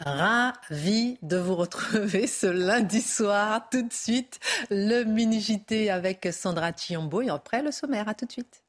Ravi 0.00 1.18
de 1.22 1.36
vous 1.36 1.56
retrouver 1.56 2.26
ce 2.26 2.46
lundi 2.46 3.00
soir. 3.00 3.68
Tout 3.70 3.82
de 3.82 3.92
suite, 3.92 4.38
le 4.70 5.02
mini-JT 5.04 5.90
avec 5.90 6.28
Sandra 6.32 6.72
Chiombo 6.72 7.22
et 7.22 7.30
après 7.30 7.62
le 7.62 7.72
sommaire. 7.72 8.08
À 8.08 8.14
tout 8.14 8.26
de 8.26 8.32
suite. 8.32 8.62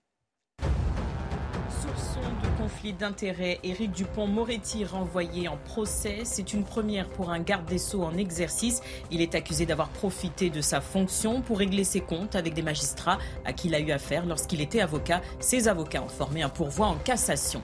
Conflit 2.58 2.94
d'intérêts, 2.94 3.60
Éric 3.64 3.92
Dupont-Moretti 3.92 4.86
renvoyé 4.86 5.48
en 5.48 5.58
procès. 5.58 6.20
C'est 6.24 6.54
une 6.54 6.64
première 6.64 7.10
pour 7.10 7.32
un 7.32 7.40
garde 7.40 7.66
des 7.66 7.78
Sceaux 7.78 8.04
en 8.04 8.16
exercice. 8.16 8.82
Il 9.12 9.22
est 9.22 9.34
accusé 9.34 9.66
d'avoir 9.66 9.90
profité 9.90 10.50
de 10.50 10.62
sa 10.62 10.82
fonction 10.82 11.42
pour 11.42 11.60
régler 11.60 11.84
ses 11.84 12.02
comptes 12.02 12.36
avec 12.36 12.54
des 12.54 12.62
magistrats 12.62 13.18
à 13.46 13.54
qui 13.54 13.70
il 13.70 13.76
a 13.76 13.80
eu 13.80 13.92
affaire 13.92 14.26
lorsqu'il 14.26 14.62
était 14.62 14.82
avocat. 14.82 15.22
Ses 15.40 15.68
avocats 15.68 16.04
ont 16.04 16.10
formé 16.10 16.44
un 16.44 16.50
pourvoi 16.50 16.88
en 16.88 16.96
cassation. 16.96 17.62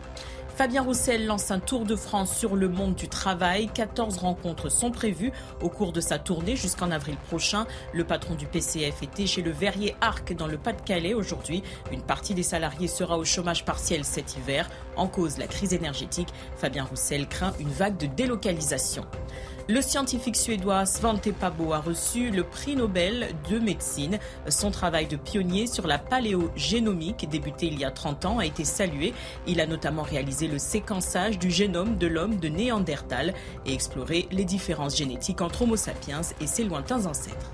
Fabien 0.55 0.83
Roussel 0.83 1.25
lance 1.25 1.51
un 1.51 1.59
tour 1.59 1.83
de 1.83 1.97
France 1.97 2.33
sur 2.33 2.55
le 2.55 2.69
monde 2.69 2.95
du 2.95 3.09
travail. 3.09 3.67
14 3.73 4.19
rencontres 4.19 4.69
sont 4.69 4.89
prévues 4.89 5.33
au 5.61 5.67
cours 5.67 5.91
de 5.91 5.99
sa 5.99 6.17
tournée 6.17 6.55
jusqu'en 6.55 6.91
avril 6.91 7.17
prochain. 7.27 7.67
Le 7.91 8.05
patron 8.05 8.35
du 8.35 8.45
PCF 8.45 9.03
était 9.03 9.27
chez 9.27 9.41
le 9.41 9.51
Verrier 9.51 9.97
Arc 9.99 10.31
dans 10.33 10.47
le 10.47 10.57
Pas-de-Calais 10.57 11.13
aujourd'hui. 11.13 11.61
Une 11.91 12.01
partie 12.01 12.33
des 12.33 12.41
salariés 12.41 12.87
sera 12.87 13.17
au 13.17 13.25
chômage 13.25 13.65
partiel 13.65 14.05
cet 14.05 14.37
hiver. 14.37 14.69
En 14.95 15.07
cause 15.07 15.37
la 15.37 15.47
crise 15.47 15.73
énergétique, 15.73 16.29
Fabien 16.55 16.85
Roussel 16.85 17.27
craint 17.27 17.51
une 17.59 17.67
vague 17.67 17.97
de 17.97 18.05
délocalisation. 18.05 19.05
Le 19.67 19.81
scientifique 19.81 20.35
suédois 20.35 20.85
Svante 20.85 21.31
Pabo 21.31 21.73
a 21.73 21.79
reçu 21.79 22.29
le 22.29 22.43
prix 22.43 22.75
Nobel 22.75 23.29
de 23.49 23.57
médecine. 23.57 24.19
Son 24.47 24.69
travail 24.69 25.07
de 25.07 25.15
pionnier 25.15 25.65
sur 25.65 25.87
la 25.87 25.97
paléogénomique, 25.97 27.27
débuté 27.27 27.65
il 27.65 27.79
y 27.79 27.83
a 27.83 27.89
30 27.89 28.25
ans, 28.25 28.37
a 28.37 28.45
été 28.45 28.63
salué. 28.63 29.15
Il 29.47 29.59
a 29.59 29.65
notamment 29.65 30.03
réalisé 30.03 30.47
le 30.47 30.59
séquençage 30.59 31.39
du 31.39 31.49
génome 31.49 31.97
de 31.97 32.05
l'homme 32.05 32.37
de 32.37 32.47
Néandertal 32.47 33.33
et 33.65 33.73
exploré 33.73 34.27
les 34.31 34.45
différences 34.45 34.95
génétiques 34.95 35.41
entre 35.41 35.63
Homo 35.63 35.77
sapiens 35.77 36.21
et 36.39 36.45
ses 36.45 36.63
lointains 36.63 37.07
ancêtres. 37.07 37.51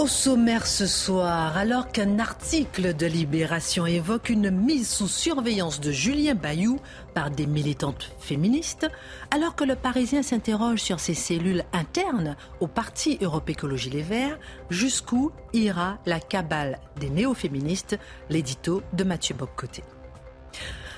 Au 0.00 0.06
sommaire 0.06 0.66
ce 0.66 0.86
soir, 0.86 1.58
alors 1.58 1.92
qu'un 1.92 2.20
article 2.20 2.96
de 2.96 3.04
Libération 3.04 3.84
évoque 3.84 4.30
une 4.30 4.50
mise 4.50 4.88
sous 4.88 5.08
surveillance 5.08 5.78
de 5.78 5.92
Julien 5.92 6.34
Bayou 6.34 6.80
par 7.12 7.30
des 7.30 7.44
militantes 7.44 8.10
féministes, 8.18 8.88
alors 9.30 9.54
que 9.56 9.64
le 9.64 9.76
Parisien 9.76 10.22
s'interroge 10.22 10.78
sur 10.78 11.00
ses 11.00 11.12
cellules 11.12 11.64
internes 11.74 12.36
au 12.60 12.66
Parti 12.66 13.18
Europe 13.20 13.50
Écologie 13.50 13.90
Les 13.90 14.00
Verts, 14.00 14.38
jusqu'où 14.70 15.32
ira 15.52 15.98
la 16.06 16.18
cabale 16.18 16.78
des 16.98 17.10
néo-féministes, 17.10 17.98
l'édito 18.30 18.82
de 18.94 19.04
Mathieu 19.04 19.34
Boccoté. 19.34 19.84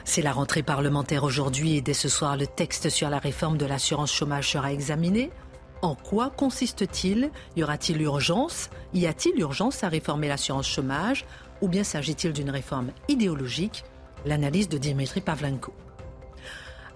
C'est 0.05 0.23
la 0.23 0.33
rentrée 0.33 0.63
parlementaire 0.63 1.25
aujourd'hui 1.25 1.77
et 1.77 1.81
dès 1.81 1.93
ce 1.93 2.09
soir, 2.09 2.37
le 2.37 2.47
texte 2.47 2.89
sur 2.89 3.11
la 3.11 3.19
réforme 3.19 3.59
de 3.59 3.67
l'assurance 3.67 4.13
chômage 4.13 4.53
sera 4.53 4.73
examiné. 4.73 5.33
En 5.82 5.97
quoi 5.97 6.31
consiste-t-il? 6.31 7.31
Y 7.56 7.65
aura-t-il 7.65 8.00
urgence? 8.03 8.70
Y 8.94 9.06
a-t-il 9.06 9.38
urgence 9.41 9.82
à 9.82 9.88
réformer 9.88 10.28
l'assurance 10.28 10.69
chômage? 10.69 11.25
Ou 11.60 11.66
bien 11.66 11.82
s'agit-il 11.82 12.32
d'une 12.32 12.50
réforme 12.50 12.93
idéologique? 13.09 13.84
L'analyse 14.25 14.69
de 14.69 14.78
Dimitri 14.78 15.21
Pavlenko. 15.21 15.75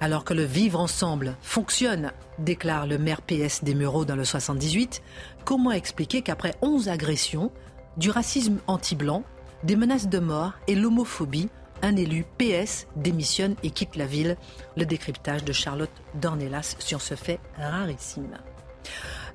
Alors 0.00 0.24
que 0.24 0.34
le 0.34 0.44
vivre 0.44 0.78
ensemble 0.78 1.36
fonctionne, 1.42 2.12
déclare 2.38 2.86
le 2.86 2.98
maire 2.98 3.22
PS 3.22 3.64
des 3.64 3.74
Mureaux 3.74 4.04
dans 4.04 4.14
le 4.14 4.24
78, 4.24 5.02
comment 5.44 5.72
expliquer 5.72 6.22
qu'après 6.22 6.54
11 6.62 6.88
agressions, 6.88 7.50
du 7.96 8.10
racisme 8.10 8.58
anti-blanc, 8.68 9.24
des 9.64 9.74
menaces 9.74 10.08
de 10.08 10.18
mort 10.20 10.52
et 10.68 10.76
l'homophobie, 10.76 11.48
un 11.82 11.96
élu 11.96 12.24
PS 12.38 12.86
démissionne 12.94 13.56
et 13.64 13.70
quitte 13.70 13.96
la 13.96 14.06
ville? 14.06 14.36
Le 14.76 14.86
décryptage 14.86 15.44
de 15.44 15.52
Charlotte 15.52 15.90
Dornelas 16.14 16.76
sur 16.78 17.00
ce 17.00 17.16
fait 17.16 17.40
rarissime. 17.56 18.36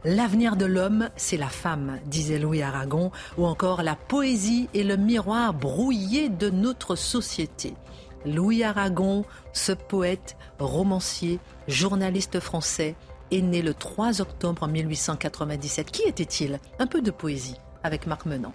L'avenir 0.04 0.56
de 0.56 0.66
l'homme, 0.66 1.10
c'est 1.16 1.38
la 1.38 1.48
femme, 1.48 2.00
disait 2.06 2.40
Louis 2.40 2.64
Aragon, 2.64 3.12
ou 3.38 3.46
encore 3.46 3.84
la 3.84 3.96
poésie 3.96 4.68
est 4.74 4.84
le 4.84 4.98
miroir 4.98 5.54
brouillé 5.54 6.30
de 6.30 6.50
notre 6.50 6.96
société. 6.96 7.76
Louis 8.26 8.64
Aragon, 8.64 9.26
ce 9.54 9.72
poète, 9.72 10.38
romancier, 10.60 11.40
journaliste 11.68 12.40
français, 12.40 12.96
est 13.32 13.42
né 13.42 13.62
le 13.62 13.74
3 13.74 14.22
octobre 14.22 14.68
1897. 14.68 15.92
Qui 15.92 16.04
était-il? 16.04 16.60
Un 16.80 16.88
peu 16.88 17.02
de 17.02 17.12
poésie 17.12 17.58
avec 17.84 18.08
Marc 18.08 18.26
Menant. 18.26 18.54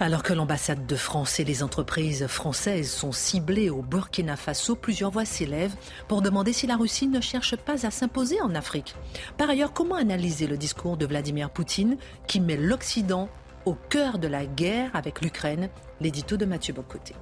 Alors 0.00 0.22
que 0.22 0.32
l'ambassade 0.32 0.86
de 0.86 0.94
France 0.94 1.40
et 1.40 1.44
les 1.44 1.64
entreprises 1.64 2.28
françaises 2.28 2.88
sont 2.88 3.10
ciblées 3.10 3.68
au 3.68 3.82
Burkina 3.82 4.36
Faso, 4.36 4.76
plusieurs 4.76 5.10
voix 5.10 5.24
s'élèvent 5.24 5.74
pour 6.06 6.22
demander 6.22 6.52
si 6.52 6.68
la 6.68 6.76
Russie 6.76 7.08
ne 7.08 7.20
cherche 7.20 7.56
pas 7.56 7.84
à 7.84 7.90
s'imposer 7.90 8.40
en 8.40 8.54
Afrique. 8.54 8.94
Par 9.36 9.50
ailleurs, 9.50 9.72
comment 9.72 9.96
analyser 9.96 10.46
le 10.46 10.56
discours 10.56 10.96
de 10.96 11.06
Vladimir 11.06 11.50
Poutine 11.50 11.96
qui 12.28 12.38
met 12.38 12.56
l'Occident 12.56 13.28
au 13.64 13.74
cœur 13.74 14.20
de 14.20 14.28
la 14.28 14.46
guerre 14.46 14.94
avec 14.94 15.20
l'Ukraine? 15.20 15.68
L'édito 16.00 16.36
de 16.36 16.44
Mathieu 16.44 16.74
Bocoté. 16.74 17.16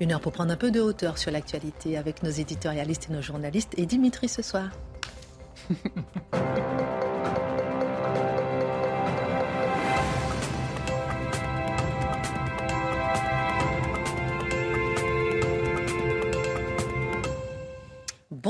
Une 0.00 0.12
heure 0.12 0.22
pour 0.22 0.32
prendre 0.32 0.52
un 0.52 0.56
peu 0.56 0.70
de 0.70 0.80
hauteur 0.80 1.18
sur 1.18 1.30
l'actualité 1.30 1.98
avec 1.98 2.22
nos 2.22 2.30
éditorialistes 2.30 3.08
et 3.10 3.12
nos 3.12 3.20
journalistes 3.20 3.74
et 3.76 3.84
Dimitri 3.84 4.26
ce 4.30 4.40
soir. 4.40 4.70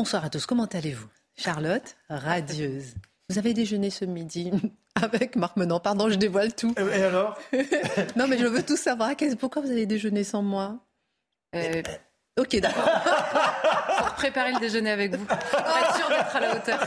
Bonsoir 0.00 0.24
à 0.24 0.30
tous, 0.30 0.46
comment 0.46 0.64
allez-vous? 0.64 1.08
Charlotte, 1.36 1.94
radieuse. 2.08 2.94
Vous 3.28 3.36
avez 3.36 3.52
déjeuné 3.52 3.90
ce 3.90 4.06
midi 4.06 4.50
avec 4.94 5.36
Marc 5.36 5.58
Menant. 5.58 5.78
Pardon, 5.78 6.08
je 6.08 6.14
dévoile 6.14 6.54
tout. 6.54 6.72
Et 6.78 7.02
alors? 7.02 7.36
Non, 8.16 8.26
mais 8.26 8.38
je 8.38 8.46
veux 8.46 8.62
tout 8.62 8.78
savoir. 8.78 9.14
Qu'est-ce- 9.14 9.36
Pourquoi 9.36 9.60
vous 9.60 9.70
avez 9.70 9.84
déjeuné 9.84 10.24
sans 10.24 10.40
moi? 10.40 10.78
Euh, 11.54 11.82
Ok, 12.38 12.56
d'accord. 12.60 12.82
pour 13.98 14.14
préparer 14.14 14.54
le 14.54 14.58
déjeuner 14.60 14.90
avec 14.90 15.14
vous. 15.14 15.26
Pour 15.26 15.36
être 15.36 15.96
sûr 15.96 16.08
d'être 16.08 16.34
à 16.34 16.40
la 16.40 16.56
hauteur. 16.56 16.80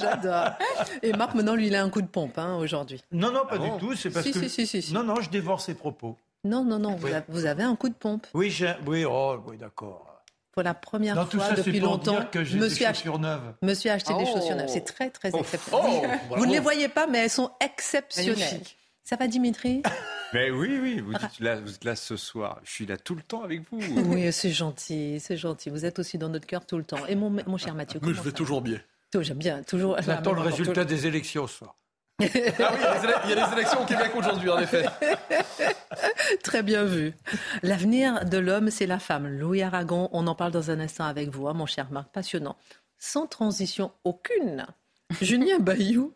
J'adore. 0.00 0.58
Et 1.02 1.12
Marc 1.12 1.34
Menant, 1.34 1.54
lui, 1.54 1.68
il 1.68 1.76
a 1.76 1.84
un 1.84 1.88
coup 1.88 2.02
de 2.02 2.08
pompe 2.08 2.36
hein, 2.36 2.56
aujourd'hui. 2.56 3.00
Non, 3.12 3.30
non, 3.30 3.42
pas 3.42 3.50
Ah 3.52 3.58
bon? 3.58 3.76
du 3.76 3.80
tout. 3.80 3.94
C'est 3.94 4.10
parce 4.10 4.26
Si, 4.26 4.32
que. 4.32 4.40
si, 4.40 4.50
si, 4.50 4.66
si, 4.66 4.82
si. 4.82 4.92
Non, 4.92 5.04
non, 5.04 5.20
je 5.20 5.30
dévore 5.30 5.60
ses 5.60 5.74
propos. 5.74 6.16
Non, 6.42 6.64
non, 6.64 6.80
non, 6.80 6.96
vous, 6.96 7.06
Oui. 7.06 7.12
avez, 7.14 7.24
vous 7.28 7.46
avez 7.46 7.62
un 7.62 7.76
coup 7.76 7.88
de 7.88 7.94
pompe. 7.94 8.26
Oui, 8.34 8.50
j'ai- 8.50 8.74
oui, 8.88 9.04
oh, 9.04 9.36
oui, 9.46 9.56
d'accord. 9.56 10.15
Pour 10.56 10.62
la 10.64 10.72
première 10.72 11.14
Dans 11.14 11.26
fois 11.26 11.48
ça, 11.50 11.54
depuis 11.54 11.80
longtemps, 11.80 12.12
dire 12.12 12.30
que 12.30 12.42
j'ai 12.42 12.54
des 12.54 12.60
monsieur, 12.64 12.86
a, 12.86 12.94
chaussures 12.94 13.18
neuves. 13.18 13.52
monsieur 13.60 13.90
a 13.90 13.94
acheté 13.94 14.14
des 14.14 14.24
Oh. 14.26 14.32
chaussures 14.34 14.56
neuves. 14.56 14.70
C'est 14.70 14.80
très, 14.86 15.10
très 15.10 15.28
Oh. 15.34 15.40
exceptionnel. 15.40 16.18
Oh, 16.30 16.34
vous 16.38 16.46
ne 16.46 16.52
les 16.52 16.60
voyez 16.60 16.88
pas, 16.88 17.06
mais 17.06 17.18
elles 17.18 17.30
sont 17.30 17.50
exceptionnelles. 17.60 18.38
Magnifique. 18.38 18.78
Ça 19.04 19.16
va, 19.16 19.28
Dimitri? 19.28 19.82
Mais 20.32 20.50
oui, 20.50 20.78
oui, 20.80 21.00
vous 21.00 21.12
êtes, 21.12 21.40
là, 21.40 21.60
vous 21.60 21.74
êtes 21.74 21.84
là 21.84 21.94
ce 21.94 22.16
soir. 22.16 22.58
Je 22.64 22.70
suis 22.72 22.86
là 22.86 22.96
tout 22.96 23.14
le 23.14 23.20
temps 23.20 23.42
avec 23.42 23.60
vous. 23.70 23.78
Oui, 24.06 24.32
c'est 24.32 24.50
gentil, 24.50 25.20
c'est 25.20 25.36
gentil. 25.36 25.68
Vous 25.68 25.84
êtes 25.84 25.98
aussi 25.98 26.16
dans 26.16 26.30
notre 26.30 26.46
cœur 26.46 26.64
tout 26.64 26.78
le 26.78 26.84
temps. 26.84 27.04
Et 27.06 27.16
mon, 27.16 27.28
mon 27.46 27.58
cher 27.58 27.74
Mathieu, 27.74 28.00
Mais 28.02 28.14
je 28.14 28.22
vais 28.22 28.32
toujours 28.32 28.62
bien. 28.62 28.80
J'aime 29.20 29.36
bien, 29.38 29.62
toujours. 29.62 30.00
J'attends 30.00 30.32
le 30.32 30.40
résultat 30.40 30.86
des 30.86 31.06
élections 31.06 31.46
ce 31.46 31.58
soir. 31.58 31.76
Ah 32.18 32.24
il 33.24 33.30
y 33.30 33.32
a 33.34 33.46
les 33.46 33.52
élections 33.52 33.82
au 33.82 33.84
Québec 33.84 34.12
aujourd'hui, 34.16 34.48
en 34.48 34.58
effet. 34.58 34.86
Très 36.42 36.62
bien 36.62 36.84
vu. 36.84 37.12
L'avenir 37.62 38.24
de 38.24 38.38
l'homme, 38.38 38.70
c'est 38.70 38.86
la 38.86 38.98
femme. 38.98 39.26
Louis 39.28 39.62
Aragon, 39.62 40.08
on 40.12 40.26
en 40.26 40.34
parle 40.34 40.52
dans 40.52 40.70
un 40.70 40.80
instant 40.80 41.04
avec 41.04 41.28
vous, 41.28 41.46
hein, 41.46 41.52
mon 41.52 41.66
cher 41.66 41.88
Marc. 41.90 42.10
Passionnant. 42.12 42.56
Sans 42.98 43.26
transition 43.26 43.92
aucune, 44.04 44.66
Julien 45.20 45.58
Bayou 45.58 46.14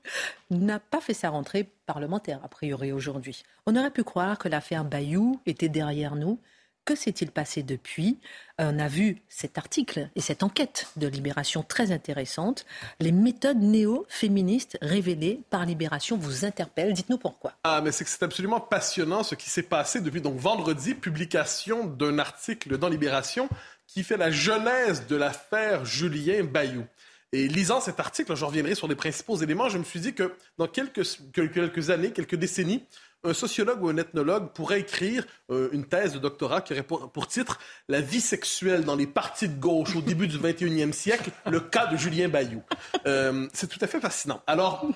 n'a 0.50 0.80
pas 0.80 1.00
fait 1.00 1.14
sa 1.14 1.28
rentrée 1.30 1.70
parlementaire, 1.86 2.40
a 2.42 2.48
priori, 2.48 2.92
aujourd'hui. 2.92 3.42
On 3.66 3.76
aurait 3.76 3.90
pu 3.90 4.02
croire 4.02 4.38
que 4.38 4.48
l'affaire 4.48 4.84
Bayou 4.84 5.40
était 5.44 5.68
derrière 5.68 6.16
nous. 6.16 6.40
Que 6.84 6.94
s'est-il 6.94 7.30
passé 7.30 7.62
depuis? 7.62 8.18
On 8.58 8.78
a 8.78 8.88
vu 8.88 9.22
cet 9.28 9.58
article 9.58 10.08
et 10.16 10.20
cette 10.20 10.42
enquête 10.42 10.88
de 10.96 11.06
Libération 11.06 11.62
très 11.62 11.92
intéressante. 11.92 12.66
Les 12.98 13.12
méthodes 13.12 13.60
néo-féministes 13.60 14.76
révélées 14.82 15.42
par 15.50 15.64
Libération 15.66 16.16
vous 16.16 16.44
interpellent. 16.44 16.92
Dites-nous 16.92 17.18
pourquoi. 17.18 17.52
Ah, 17.64 17.80
mais 17.82 17.92
c'est 17.92 18.04
que 18.04 18.10
c'est 18.10 18.22
absolument 18.22 18.60
passionnant 18.60 19.22
ce 19.22 19.34
qui 19.34 19.50
s'est 19.50 19.62
passé 19.62 20.00
depuis 20.00 20.20
donc 20.20 20.36
vendredi, 20.36 20.94
publication 20.94 21.86
d'un 21.86 22.18
article 22.18 22.76
dans 22.76 22.88
Libération 22.88 23.48
qui 23.86 24.04
fait 24.04 24.16
la 24.16 24.30
genèse 24.30 25.06
de 25.06 25.16
l'affaire 25.16 25.84
Julien 25.84 26.44
Bayou. 26.44 26.84
Et 27.32 27.46
lisant 27.46 27.80
cet 27.80 28.00
article, 28.00 28.34
je 28.34 28.44
reviendrai 28.44 28.74
sur 28.74 28.88
les 28.88 28.96
principaux 28.96 29.36
éléments, 29.36 29.68
je 29.68 29.78
me 29.78 29.84
suis 29.84 30.00
dit 30.00 30.14
que 30.14 30.34
dans 30.58 30.66
quelques, 30.66 31.02
quelques 31.32 31.90
années, 31.90 32.10
quelques 32.10 32.34
décennies, 32.34 32.84
un 33.22 33.34
sociologue 33.34 33.82
ou 33.82 33.88
un 33.88 33.98
ethnologue 33.98 34.52
pourrait 34.52 34.80
écrire 34.80 35.24
euh, 35.50 35.68
une 35.72 35.84
thèse 35.84 36.12
de 36.14 36.18
doctorat 36.18 36.62
qui 36.62 36.72
aurait 36.72 36.82
pour, 36.82 37.28
titre 37.28 37.60
La 37.88 38.00
vie 38.00 38.20
sexuelle 38.20 38.84
dans 38.84 38.96
les 38.96 39.06
partis 39.06 39.48
de 39.48 39.60
gauche 39.60 39.94
au 39.94 40.00
début 40.00 40.26
du 40.26 40.38
21e 40.38 40.92
siècle, 40.92 41.30
le 41.48 41.60
cas 41.60 41.86
de 41.86 41.96
Julien 41.96 42.28
Bayou. 42.28 42.62
Euh, 43.06 43.46
c'est 43.52 43.68
tout 43.68 43.78
à 43.80 43.86
fait 43.86 44.00
fascinant. 44.00 44.42
Alors, 44.46 44.86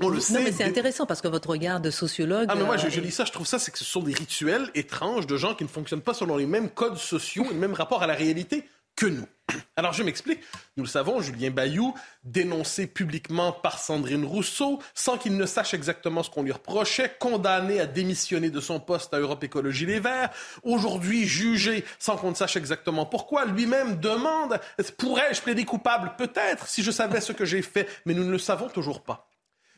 on 0.00 0.08
le 0.08 0.20
sait. 0.20 0.34
Non, 0.34 0.40
mais 0.44 0.52
c'est 0.52 0.64
intéressant 0.64 1.06
parce 1.06 1.20
que 1.20 1.28
votre 1.28 1.48
regard 1.48 1.80
de 1.80 1.90
sociologue. 1.90 2.46
Ah, 2.48 2.54
mais 2.54 2.64
moi, 2.64 2.76
je, 2.76 2.90
je, 2.90 3.00
lis 3.00 3.10
ça, 3.10 3.24
je 3.24 3.32
trouve 3.32 3.46
ça, 3.46 3.58
c'est 3.58 3.72
que 3.72 3.78
ce 3.78 3.84
sont 3.84 4.02
des 4.02 4.14
rituels 4.14 4.70
étranges 4.74 5.26
de 5.26 5.36
gens 5.36 5.54
qui 5.54 5.64
ne 5.64 5.68
fonctionnent 5.68 6.02
pas 6.02 6.14
selon 6.14 6.36
les 6.36 6.46
mêmes 6.46 6.70
codes 6.70 6.98
sociaux 6.98 7.46
et 7.50 7.54
le 7.54 7.60
même 7.60 7.74
rapport 7.74 8.02
à 8.02 8.06
la 8.06 8.14
réalité 8.14 8.68
que 8.96 9.06
nous. 9.06 9.26
Alors, 9.76 9.92
je 9.92 10.02
m'explique. 10.02 10.40
Nous 10.76 10.84
le 10.84 10.88
savons, 10.88 11.20
Julien 11.20 11.50
Bayou, 11.50 11.94
dénoncé 12.24 12.86
publiquement 12.86 13.52
par 13.52 13.78
Sandrine 13.78 14.24
Rousseau, 14.24 14.80
sans 14.94 15.18
qu'il 15.18 15.36
ne 15.36 15.46
sache 15.46 15.74
exactement 15.74 16.22
ce 16.22 16.30
qu'on 16.30 16.42
lui 16.42 16.52
reprochait, 16.52 17.16
condamné 17.18 17.80
à 17.80 17.86
démissionner 17.86 18.50
de 18.50 18.60
son 18.60 18.80
poste 18.80 19.12
à 19.14 19.18
Europe 19.18 19.42
Écologie 19.44 19.86
Les 19.86 20.00
Verts, 20.00 20.30
aujourd'hui 20.62 21.26
jugé 21.26 21.84
sans 21.98 22.16
qu'on 22.16 22.30
ne 22.30 22.34
sache 22.36 22.56
exactement 22.56 23.06
pourquoi, 23.06 23.44
lui-même 23.44 23.98
demande 23.98 24.60
pourrais-je 24.98 25.42
plaider 25.42 25.64
coupable? 25.64 26.12
Peut-être, 26.16 26.66
si 26.66 26.82
je 26.82 26.90
savais 26.90 27.20
ce 27.20 27.32
que 27.32 27.44
j'ai 27.44 27.62
fait, 27.62 27.88
mais 28.06 28.14
nous 28.14 28.24
ne 28.24 28.30
le 28.30 28.38
savons 28.38 28.68
toujours 28.68 29.02
pas. 29.02 29.28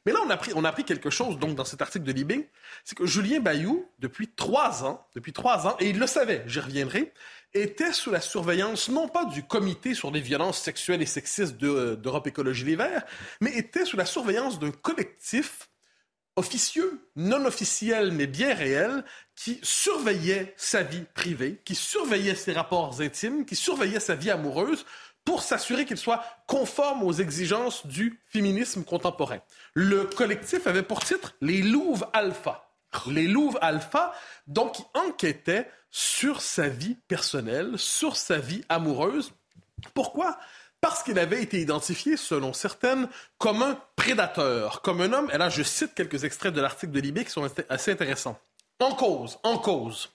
Mais 0.06 0.12
là, 0.12 0.18
on 0.54 0.64
a 0.64 0.68
appris, 0.68 0.84
quelque 0.84 1.08
chose, 1.08 1.38
donc, 1.38 1.54
dans 1.54 1.64
cet 1.64 1.80
article 1.80 2.04
de 2.04 2.12
Libé, 2.12 2.50
c'est 2.84 2.96
que 2.96 3.06
Julien 3.06 3.40
Bayou, 3.40 3.88
depuis 4.00 4.28
trois 4.28 4.84
ans, 4.84 5.06
depuis 5.14 5.32
trois 5.32 5.66
ans, 5.66 5.76
et 5.80 5.88
il 5.88 5.98
le 5.98 6.06
savait, 6.06 6.44
j'y 6.46 6.60
reviendrai, 6.60 7.14
était 7.54 7.92
sous 7.92 8.10
la 8.10 8.20
surveillance 8.20 8.88
non 8.88 9.08
pas 9.08 9.24
du 9.24 9.44
comité 9.44 9.94
sur 9.94 10.10
les 10.10 10.20
violences 10.20 10.60
sexuelles 10.60 11.02
et 11.02 11.06
sexistes 11.06 11.56
d'Europe 11.56 12.26
Écologie 12.26 12.64
Les 12.64 12.76
Verts, 12.76 13.04
mais 13.40 13.56
était 13.56 13.84
sous 13.84 13.96
la 13.96 14.04
surveillance 14.04 14.58
d'un 14.58 14.72
collectif 14.72 15.68
officieux, 16.36 17.00
non 17.14 17.44
officiel 17.44 18.10
mais 18.10 18.26
bien 18.26 18.54
réel, 18.54 19.04
qui 19.36 19.60
surveillait 19.62 20.52
sa 20.56 20.82
vie 20.82 21.04
privée, 21.14 21.60
qui 21.64 21.76
surveillait 21.76 22.34
ses 22.34 22.52
rapports 22.52 23.00
intimes, 23.00 23.46
qui 23.46 23.54
surveillait 23.54 24.00
sa 24.00 24.16
vie 24.16 24.30
amoureuse 24.30 24.84
pour 25.24 25.42
s'assurer 25.42 25.86
qu'il 25.86 25.96
soit 25.96 26.22
conforme 26.46 27.02
aux 27.02 27.12
exigences 27.12 27.86
du 27.86 28.20
féminisme 28.28 28.84
contemporain. 28.84 29.38
Le 29.72 30.04
collectif 30.04 30.66
avait 30.66 30.82
pour 30.82 31.02
titre 31.04 31.34
les 31.40 31.62
Louves 31.62 32.06
Alpha. 32.12 32.68
Les 33.08 33.26
Louves 33.26 33.58
Alpha, 33.60 34.12
donc, 34.46 34.74
qui 34.74 34.84
enquêtaient 34.94 35.68
sur 35.96 36.40
sa 36.40 36.68
vie 36.68 36.96
personnelle, 37.06 37.78
sur 37.78 38.16
sa 38.16 38.38
vie 38.38 38.64
amoureuse. 38.68 39.30
Pourquoi? 39.94 40.36
Parce 40.80 41.04
qu'il 41.04 41.20
avait 41.20 41.40
été 41.40 41.60
identifié, 41.60 42.16
selon 42.16 42.52
certaines, 42.52 43.08
comme 43.38 43.62
un 43.62 43.78
prédateur, 43.94 44.82
comme 44.82 45.02
un 45.02 45.12
homme. 45.12 45.30
Et 45.32 45.38
là, 45.38 45.50
je 45.50 45.62
cite 45.62 45.94
quelques 45.94 46.24
extraits 46.24 46.52
de 46.52 46.60
l'article 46.60 46.90
de 46.90 46.98
Libé 46.98 47.24
qui 47.24 47.30
sont 47.30 47.48
assez 47.68 47.92
intéressants. 47.92 48.36
En 48.80 48.90
cause, 48.90 49.38
en 49.44 49.56
cause. 49.56 50.10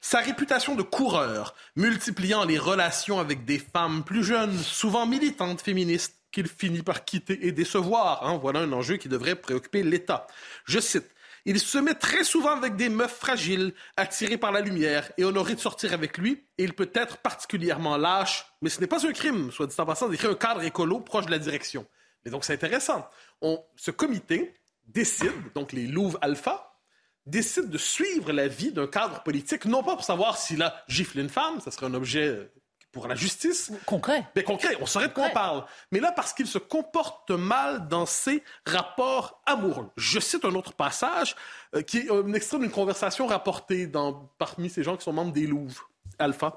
Sa 0.00 0.20
réputation 0.20 0.76
de 0.76 0.82
coureur, 0.82 1.56
multipliant 1.74 2.44
les 2.44 2.58
relations 2.58 3.18
avec 3.18 3.44
des 3.44 3.58
femmes 3.58 4.04
plus 4.04 4.22
jeunes, 4.22 4.56
souvent 4.56 5.04
militantes 5.04 5.62
féministes, 5.62 6.14
qu'il 6.30 6.46
finit 6.46 6.82
par 6.82 7.04
quitter 7.04 7.44
et 7.44 7.50
décevoir. 7.50 8.24
Hein, 8.24 8.38
voilà 8.40 8.60
un 8.60 8.70
enjeu 8.70 8.98
qui 8.98 9.08
devrait 9.08 9.34
préoccuper 9.34 9.82
l'État. 9.82 10.28
Je 10.64 10.78
cite 10.78 11.10
il 11.48 11.58
se 11.58 11.78
met 11.78 11.94
très 11.94 12.24
souvent 12.24 12.50
avec 12.50 12.76
des 12.76 12.90
meufs 12.90 13.16
fragiles, 13.16 13.72
attirées 13.96 14.36
par 14.36 14.52
la 14.52 14.60
lumière, 14.60 15.10
et 15.16 15.24
honoré 15.24 15.54
de 15.54 15.60
sortir 15.60 15.94
avec 15.94 16.18
lui, 16.18 16.44
et 16.58 16.64
il 16.64 16.74
peut 16.74 16.90
être 16.92 17.16
particulièrement 17.18 17.96
lâche, 17.96 18.44
mais 18.60 18.68
ce 18.68 18.82
n'est 18.82 18.86
pas 18.86 19.06
un 19.06 19.12
crime, 19.12 19.50
soit 19.50 19.66
dit 19.66 19.74
en 19.78 19.86
passant, 19.86 20.10
d'écrire 20.10 20.30
un 20.30 20.34
cadre 20.34 20.62
écolo 20.62 21.00
proche 21.00 21.24
de 21.24 21.30
la 21.30 21.38
direction. 21.38 21.86
Mais 22.24 22.30
donc 22.30 22.44
c'est 22.44 22.52
intéressant. 22.52 23.08
On, 23.40 23.64
ce 23.76 23.90
comité 23.90 24.54
décide, 24.84 25.32
donc 25.54 25.72
les 25.72 25.86
Louves 25.86 26.18
Alpha, 26.20 26.78
décide 27.24 27.70
de 27.70 27.78
suivre 27.78 28.30
la 28.30 28.46
vie 28.46 28.72
d'un 28.72 28.86
cadre 28.86 29.22
politique, 29.22 29.64
non 29.64 29.82
pas 29.82 29.94
pour 29.94 30.04
savoir 30.04 30.36
s'il 30.36 30.62
a 30.62 30.84
giflé 30.86 31.22
une 31.22 31.30
femme, 31.30 31.60
ça 31.60 31.70
serait 31.70 31.86
un 31.86 31.94
objet 31.94 32.50
pour 32.92 33.08
la 33.08 33.14
justice. 33.14 33.70
Concret. 33.86 34.24
Mais 34.34 34.42
concret, 34.42 34.76
on 34.80 34.86
saurait 34.86 35.08
de 35.08 35.12
quoi 35.12 35.26
on 35.26 35.32
parle. 35.32 35.64
Mais 35.92 36.00
là, 36.00 36.12
parce 36.12 36.32
qu'il 36.32 36.46
se 36.46 36.58
comporte 36.58 37.30
mal 37.30 37.88
dans 37.88 38.06
ses 38.06 38.42
rapports 38.66 39.42
amoureux. 39.46 39.90
Je 39.96 40.20
cite 40.20 40.44
un 40.44 40.54
autre 40.54 40.72
passage 40.72 41.36
euh, 41.74 41.82
qui 41.82 41.98
est 41.98 42.10
un 42.10 42.32
extrait 42.32 42.58
d'une 42.58 42.70
conversation 42.70 43.26
rapportée 43.26 43.86
dans, 43.86 44.30
parmi 44.38 44.70
ces 44.70 44.82
gens 44.82 44.96
qui 44.96 45.04
sont 45.04 45.12
membres 45.12 45.32
des 45.32 45.46
Louvres, 45.46 45.90
Alpha. 46.18 46.56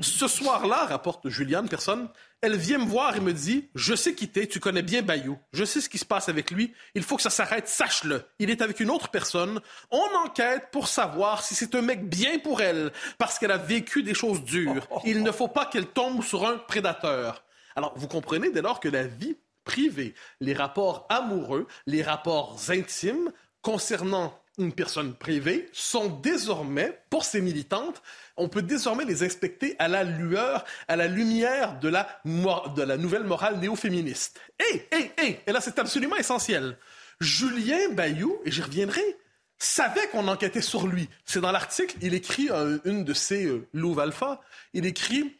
Ce 0.00 0.28
soir-là, 0.28 0.86
rapporte 0.86 1.28
Juliane, 1.28 1.68
personne, 1.68 2.08
elle 2.40 2.56
vient 2.56 2.78
me 2.78 2.84
voir 2.86 3.16
et 3.16 3.20
me 3.20 3.32
dit 3.32 3.68
Je 3.74 3.94
sais 3.94 4.14
quitter, 4.14 4.48
tu 4.48 4.60
connais 4.60 4.82
bien 4.82 5.02
Bayou. 5.02 5.38
Je 5.52 5.64
sais 5.64 5.80
ce 5.80 5.88
qui 5.88 5.98
se 5.98 6.04
passe 6.04 6.28
avec 6.28 6.50
lui. 6.50 6.72
Il 6.94 7.02
faut 7.02 7.16
que 7.16 7.22
ça 7.22 7.30
s'arrête, 7.30 7.68
sache-le. 7.68 8.24
Il 8.38 8.50
est 8.50 8.62
avec 8.62 8.80
une 8.80 8.90
autre 8.90 9.08
personne. 9.08 9.60
On 9.90 10.06
enquête 10.24 10.68
pour 10.70 10.88
savoir 10.88 11.42
si 11.42 11.54
c'est 11.54 11.74
un 11.74 11.82
mec 11.82 12.08
bien 12.08 12.38
pour 12.38 12.60
elle, 12.62 12.92
parce 13.18 13.38
qu'elle 13.38 13.50
a 13.50 13.58
vécu 13.58 14.02
des 14.02 14.14
choses 14.14 14.44
dures. 14.44 14.86
Il 15.04 15.22
ne 15.22 15.32
faut 15.32 15.48
pas 15.48 15.66
qu'elle 15.66 15.86
tombe 15.86 16.22
sur 16.22 16.46
un 16.46 16.56
prédateur. 16.56 17.44
Alors, 17.76 17.92
vous 17.96 18.08
comprenez 18.08 18.50
dès 18.50 18.62
lors 18.62 18.80
que 18.80 18.88
la 18.88 19.06
vie 19.06 19.36
privée, 19.64 20.14
les 20.40 20.54
rapports 20.54 21.06
amoureux, 21.08 21.66
les 21.86 22.02
rapports 22.02 22.58
intimes 22.68 23.32
concernant 23.62 24.39
une 24.58 24.72
personne 24.72 25.14
privée 25.14 25.68
sont 25.72 26.08
désormais, 26.08 27.02
pour 27.08 27.24
ces 27.24 27.40
militantes, 27.40 28.02
on 28.36 28.48
peut 28.48 28.62
désormais 28.62 29.04
les 29.04 29.22
inspecter 29.22 29.76
à 29.78 29.88
la 29.88 30.04
lueur, 30.04 30.64
à 30.88 30.96
la 30.96 31.06
lumière 31.06 31.78
de 31.80 31.88
la, 31.88 32.96
nouvelle 32.96 33.24
morale 33.24 33.58
néo-féministe. 33.58 34.40
Et, 34.58 34.86
et, 34.96 35.10
et, 35.22 35.40
et 35.46 35.52
là 35.52 35.60
c'est 35.60 35.78
absolument 35.78 36.16
essentiel. 36.16 36.76
Julien 37.20 37.90
Bayou, 37.92 38.38
et 38.44 38.50
j'y 38.50 38.62
reviendrai, 38.62 39.16
savait 39.58 40.08
qu'on 40.08 40.26
enquêtait 40.28 40.62
sur 40.62 40.86
lui. 40.86 41.08
C'est 41.24 41.40
dans 41.40 41.52
l'article, 41.52 41.96
il 42.00 42.14
écrit 42.14 42.50
euh, 42.50 42.78
une 42.84 43.04
de 43.04 43.12
ses 43.12 43.46
euh, 43.46 43.68
Louve 43.74 44.00
Alpha, 44.00 44.40
il 44.72 44.86
écrit 44.86 45.36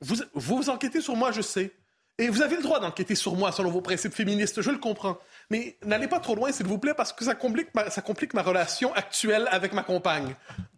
vous, 0.00 0.16
vous 0.34 0.70
enquêtez 0.70 1.00
sur 1.00 1.16
moi, 1.16 1.32
je 1.32 1.40
sais. 1.40 1.72
Et 2.18 2.30
vous 2.30 2.40
avez 2.40 2.56
le 2.56 2.62
droit 2.62 2.80
d'enquêter 2.80 3.14
sur 3.14 3.36
moi 3.36 3.52
selon 3.52 3.70
vos 3.70 3.82
principes 3.82 4.14
féministes, 4.14 4.62
je 4.62 4.70
le 4.70 4.78
comprends. 4.78 5.18
Mais 5.50 5.76
n'allez 5.84 6.08
pas 6.08 6.18
trop 6.18 6.34
loin, 6.34 6.50
s'il 6.50 6.66
vous 6.66 6.78
plaît, 6.78 6.94
parce 6.94 7.12
que 7.12 7.24
ça 7.24 7.34
complique, 7.34 7.74
ma, 7.74 7.90
ça 7.90 8.00
complique 8.00 8.32
ma 8.32 8.42
relation 8.42 8.92
actuelle 8.94 9.48
avec 9.50 9.72
ma 9.74 9.82
compagne. 9.82 10.34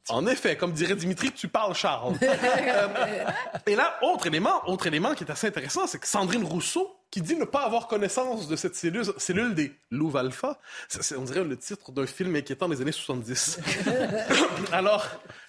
En 0.08 0.26
effet, 0.26 0.56
comme 0.56 0.72
dirait 0.72 0.94
Dimitri, 0.94 1.30
tu 1.32 1.48
parles 1.48 1.74
Charles. 1.74 2.16
Euh, 2.68 3.24
et 3.66 3.76
là, 3.76 3.98
autre 4.02 4.26
élément, 4.26 4.68
autre 4.68 4.86
élément 4.86 5.14
qui 5.14 5.24
est 5.24 5.30
assez 5.30 5.46
intéressant, 5.46 5.86
c'est 5.86 5.98
que 5.98 6.06
Sandrine 6.06 6.44
Rousseau, 6.44 6.96
qui 7.10 7.22
dit 7.22 7.34
ne 7.36 7.44
pas 7.44 7.62
avoir 7.64 7.86
connaissance 7.86 8.48
de 8.48 8.56
cette 8.56 8.74
cellule, 8.74 9.04
cellule 9.16 9.54
des 9.54 9.72
Louves 9.90 10.16
Alpha, 10.16 10.58
c'est, 10.88 11.16
on 11.16 11.22
dirait 11.22 11.44
le 11.44 11.56
titre 11.56 11.92
d'un 11.92 12.06
film 12.06 12.34
inquiétant 12.36 12.68
des 12.68 12.80
années 12.80 12.92
70. 12.92 13.60
Alors, 14.72 15.06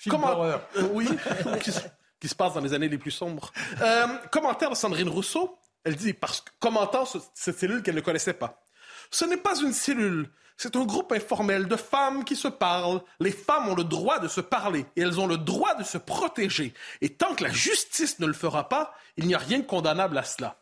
comment... 0.10 0.44
Euh, 0.44 0.58
oui, 0.94 1.08
qui, 2.20 2.28
se 2.28 2.36
passe 2.36 2.54
dans 2.54 2.62
les 2.62 2.74
années 2.74 2.90
les 2.90 2.98
plus 2.98 3.12
sombres. 3.12 3.52
Euh, 3.82 4.08
commentaire 4.32 4.70
de 4.70 4.76
Sandrine 4.76 5.10
Rousseau, 5.10 5.58
elle 5.84 5.96
dit, 5.96 6.14
parce 6.14 6.42
que, 6.42 6.52
commentant 6.60 7.06
cette 7.06 7.58
cellule 7.58 7.82
qu'elle 7.82 7.96
ne 7.96 8.02
connaissait 8.02 8.34
pas. 8.34 8.66
Ce 9.12 9.26
n'est 9.26 9.38
pas 9.38 9.60
une 9.60 9.74
cellule, 9.74 10.30
c'est 10.62 10.76
un 10.76 10.84
groupe 10.84 11.14
informel 11.14 11.68
de 11.70 11.78
femmes 11.78 12.26
qui 12.26 12.36
se 12.36 12.50
parlent. 12.50 13.02
Les 13.22 13.32
femmes 13.32 13.70
ont 13.70 13.76
le 13.76 13.86
droit 13.86 14.20
de 14.20 14.28
se 14.28 14.42
parler 14.42 14.86
et 14.98 15.02
elles 15.02 15.18
ont 15.18 15.26
le 15.26 15.38
droit 15.38 15.74
de 15.76 15.84
se 15.84 15.98
protéger. 15.98 16.74
Et 17.00 17.14
tant 17.14 17.34
que 17.34 17.46
la 17.46 17.50
justice 17.50 18.20
ne 18.20 18.26
le 18.26 18.34
fera 18.34 18.68
pas, 18.68 18.94
il 19.16 19.26
n'y 19.26 19.34
a 19.34 19.38
rien 19.38 19.60
de 19.60 19.66
condamnable 19.66 20.18
à 20.18 20.24
cela. 20.24 20.58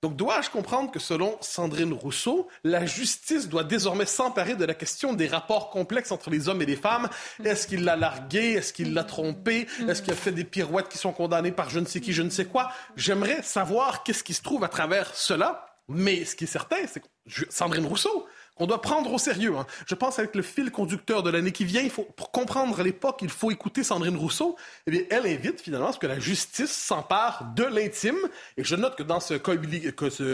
Donc 0.00 0.14
dois-je 0.14 0.48
comprendre 0.50 0.92
que 0.92 1.00
selon 1.00 1.36
Sandrine 1.40 1.92
Rousseau, 1.92 2.46
la 2.62 2.86
justice 2.86 3.48
doit 3.48 3.64
désormais 3.64 4.06
s'emparer 4.06 4.54
de 4.54 4.64
la 4.64 4.74
question 4.74 5.12
des 5.12 5.26
rapports 5.26 5.70
complexes 5.70 6.12
entre 6.12 6.30
les 6.30 6.48
hommes 6.48 6.62
et 6.62 6.66
les 6.66 6.76
femmes? 6.76 7.08
Est-ce 7.44 7.66
qu'il 7.66 7.82
l'a 7.82 7.96
largué? 7.96 8.52
Est-ce 8.52 8.72
qu'il 8.72 8.94
l'a 8.94 9.02
trompé? 9.02 9.66
Est-ce 9.88 10.02
qu'il 10.02 10.12
a 10.12 10.16
fait 10.16 10.30
des 10.30 10.44
pirouettes 10.44 10.88
qui 10.88 10.98
sont 10.98 11.12
condamnées 11.12 11.50
par 11.50 11.68
je 11.68 11.80
ne 11.80 11.86
sais 11.86 12.00
qui, 12.00 12.12
je 12.12 12.22
ne 12.22 12.30
sais 12.30 12.44
quoi? 12.44 12.70
J'aimerais 12.94 13.42
savoir 13.42 14.04
qu'est-ce 14.04 14.22
qui 14.22 14.34
se 14.34 14.42
trouve 14.42 14.62
à 14.62 14.68
travers 14.68 15.14
cela. 15.16 15.64
Mais 15.88 16.24
ce 16.24 16.36
qui 16.36 16.44
est 16.44 16.48
certain, 16.48 16.86
c'est 16.86 17.00
que 17.00 17.06
Sandrine 17.48 17.86
Rousseau 17.86 18.26
qu'on 18.58 18.66
doit 18.66 18.82
prendre 18.82 19.12
au 19.12 19.18
sérieux. 19.18 19.56
Hein. 19.56 19.66
Je 19.86 19.94
pense 19.94 20.18
avec 20.18 20.34
le 20.34 20.42
fil 20.42 20.70
conducteur 20.70 21.22
de 21.22 21.30
l'année 21.30 21.52
qui 21.52 21.64
vient, 21.64 21.82
il 21.82 21.90
faut, 21.90 22.04
pour 22.16 22.30
comprendre 22.30 22.82
l'époque, 22.82 23.20
il 23.22 23.30
faut 23.30 23.50
écouter 23.50 23.84
Sandrine 23.84 24.16
Rousseau. 24.16 24.56
Eh 24.86 24.90
bien, 24.90 25.02
elle 25.10 25.26
invite 25.26 25.60
finalement 25.60 25.88
à 25.88 25.92
ce 25.92 25.98
que 25.98 26.06
la 26.06 26.18
justice 26.18 26.72
s'empare 26.72 27.52
de 27.54 27.64
l'intime. 27.64 28.18
Et 28.56 28.64
je 28.64 28.74
note 28.74 28.96
que 28.96 29.02
dans 29.02 29.20
ce, 29.20 29.34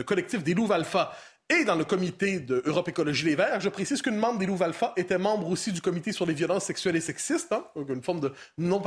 collectif 0.02 0.42
des 0.42 0.54
Louves 0.54 0.72
Alpha, 0.72 1.12
et 1.50 1.64
dans 1.64 1.74
le 1.74 1.84
comité 1.84 2.40
de 2.40 2.62
Europe 2.64 2.88
Écologie 2.88 3.26
Les 3.26 3.34
Verts. 3.34 3.60
Je 3.60 3.68
précise 3.68 4.00
qu'une 4.00 4.16
membre 4.16 4.38
des 4.38 4.46
Louves 4.46 4.62
Alpha 4.62 4.94
était 4.96 5.18
membre 5.18 5.48
aussi 5.48 5.72
du 5.72 5.82
comité 5.82 6.10
sur 6.12 6.24
les 6.24 6.32
violences 6.32 6.64
sexuelles 6.64 6.96
et 6.96 7.02
sexistes, 7.02 7.52
hein, 7.52 7.66
une 7.88 8.02
forme 8.02 8.20
de 8.20 8.32
non 8.56 8.82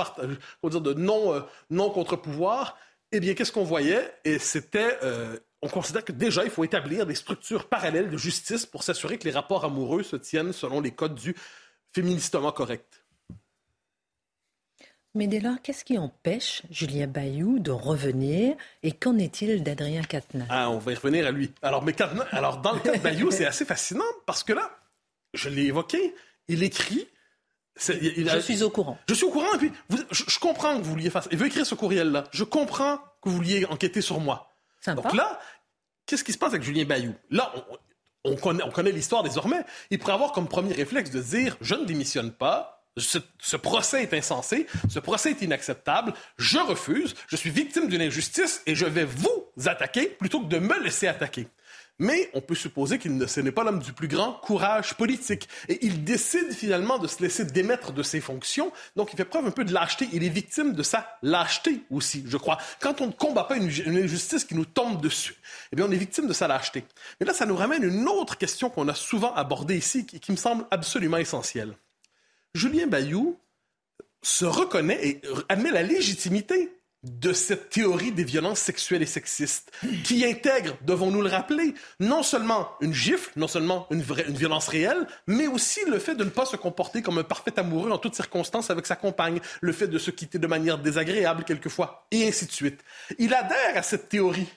dire 0.64 0.82
de 0.82 0.94
non, 0.96 1.36
euh, 1.36 1.42
non 1.70 1.92
contre-pouvoir. 1.92 2.76
Eh 3.12 3.20
bien, 3.20 3.36
qu'est-ce 3.36 3.52
qu'on 3.52 3.64
voyait? 3.64 4.12
Et 4.26 4.40
c'était 4.40 4.98
euh, 5.04 5.38
on 5.62 5.70
considère 5.70 6.06
que 6.06 6.12
déjà, 6.12 6.44
il 6.44 6.50
faut 6.50 6.64
établir 6.64 7.06
des 7.06 7.16
structures 7.16 7.68
parallèles 7.68 8.10
de 8.10 8.18
justice 8.18 8.66
pour 8.66 8.84
s'assurer 8.84 9.18
que 9.18 9.26
les 9.26 9.32
rapports 9.32 9.66
amoureux 9.66 10.04
se 10.04 10.16
tiennent 10.16 10.54
selon 10.54 10.82
les 10.82 10.92
codes 10.92 11.16
du 11.16 11.36
féministement 11.94 12.52
correct. 12.52 13.04
Mais 15.16 15.26
dès 15.26 15.40
lors, 15.40 15.60
qu'est-ce 15.64 15.84
qui 15.84 15.98
empêche 15.98 16.62
Julien 16.70 17.08
Bayou 17.08 17.58
de 17.58 17.72
revenir 17.72 18.56
Et 18.84 18.92
qu'en 18.92 19.18
est-il 19.18 19.64
d'Adrien 19.64 20.04
Quatennens? 20.04 20.46
Ah, 20.48 20.70
on 20.70 20.78
va 20.78 20.92
y 20.92 20.96
revenir 20.96 21.26
à 21.26 21.32
lui. 21.32 21.52
Alors, 21.64 21.84
mais 21.84 21.96
alors 22.32 22.62
dans 22.62 22.74
le 22.74 22.80
cas 22.80 22.96
de 22.96 23.02
Bayou, 23.02 23.32
c'est 23.32 23.48
assez 23.48 23.66
fascinant 23.66 24.04
parce 24.28 24.44
que 24.44 24.54
là, 24.54 24.70
je 25.34 25.50
l'ai 25.50 25.64
évoqué, 25.64 26.14
il 26.48 26.62
écrit. 26.62 27.08
je 27.78 28.40
suis 28.42 28.62
au 28.62 28.70
courant. 28.70 29.00
Je 29.08 29.16
suis 29.16 29.26
au 29.26 29.32
courant 29.32 29.52
et 29.56 29.58
puis 29.58 29.72
je, 30.12 30.40
comprends 30.40 30.78
que 30.78 30.84
vous 30.84 30.92
vouliez 30.92 31.10
faire 31.10 31.24
ça. 31.24 31.30
Il 31.32 31.40
veut 31.40 31.48
écrire 31.48 31.66
ce 31.66 31.74
courriel-là. 31.74 32.26
Je 32.32 32.44
comprends 32.44 32.98
que 33.22 33.30
vous 33.30 33.38
vouliez 33.38 33.66
enquêter 33.66 34.02
sur 34.02 34.20
moi. 34.20 34.56
Donc 34.96 35.14
là, 35.14 35.40
qu'est-ce 36.06 36.24
qui 36.24 36.34
se 36.34 36.38
passe 36.38 36.50
avec 36.50 36.64
Julien 36.64 36.86
Bayou? 36.86 37.14
Là, 37.30 37.54
on, 38.24 38.36
connaît, 38.36 38.64
on 38.64 38.72
connaît 38.72 38.92
l'histoire 38.92 39.24
désormais. 39.24 39.64
Il 39.90 40.00
pourrait 40.00 40.14
avoir 40.14 40.32
comme 40.32 40.48
premier 40.48 40.74
réflexe 40.74 41.12
de 41.12 41.22
dire 41.22 41.58
je 41.62 41.76
ne 41.76 41.86
démissionne 41.86 42.32
pas, 42.32 42.78
ce, 42.98 43.56
procès 43.58 44.04
est 44.04 44.14
insensé, 44.14 44.68
ce 44.90 45.00
procès 45.00 45.32
est 45.32 45.42
inacceptable, 45.42 46.14
je 46.38 46.58
refuse, 46.58 47.16
je 47.28 47.36
suis 47.36 47.50
victime 47.50 47.88
d'une 47.88 48.02
injustice 48.02 48.62
et 48.66 48.76
je 48.76 48.86
vais 48.86 49.06
vous 49.06 49.46
attaquer 49.66 50.08
plutôt 50.08 50.42
que 50.42 50.48
de 50.48 50.60
me 50.60 50.84
laisser 50.84 51.08
attaquer. 51.08 51.48
Mais 52.00 52.30
on 52.34 52.42
peut 52.42 52.56
supposer 52.56 53.00
qu'il 53.00 53.18
ne 53.18 53.26
ce 53.26 53.40
n'est 53.40 53.52
pas 53.52 53.64
l'homme 53.64 53.82
du 53.82 53.92
plus 53.92 54.08
grand 54.08 54.34
courage 54.34 54.94
politique. 54.96 55.50
Et 55.68 55.80
il 55.86 56.04
décide 56.04 56.52
finalement 56.52 57.00
de 57.00 57.08
se 57.08 57.22
laisser 57.24 57.44
démettre 57.44 57.92
de 57.92 58.04
ses 58.04 58.22
fonctions. 58.22 58.72
Donc 58.96 59.14
il 59.14 59.18
fait 59.18 59.26
preuve 59.26 59.48
un 59.48 59.52
peu 59.52 59.66
de 59.66 59.74
lâcheté. 59.74 60.08
Il 60.14 60.24
est 60.24 60.30
victime 60.30 60.74
de 60.74 60.84
sa 60.84 61.18
lâcheté 61.24 61.82
aussi, 61.90 62.24
je 62.28 62.38
crois. 62.38 62.60
Quand 62.80 63.02
on 63.02 63.08
ne 63.08 63.12
combat 63.12 63.46
pas 63.46 63.58
une, 63.58 63.72
injustice 63.98 64.46
qui 64.46 64.54
nous 64.54 64.66
tombe 64.66 65.02
dessus, 65.02 65.36
eh 65.72 65.76
bien 65.76 65.86
on 65.86 65.92
est 65.92 65.98
victime 65.98 66.28
de 66.28 66.34
sa 66.34 66.48
lâcheté. 66.48 66.84
Mais 67.20 67.26
là, 67.26 67.34
ça 67.34 67.48
nous 67.48 67.56
ramène 67.56 67.84
une 67.84 68.08
autre 68.08 68.38
question 68.38 68.70
qu'on 68.70 68.88
a 68.88 68.96
souvent 68.96 69.34
abordée 69.34 69.78
ici, 69.78 70.06
qui, 70.06 70.20
qui 70.20 70.32
me 70.32 70.38
semble 70.38 70.66
absolument 70.70 71.18
essentielle. 71.18 71.76
Julien 72.54 72.88
Bayou 72.88 73.40
se 74.22 74.46
reconnaît 74.46 75.00
et 75.08 75.22
admet 75.50 75.72
la 75.72 75.84
légitimité 75.84 76.77
de 77.04 77.32
cette 77.32 77.70
théorie 77.70 78.12
des 78.12 78.24
violences 78.24 78.60
sexuelles 78.60 79.04
et 79.04 79.08
sexistes, 79.08 79.72
qui 80.04 80.26
intègre, 80.26 80.78
devons-nous 80.82 81.22
le 81.22 81.30
rappeler, 81.30 81.74
non 82.00 82.24
seulement 82.24 82.72
une 82.82 82.94
gifle, 82.94 83.32
non 83.36 83.48
seulement 83.48 83.88
une, 83.92 84.02
violence 84.02 84.68
réelle, 84.68 85.08
mais 85.28 85.48
aussi 85.48 85.80
le 85.88 86.00
fait 86.00 86.16
de 86.16 86.24
ne 86.24 86.30
pas 86.30 86.46
se 86.46 86.56
comporter 86.56 87.02
comme 87.02 87.20
un 87.20 87.24
parfait 87.24 87.58
amoureux 87.60 87.92
en 87.92 87.98
toutes 87.98 88.16
circonstances 88.16 88.70
avec 88.70 88.88
sa 88.88 88.96
compagne, 88.96 89.40
le 89.62 89.72
fait 89.72 89.88
de 89.88 89.98
se 89.98 90.12
quitter 90.12 90.40
de 90.40 90.48
manière 90.48 90.80
désagréable 90.80 91.44
quelquefois, 91.44 92.08
et 92.12 92.28
ainsi 92.28 92.46
de 92.46 92.52
suite. 92.52 92.84
Il 93.20 93.34
adhère 93.34 93.78
à 93.78 93.84
cette 93.84 94.10
théorie. 94.10 94.48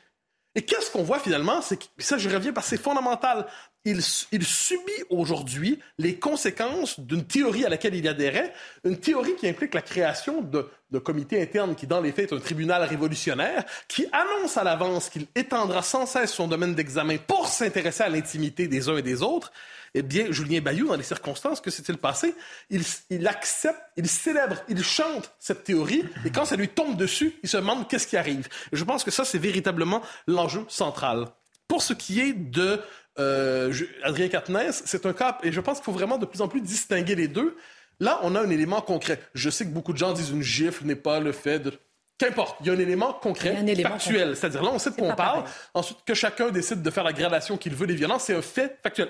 Et 0.55 0.63
qu'est-ce 0.63 0.91
qu'on 0.91 1.05
voit 1.05 1.21
finalement? 1.21 1.61
Que, 1.61 1.77
ça, 2.03 2.19
je 2.19 2.29
reviens 2.29 2.53
parce 2.53 2.69
que 2.69 2.77
c'est 2.77 2.83
fondamental 2.83 3.47
il, 3.85 4.03
subit 4.03 5.05
aujourd'hui 5.09 5.79
les 5.99 6.17
conséquences 6.17 7.01
d'une 7.01 7.25
théorie 7.25 7.65
à 7.65 7.71
laquelle 7.71 7.95
il 7.95 8.07
adhérait, 8.07 8.53
une 8.85 8.99
théorie 8.99 9.37
qui 9.37 9.49
implique 9.49 9.75
la 9.75 9.81
création 9.81 10.43
de, 10.43 10.69
de 10.91 10.99
comités 10.99 11.41
internes 11.41 11.75
qui, 11.75 11.87
dans 11.87 12.01
les 12.01 12.13
faits, 12.13 12.31
est 12.31 12.37
un 12.37 12.41
tribunal 12.41 12.83
révolutionnaire, 12.83 13.65
qui 13.89 14.07
annonce 14.13 14.57
à 14.59 14.65
l'avance 14.65 15.09
qu'il 15.09 15.27
étendra 15.35 15.83
sans 15.83 16.05
cesse 16.05 16.33
son 16.33 16.47
domaine 16.47 16.75
d'examen 16.75 17.17
pour 17.17 17.49
s'intéresser 17.49 18.03
à 18.03 18.11
l'intimité 18.11 18.69
des 18.69 18.89
uns 18.89 18.99
et 18.99 19.03
des 19.03 19.23
autres. 19.23 19.51
Eh 19.95 20.03
bien, 20.03 20.31
Julien 20.31 20.61
Bayou, 20.61 20.87
dans 20.87 20.97
les 20.97 21.03
circonstances, 21.03 21.61
que 21.61 21.71
s'est-il 21.71 21.97
passé? 21.97 22.35
Il, 22.69 22.83
il 23.09 23.27
accepte, 23.27 23.81
il 23.97 24.09
célèbre, 24.09 24.57
il 24.69 24.85
chante 24.85 25.33
cette 25.39 25.65
théorie, 25.65 26.05
et 26.25 26.31
quand 26.31 26.45
ça 26.45 26.55
lui 26.55 26.69
tombe 26.69 26.97
dessus, 26.97 27.35
il 27.43 27.49
se 27.49 27.57
demande 27.57 27.89
qu'est-ce 27.89 28.07
qui 28.07 28.17
arrive. 28.17 28.49
je 28.73 28.85
pense 28.85 29.05
que 29.05 29.11
ça, 29.11 29.25
c'est 29.25 29.39
véritablement 29.39 30.03
l'enjeu 30.27 30.65
central. 30.69 31.27
Pour 31.67 31.83
ce 31.83 31.93
qui 31.93 32.21
est 32.21 32.33
de 32.33 32.81
euh, 33.21 33.73
Adrien 34.03 34.29
Quatennens, 34.29 34.83
c'est 34.85 35.07
un 35.07 35.12
cas, 35.12 35.39
et 35.43 35.53
je 35.53 35.61
pense 35.61 35.79
qu'il 35.79 35.85
faut 35.85 35.93
vraiment 35.93 36.19
de 36.19 36.27
plus 36.27 36.41
en 36.41 36.49
plus 36.49 36.61
distinguer 36.61 37.15
les 37.15 37.29
deux. 37.29 37.57
Là, 38.00 38.19
on 38.23 38.35
a 38.35 38.41
un 38.41 38.50
élément 38.50 38.81
concret. 38.81 39.21
Je 39.35 39.50
sais 39.50 39.65
que 39.65 39.71
beaucoup 39.71 39.93
de 39.93 39.99
gens 39.99 40.12
disent 40.12 40.31
une 40.31 40.43
gifle 40.43 40.87
n'est 40.87 40.97
pas 40.97 41.21
le 41.21 41.33
fait 41.33 41.59
de... 41.59 41.73
Qu'importe, 42.17 42.59
il 42.61 42.67
y 42.67 42.71
a 42.71 42.75
un 42.75 42.79
élément 42.79 43.15
concret, 43.15 43.57
factuel. 43.83 44.37
C'est-à-dire 44.37 44.62
là, 44.62 44.71
on 44.75 44.79
sait 44.79 44.91
de 44.91 44.97
quoi 44.97 45.09
on 45.09 45.15
parle. 45.15 45.45
Ensuite, 45.73 45.99
que 46.05 46.12
chacun 46.12 46.50
décide 46.50 46.83
de 46.83 46.91
faire 46.91 47.05
la 47.05 47.15
gradation 47.15 47.57
qu'il 47.57 47.75
veut 47.75 47.87
des 47.87 47.95
violences, 47.95 48.25
c'est 48.25 48.35
un 48.35 48.43
fait 48.43 48.79
factuel. 48.83 49.09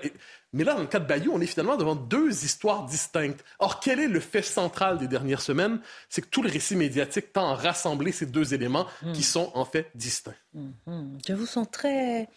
Mais 0.53 0.63
là, 0.63 0.75
dans 0.75 0.81
le 0.81 0.87
cas 0.87 1.01
de 1.01 1.07
Bayou, 1.07 1.33
on 1.35 1.41
est 1.41 1.47
finalement 1.47 1.77
devant 1.77 1.97
deux 1.97 2.45
histoires 2.45 2.85
distinctes. 2.87 3.45
Or, 3.59 3.81
quel 3.81 3.99
est 3.99 4.07
le 4.07 4.21
fait 4.21 4.43
central 4.43 4.97
des 4.97 5.09
dernières 5.09 5.41
semaines? 5.41 5.81
C'est 6.09 6.23
que 6.23 6.29
tout 6.29 6.43
le 6.43 6.51
récit 6.51 6.77
médiatique 6.77 7.33
tend 7.33 7.51
à 7.51 7.55
rassembler 7.57 8.13
ces 8.13 8.27
deux 8.27 8.55
éléments 8.55 8.87
hmm. 9.03 9.13
qui 9.13 9.25
sont 9.25 9.51
en 9.55 9.65
fait 9.65 9.91
distincts. 9.97 10.35
Hmm. 10.55 11.19
Je 11.27 11.33
vous 11.33 11.47
sens 11.47 11.67
très 11.69 12.29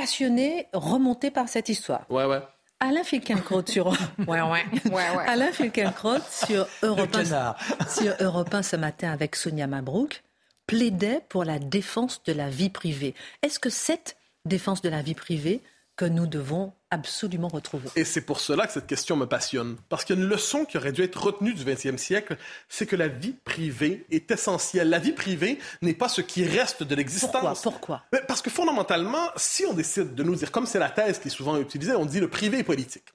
passionné, 0.00 0.66
remonté 0.72 1.30
par 1.30 1.48
cette 1.48 1.68
histoire. 1.68 2.06
Ouais, 2.08 2.24
ouais. 2.24 2.40
Alain 2.80 3.04
Finkielkraut 3.04 3.66
sur 3.66 3.88
ouais, 4.26 4.40
ouais. 4.40 4.64
ouais, 4.90 5.26
Alain 5.26 5.52
sur 5.52 6.66
Europe 6.82 7.14
1, 7.14 7.24
sur 7.88 8.14
Europe 8.20 8.54
1 8.54 8.62
ce 8.62 8.76
matin 8.76 9.12
avec 9.12 9.36
Sonia 9.36 9.66
Mabrouk 9.66 10.22
plaidait 10.66 11.20
pour 11.28 11.44
la 11.44 11.58
défense 11.58 12.22
de 12.24 12.32
la 12.32 12.48
vie 12.48 12.70
privée. 12.70 13.14
Est-ce 13.42 13.58
que 13.58 13.68
cette 13.68 14.16
défense 14.46 14.80
de 14.80 14.88
la 14.88 15.02
vie 15.02 15.14
privée 15.14 15.60
que 16.00 16.06
nous 16.06 16.26
devons 16.26 16.72
absolument 16.90 17.48
retrouver. 17.48 17.90
Et 17.94 18.06
c'est 18.06 18.22
pour 18.22 18.40
cela 18.40 18.66
que 18.66 18.72
cette 18.72 18.86
question 18.86 19.16
me 19.16 19.26
passionne. 19.26 19.76
Parce 19.90 20.06
qu'une 20.06 20.24
leçon 20.24 20.64
qui 20.64 20.78
aurait 20.78 20.92
dû 20.92 21.02
être 21.02 21.22
retenue 21.22 21.52
du 21.52 21.62
20e 21.62 21.98
siècle, 21.98 22.38
c'est 22.70 22.86
que 22.86 22.96
la 22.96 23.08
vie 23.08 23.34
privée 23.44 24.06
est 24.10 24.30
essentielle. 24.30 24.88
La 24.88 24.98
vie 24.98 25.12
privée 25.12 25.58
n'est 25.82 25.92
pas 25.92 26.08
ce 26.08 26.22
qui 26.22 26.46
reste 26.46 26.84
de 26.84 26.94
l'existence. 26.94 27.60
Pourquoi, 27.60 28.00
Pourquoi? 28.10 28.22
Parce 28.26 28.40
que 28.40 28.48
fondamentalement, 28.48 29.28
si 29.36 29.66
on 29.66 29.74
décide 29.74 30.14
de 30.14 30.22
nous 30.22 30.36
dire, 30.36 30.50
comme 30.50 30.64
c'est 30.64 30.78
la 30.78 30.88
thèse 30.88 31.18
qui 31.18 31.28
est 31.28 31.30
souvent 31.30 31.58
utilisée, 31.58 31.92
on 31.92 32.06
dit 32.06 32.18
le 32.18 32.28
privé 32.28 32.60
est 32.60 32.64
politique. 32.64 33.12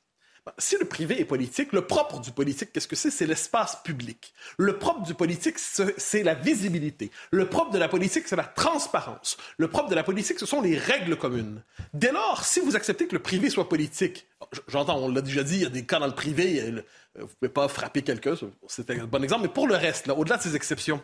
Si 0.60 0.78
le 0.78 0.86
privé 0.86 1.20
est 1.20 1.26
politique, 1.26 1.74
le 1.74 1.88
propre 1.88 2.20
du 2.20 2.32
politique, 2.32 2.72
qu'est-ce 2.72 2.88
que 2.88 2.96
c'est? 2.96 3.10
C'est 3.10 3.26
l'espace 3.26 3.82
public. 3.84 4.34
Le 4.58 4.78
propre 4.78 5.02
du 5.02 5.16
politique, 5.16 5.58
c'est 5.58 6.24
la 6.24 6.36
visibilité. 6.36 7.10
Le 7.32 7.50
propre 7.50 7.72
de 7.72 7.80
la 7.80 7.88
politique, 7.88 8.28
c'est 8.28 8.36
la 8.36 8.44
transparence. 8.44 9.38
Le 9.58 9.68
propre 9.68 9.90
de 9.90 9.96
la 9.96 10.04
politique, 10.04 10.38
ce 10.38 10.46
sont 10.46 10.62
les 10.62 10.78
règles 10.78 11.16
communes. 11.18 11.64
Dès 11.94 12.12
lors, 12.12 12.46
si 12.46 12.60
vous 12.60 12.76
acceptez 12.76 13.08
que 13.08 13.16
le 13.16 13.22
privé 13.24 13.50
soit 13.50 13.68
politique, 13.68 14.28
j'entends, 14.68 15.00
on 15.00 15.10
l'a 15.10 15.22
déjà 15.22 15.44
dit, 15.44 15.56
il 15.56 15.62
y 15.64 15.66
a 15.66 15.70
des 15.70 15.86
cas 15.86 15.98
dans 15.98 16.08
le 16.08 16.16
privé, 16.16 16.62
euh, 16.62 16.82
vous 17.16 17.22
ne 17.22 17.26
pouvez 17.26 17.50
pas 17.50 17.68
frapper 17.68 18.04
quelqu'un, 18.04 18.36
c'est 18.68 18.90
un 18.92 19.06
bon 19.06 19.24
exemple, 19.24 19.44
mais 19.44 19.54
pour 19.54 19.68
le 19.68 19.76
reste, 19.76 20.10
au-delà 20.10 20.38
de 20.38 20.44
ces 20.44 20.56
exceptions, 20.56 21.02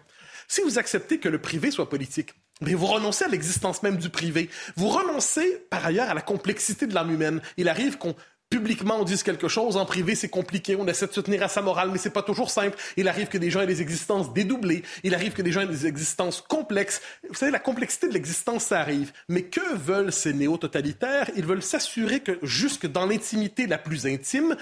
si 0.47 0.61
vous 0.61 0.77
acceptez 0.77 1.19
que 1.19 1.29
le 1.29 1.39
privé 1.39 1.71
soit 1.71 1.89
politique, 1.89 2.35
mais 2.61 2.75
vous 2.75 2.85
renoncez 2.85 3.25
à 3.25 3.27
l'existence 3.27 3.81
même 3.83 3.97
du 3.97 4.09
privé. 4.09 4.49
Vous 4.75 4.89
renoncez, 4.89 5.65
par 5.69 5.83
ailleurs, 5.85 6.09
à 6.09 6.13
la 6.13 6.21
complexité 6.21 6.85
de 6.85 6.93
l'âme 6.93 7.11
humaine. 7.11 7.41
Il 7.57 7.67
arrive 7.67 7.97
qu'on 7.97 8.15
publiquement 8.51 8.99
on 8.99 9.03
dise 9.03 9.23
quelque 9.23 9.47
chose, 9.47 9.77
en 9.77 9.85
privé 9.85 10.13
c'est 10.13 10.29
compliqué, 10.29 10.75
on 10.75 10.85
essaie 10.85 11.07
de 11.07 11.13
se 11.13 11.21
tenir 11.21 11.41
à 11.41 11.47
sa 11.47 11.63
morale, 11.63 11.89
mais 11.91 11.97
c'est 11.97 12.11
pas 12.11 12.21
toujours 12.21 12.51
simple. 12.51 12.77
Il 12.97 13.07
arrive 13.07 13.27
que 13.27 13.39
des 13.39 13.49
gens 13.49 13.61
aient 13.61 13.65
des 13.65 13.81
existences 13.81 14.31
dédoublées, 14.33 14.83
il 15.03 15.15
arrive 15.15 15.31
que 15.31 15.41
des 15.41 15.51
gens 15.51 15.61
aient 15.61 15.67
des 15.67 15.87
existences 15.87 16.41
complexes. 16.41 17.01
Vous 17.27 17.33
savez, 17.33 17.51
la 17.51 17.59
complexité 17.59 18.07
de 18.09 18.13
l'existence, 18.13 18.65
ça 18.65 18.79
arrive. 18.79 19.13
Mais 19.29 19.43
que 19.43 19.75
veulent 19.75 20.11
ces 20.11 20.33
néo-totalitaires? 20.33 21.31
Ils 21.37 21.45
veulent 21.45 21.63
s'assurer 21.63 22.19
que 22.19 22.37
jusque 22.43 22.85
dans 22.85 23.05
l'intimité 23.05 23.67
la 23.67 23.77
plus 23.77 24.05
intime, 24.05 24.57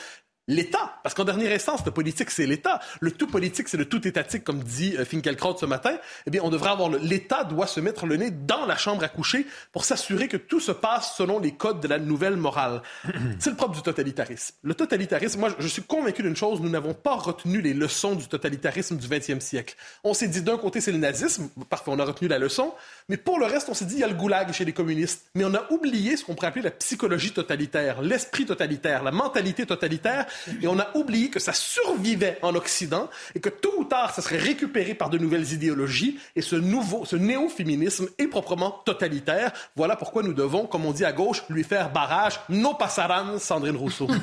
l'État. 0.50 1.00
Parce 1.04 1.16
qu'en 1.16 1.24
dernière 1.24 1.54
instance, 1.54 1.86
le 1.86 1.92
politique, 1.92 2.32
c'est 2.32 2.46
l'État. 2.46 2.82
Le 3.00 3.12
tout 3.12 3.28
politique, 3.28 3.70
c'est 3.70 3.78
le 3.78 3.86
tout 3.86 4.06
étatique, 4.06 4.44
comme 4.44 4.62
dit 4.64 4.96
euh, 4.98 5.06
Finkelkraut 5.06 5.56
ce 5.58 5.66
matin. 5.66 5.98
Eh 6.26 6.32
bien, 6.32 6.42
on 6.44 6.50
devrait 6.50 6.72
avoir 6.72 6.90
l'État 6.90 7.44
doit 7.46 7.68
se 7.68 7.80
mettre 7.80 8.06
le 8.06 8.18
nez 8.18 8.32
dans 8.32 8.66
la 8.66 8.76
chambre 8.76 9.04
à 9.04 9.08
coucher 9.08 9.46
pour 9.72 9.86
s'assurer 9.86 10.28
que 10.28 10.38
tout 10.38 10.60
se 10.60 10.72
passe 10.72 11.16
selon 11.16 11.40
les 11.40 11.54
codes 11.54 11.80
de 11.80 11.88
la 11.88 12.00
nouvelle 12.00 12.36
morale. 12.36 12.82
c'est 13.40 13.52
le 13.52 13.56
propre 13.56 13.76
du 13.76 13.82
totalitarisme. 13.82 14.56
Le 14.64 14.74
totalitarisme, 14.74 15.40
moi, 15.40 15.50
je 15.60 15.68
suis 15.68 15.84
convaincu 15.84 16.24
d'une 16.24 16.36
chose, 16.36 16.60
nous 16.62 16.70
n'avons 16.70 16.96
pas 16.96 17.16
retenu 17.16 17.62
les 17.62 17.74
leçons 17.74 18.16
du 18.16 18.28
totalitarisme 18.28 18.98
du 18.98 19.08
20e 19.08 19.40
siècle. 19.40 19.76
On 20.04 20.16
s'est 20.16 20.28
dit 20.28 20.42
d'un 20.42 20.58
côté, 20.58 20.82
c'est 20.82 20.92
le 20.92 20.98
nazisme, 20.98 21.50
parfois 21.70 21.94
on 21.94 22.00
a 22.00 22.06
retenu 22.06 22.28
la 22.28 22.40
leçon, 22.40 22.74
mais 23.08 23.18
pour 23.18 23.40
le 23.40 23.46
reste, 23.46 23.70
on 23.70 23.76
s'est 23.76 23.86
dit, 23.86 23.96
il 23.96 24.00
y 24.00 24.04
a 24.04 24.08
le 24.08 24.16
goulag 24.16 24.52
chez 24.52 24.66
les 24.66 24.74
communistes. 24.74 25.28
Mais 25.36 25.44
on 25.46 25.54
a 25.54 25.72
oublié 25.72 26.18
ce 26.18 26.26
qu'on 26.26 26.34
pourrait 26.34 26.48
appeler 26.48 26.64
la 26.64 26.72
psychologie 26.72 27.32
totalitaire, 27.32 28.02
l'esprit 28.02 28.46
totalitaire, 28.46 29.04
la 29.04 29.12
mentalité 29.12 29.66
totalitaire 29.66 30.26
Et 30.62 30.68
on 30.68 30.80
a 30.80 30.96
oublié 30.96 31.30
que 31.30 31.40
ça 31.40 31.54
survivait 31.54 32.38
en 32.42 32.56
Occident 32.56 33.10
et 33.36 33.40
que 33.40 33.50
tôt 33.50 33.74
ou 33.78 33.86
tard, 33.86 34.14
ça 34.14 34.22
serait 34.22 34.38
récupéré 34.38 34.94
par 34.94 35.10
de 35.10 35.18
nouvelles 35.18 35.54
idéologies. 35.54 36.20
Et 36.36 36.42
ce 36.42 36.56
nouveau, 36.56 37.06
ce 37.06 37.16
néo-féminisme 37.16 38.08
est 38.18 38.28
proprement 38.28 38.72
totalitaire. 38.86 39.52
Voilà 39.76 39.96
pourquoi 39.96 40.24
nous 40.24 40.34
devons, 40.34 40.66
comme 40.66 40.86
on 40.86 40.92
dit 40.92 41.06
à 41.06 41.12
gauche, 41.12 41.44
lui 41.50 41.64
faire 41.64 41.92
barrage. 41.92 42.40
No 42.50 42.74
pasaran, 42.74 43.40
Sandrine 43.40 43.78
Rousseau. 43.78 44.08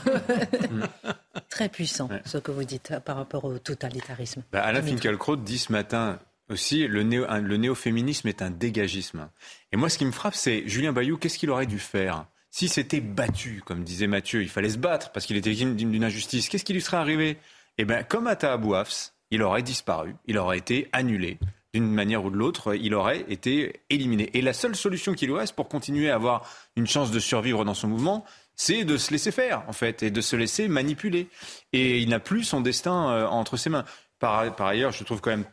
Très 1.48 1.68
puissant, 1.68 2.08
ce 2.24 2.38
que 2.38 2.50
vous 2.50 2.64
dites 2.64 2.90
euh, 2.90 3.00
par 3.00 3.16
rapport 3.16 3.44
au 3.44 3.58
totalitarisme. 3.58 4.42
Bah, 4.52 4.62
Alain 4.62 4.82
Finkielkraut 4.82 5.36
dit 5.36 5.58
ce 5.58 5.72
matin 5.72 6.18
aussi, 6.48 6.86
le, 6.86 7.02
néo, 7.02 7.26
le 7.28 7.56
néo-féminisme 7.56 8.28
est 8.28 8.42
un 8.42 8.50
dégagisme. 8.50 9.28
Et 9.72 9.76
moi, 9.76 9.88
ce 9.88 9.98
qui 9.98 10.04
me 10.04 10.12
frappe, 10.12 10.34
c'est 10.34 10.68
Julien 10.68 10.92
Bayou, 10.92 11.16
qu'est-ce 11.16 11.38
qu'il 11.38 11.50
aurait 11.50 11.66
dû 11.66 11.78
faire? 11.78 12.26
Si 12.56 12.68
c'était 12.68 13.02
battu, 13.02 13.62
comme 13.66 13.84
disait 13.84 14.06
Mathieu, 14.06 14.40
il 14.40 14.48
fallait 14.48 14.70
se 14.70 14.78
battre 14.78 15.12
parce 15.12 15.26
qu'il 15.26 15.36
était 15.36 15.50
victime 15.50 15.76
d'une 15.76 16.02
injustice, 16.02 16.48
qu'est-ce 16.48 16.64
qui 16.64 16.72
lui 16.72 16.80
serait 16.80 16.96
arrivé? 16.96 17.36
Eh 17.76 17.84
bien, 17.84 18.02
comme 18.02 18.26
à 18.26 18.34
Tahabouafs, 18.34 19.12
il 19.30 19.42
aurait 19.42 19.60
disparu, 19.60 20.16
il 20.24 20.38
aurait 20.38 20.56
été 20.56 20.88
annulé. 20.92 21.36
D'une 21.74 21.92
manière 21.92 22.24
ou 22.24 22.30
de 22.30 22.36
l'autre, 22.36 22.74
il 22.74 22.94
aurait 22.94 23.26
été 23.28 23.82
éliminé. 23.90 24.30
Et 24.32 24.40
la 24.40 24.54
seule 24.54 24.74
solution 24.74 25.12
qui 25.12 25.26
lui 25.26 25.34
reste 25.34 25.54
pour 25.54 25.68
continuer 25.68 26.08
à 26.08 26.14
avoir 26.14 26.50
une 26.76 26.86
chance 26.86 27.10
de 27.10 27.18
survivre 27.18 27.66
dans 27.66 27.74
son 27.74 27.88
mouvement, 27.88 28.24
c'est 28.54 28.84
de 28.84 28.96
se 28.96 29.10
laisser 29.10 29.32
faire, 29.32 29.62
en 29.68 29.74
fait, 29.74 30.02
et 30.02 30.10
de 30.10 30.22
se 30.22 30.34
laisser 30.34 30.66
manipuler. 30.66 31.28
Et 31.74 31.98
il 31.98 32.08
n'a 32.08 32.20
plus 32.20 32.42
son 32.42 32.62
destin 32.62 33.10
euh, 33.10 33.26
entre 33.26 33.58
ses 33.58 33.68
mains. 33.68 33.84
Par, 34.18 34.56
par, 34.56 34.68
ailleurs, 34.68 34.92
je 34.92 35.04
trouve 35.04 35.20
quand 35.20 35.28
même 35.28 35.44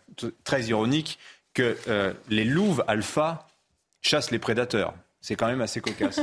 très 0.46 0.64
ironique 0.64 1.20
que 1.54 1.78
euh, 1.90 2.14
les 2.30 2.46
louves 2.46 2.82
alpha 2.88 3.46
chassent 4.00 4.32
les 4.32 4.40
prédateurs. 4.40 4.94
C'est 5.24 5.38
quand 5.38 5.48
même 5.48 5.62
assez 5.62 5.80
cocasse. 5.80 6.20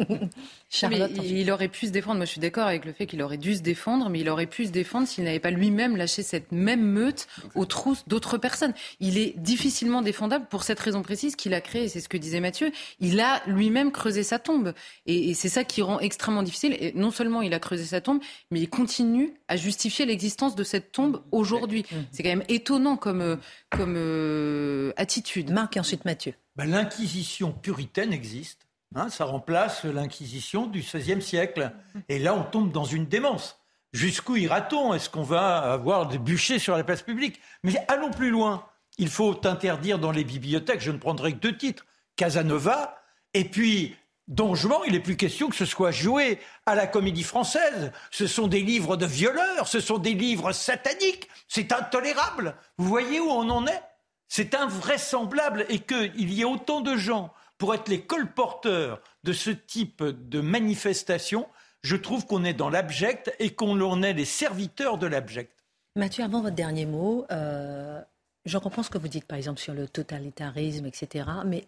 Charlotte, 0.68 1.12
il, 1.14 1.38
il, 1.38 1.52
aurait 1.52 1.68
pu 1.68 1.86
se 1.86 1.92
défendre. 1.92 2.16
Moi, 2.16 2.24
je 2.24 2.32
suis 2.32 2.40
d'accord 2.40 2.66
avec 2.66 2.84
le 2.84 2.92
fait 2.92 3.06
qu'il 3.06 3.22
aurait 3.22 3.36
dû 3.36 3.54
se 3.54 3.60
défendre, 3.60 4.10
mais 4.10 4.18
il 4.18 4.28
aurait 4.28 4.48
pu 4.48 4.66
se 4.66 4.72
défendre 4.72 5.06
s'il 5.06 5.22
n'avait 5.22 5.38
pas 5.38 5.52
lui-même 5.52 5.96
lâché 5.96 6.24
cette 6.24 6.50
même 6.50 6.82
meute 6.82 7.28
aux 7.54 7.64
trousses 7.64 8.08
d'autres 8.08 8.36
personnes. 8.36 8.74
Il 8.98 9.18
est 9.18 9.38
difficilement 9.38 10.02
défendable 10.02 10.46
pour 10.50 10.64
cette 10.64 10.80
raison 10.80 11.02
précise 11.02 11.36
qu'il 11.36 11.54
a 11.54 11.60
créée. 11.60 11.88
C'est 11.88 12.00
ce 12.00 12.08
que 12.08 12.16
disait 12.16 12.40
Mathieu. 12.40 12.72
Il 12.98 13.20
a 13.20 13.40
lui-même 13.46 13.92
creusé 13.92 14.24
sa 14.24 14.40
tombe. 14.40 14.74
Et, 15.06 15.30
et 15.30 15.34
c'est 15.34 15.48
ça 15.48 15.62
qui 15.62 15.80
rend 15.80 16.00
extrêmement 16.00 16.42
difficile. 16.42 16.76
Et 16.80 16.92
non 16.96 17.12
seulement 17.12 17.40
il 17.40 17.54
a 17.54 17.60
creusé 17.60 17.84
sa 17.84 18.00
tombe, 18.00 18.18
mais 18.50 18.58
il 18.58 18.68
continue 18.68 19.34
à 19.46 19.54
justifier 19.54 20.06
l'existence 20.06 20.56
de 20.56 20.64
cette 20.64 20.90
tombe 20.90 21.22
aujourd'hui. 21.30 21.86
C'est 22.10 22.24
quand 22.24 22.30
même 22.30 22.42
étonnant 22.48 22.96
comme, 22.96 23.38
comme 23.70 23.94
euh, 23.96 24.92
attitude. 24.96 25.52
Marc 25.52 25.76
et 25.76 25.80
ensuite 25.80 26.04
Mathieu. 26.04 26.34
Ben, 26.56 26.70
L'inquisition 26.70 27.52
puritaine 27.52 28.12
existe. 28.12 28.66
Hein, 28.94 29.08
ça 29.08 29.24
remplace 29.24 29.84
l'inquisition 29.84 30.66
du 30.66 30.80
XVIe 30.80 31.20
siècle. 31.20 31.72
Et 32.08 32.18
là, 32.18 32.34
on 32.34 32.44
tombe 32.44 32.70
dans 32.70 32.84
une 32.84 33.06
démence. 33.06 33.58
Jusqu'où 33.92 34.36
ira-t-on? 34.36 34.94
Est-ce 34.94 35.10
qu'on 35.10 35.22
va 35.22 35.58
avoir 35.72 36.06
des 36.06 36.18
bûchers 36.18 36.58
sur 36.58 36.76
la 36.76 36.84
place 36.84 37.02
publique? 37.02 37.40
Mais 37.62 37.74
allons 37.88 38.10
plus 38.10 38.30
loin. 38.30 38.66
Il 38.98 39.08
faut 39.08 39.44
interdire 39.46 39.98
dans 39.98 40.12
les 40.12 40.24
bibliothèques, 40.24 40.80
je 40.80 40.92
ne 40.92 40.98
prendrai 40.98 41.32
que 41.32 41.38
deux 41.38 41.56
titres, 41.56 41.84
Casanova, 42.14 43.02
et 43.34 43.44
puis 43.44 43.96
Don 44.28 44.54
Juan, 44.54 44.80
il 44.86 44.92
n'est 44.92 45.00
plus 45.00 45.16
question 45.16 45.48
que 45.48 45.56
ce 45.56 45.66
soit 45.66 45.90
joué 45.90 46.38
à 46.64 46.74
la 46.74 46.86
comédie 46.86 47.24
française. 47.24 47.92
Ce 48.10 48.26
sont 48.26 48.46
des 48.46 48.62
livres 48.62 48.96
de 48.96 49.04
violeurs, 49.04 49.68
ce 49.68 49.80
sont 49.80 49.98
des 49.98 50.14
livres 50.14 50.52
sataniques. 50.52 51.28
C'est 51.48 51.72
intolérable. 51.72 52.56
Vous 52.78 52.88
voyez 52.88 53.20
où 53.20 53.28
on 53.28 53.50
en 53.50 53.66
est? 53.66 53.82
C'est 54.28 54.54
invraisemblable 54.54 55.66
et 55.68 55.80
qu'il 55.80 56.32
y 56.32 56.42
ait 56.42 56.44
autant 56.44 56.80
de 56.80 56.96
gens 56.96 57.32
pour 57.58 57.74
être 57.74 57.88
les 57.88 58.02
colporteurs 58.02 59.00
de 59.22 59.32
ce 59.32 59.50
type 59.50 60.02
de 60.02 60.40
manifestation, 60.40 61.46
je 61.82 61.96
trouve 61.96 62.26
qu'on 62.26 62.44
est 62.44 62.54
dans 62.54 62.70
l'abject 62.70 63.34
et 63.38 63.50
qu'on 63.50 63.80
en 63.80 64.02
est 64.02 64.14
les 64.14 64.24
serviteurs 64.24 64.98
de 64.98 65.06
l'abject. 65.06 65.52
Mathieu, 65.96 66.24
avant 66.24 66.40
votre 66.40 66.56
dernier 66.56 66.86
mot, 66.86 67.24
euh, 67.30 68.00
je 68.44 68.58
comprends 68.58 68.82
ce 68.82 68.90
que 68.90 68.98
vous 68.98 69.08
dites 69.08 69.26
par 69.26 69.38
exemple 69.38 69.60
sur 69.60 69.74
le 69.74 69.86
totalitarisme, 69.86 70.86
etc. 70.86 71.28
Mais 71.44 71.64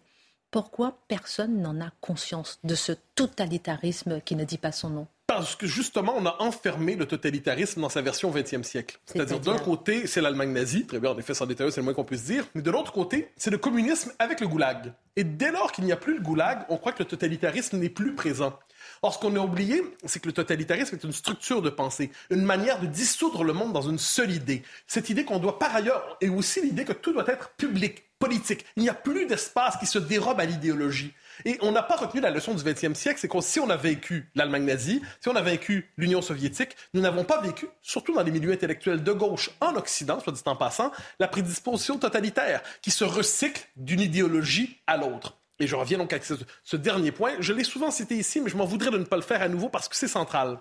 pourquoi 0.51 0.97
personne 1.07 1.61
n'en 1.61 1.79
a 1.79 1.91
conscience 2.01 2.59
de 2.63 2.75
ce 2.75 2.91
totalitarisme 3.15 4.21
qui 4.21 4.35
ne 4.35 4.43
dit 4.43 4.57
pas 4.57 4.71
son 4.71 4.89
nom? 4.89 5.07
Parce 5.27 5.57
que 5.57 5.67
justement, 5.67 6.13
on 6.15 6.25
a 6.25 6.37
enfermé 6.39 6.95
le 6.95 7.05
totalitarisme 7.05 7.81
dans 7.81 7.89
sa 7.89 8.01
version 8.01 8.31
20e 8.31 8.63
siècle. 8.63 8.97
C'est-à-dire, 9.05 9.41
d'un 9.41 9.59
côté, 9.59 10.07
c'est 10.07 10.21
l'Allemagne 10.21 10.53
nazie, 10.53 10.85
très 10.85 10.99
bien, 10.99 11.11
en 11.11 11.17
effet, 11.17 11.33
sans 11.33 11.45
détail, 11.45 11.69
c'est 11.69 11.81
le 11.81 11.83
moins 11.83 11.93
qu'on 11.93 12.05
puisse 12.05 12.23
dire, 12.23 12.45
mais 12.55 12.61
de 12.61 12.71
l'autre 12.71 12.93
côté, 12.93 13.29
c'est 13.35 13.49
le 13.49 13.57
communisme 13.57 14.13
avec 14.19 14.39
le 14.39 14.47
goulag. 14.47 14.93
Et 15.17 15.25
dès 15.25 15.51
lors 15.51 15.73
qu'il 15.73 15.83
n'y 15.83 15.91
a 15.91 15.97
plus 15.97 16.15
le 16.15 16.21
goulag, 16.21 16.59
on 16.69 16.77
croit 16.77 16.93
que 16.93 16.99
le 16.99 17.09
totalitarisme 17.09 17.77
n'est 17.77 17.89
plus 17.89 18.15
présent. 18.15 18.57
Or, 19.01 19.13
ce 19.13 19.19
qu'on 19.19 19.35
a 19.35 19.39
oublié, 19.39 19.83
c'est 20.05 20.21
que 20.21 20.27
le 20.27 20.33
totalitarisme 20.33 20.95
est 20.95 21.03
une 21.03 21.11
structure 21.11 21.61
de 21.61 21.69
pensée, 21.69 22.09
une 22.29 22.43
manière 22.43 22.79
de 22.79 22.87
dissoudre 22.87 23.43
le 23.43 23.51
monde 23.51 23.73
dans 23.73 23.81
une 23.81 23.99
seule 23.99 24.31
idée. 24.31 24.63
Cette 24.87 25.09
idée 25.09 25.25
qu'on 25.25 25.39
doit 25.39 25.59
par 25.59 25.75
ailleurs, 25.75 26.17
et 26.21 26.29
aussi 26.29 26.61
l'idée 26.61 26.85
que 26.85 26.93
tout 26.93 27.11
doit 27.11 27.27
être 27.27 27.49
public, 27.57 28.05
politique. 28.17 28.65
Il 28.77 28.83
n'y 28.83 28.89
a 28.89 28.93
plus 28.93 29.25
d'espace 29.25 29.77
qui 29.77 29.85
se 29.85 29.99
dérobe 29.99 30.39
à 30.39 30.45
l'idéologie. 30.45 31.13
Et 31.45 31.57
on 31.61 31.71
n'a 31.71 31.83
pas 31.83 31.95
retenu 31.95 32.21
la 32.21 32.29
leçon 32.29 32.53
du 32.53 32.63
20e 32.63 32.93
siècle, 32.93 33.19
c'est 33.19 33.27
que 33.27 33.41
si 33.41 33.59
on 33.59 33.69
a 33.69 33.77
vécu 33.77 34.29
l'Allemagne 34.35 34.65
nazie, 34.65 35.01
si 35.21 35.29
on 35.29 35.35
a 35.35 35.41
vécu 35.41 35.91
l'Union 35.97 36.21
soviétique, 36.21 36.75
nous 36.93 37.01
n'avons 37.01 37.23
pas 37.23 37.41
vécu, 37.41 37.67
surtout 37.81 38.13
dans 38.13 38.23
les 38.23 38.31
milieux 38.31 38.51
intellectuels 38.51 39.03
de 39.03 39.11
gauche 39.11 39.51
en 39.61 39.75
Occident, 39.75 40.19
soit 40.19 40.33
dit 40.33 40.41
en 40.45 40.55
passant, 40.55 40.91
la 41.19 41.27
prédisposition 41.27 41.97
totalitaire 41.97 42.61
qui 42.81 42.91
se 42.91 43.03
recycle 43.03 43.67
d'une 43.75 44.01
idéologie 44.01 44.81
à 44.87 44.97
l'autre. 44.97 45.37
Et 45.59 45.67
je 45.67 45.75
reviens 45.75 45.97
donc 45.97 46.13
à 46.13 46.19
ce, 46.21 46.75
dernier 46.75 47.11
point. 47.11 47.33
Je 47.39 47.53
l'ai 47.53 47.63
souvent 47.63 47.89
cité 47.89 48.15
ici, 48.15 48.41
mais 48.41 48.49
je 48.49 48.57
m'en 48.57 48.65
voudrais 48.65 48.91
de 48.91 48.97
ne 48.97 49.03
pas 49.03 49.15
le 49.15 49.23
faire 49.23 49.41
à 49.41 49.47
nouveau 49.47 49.69
parce 49.69 49.87
que 49.87 49.95
c'est 49.95 50.07
central. 50.07 50.59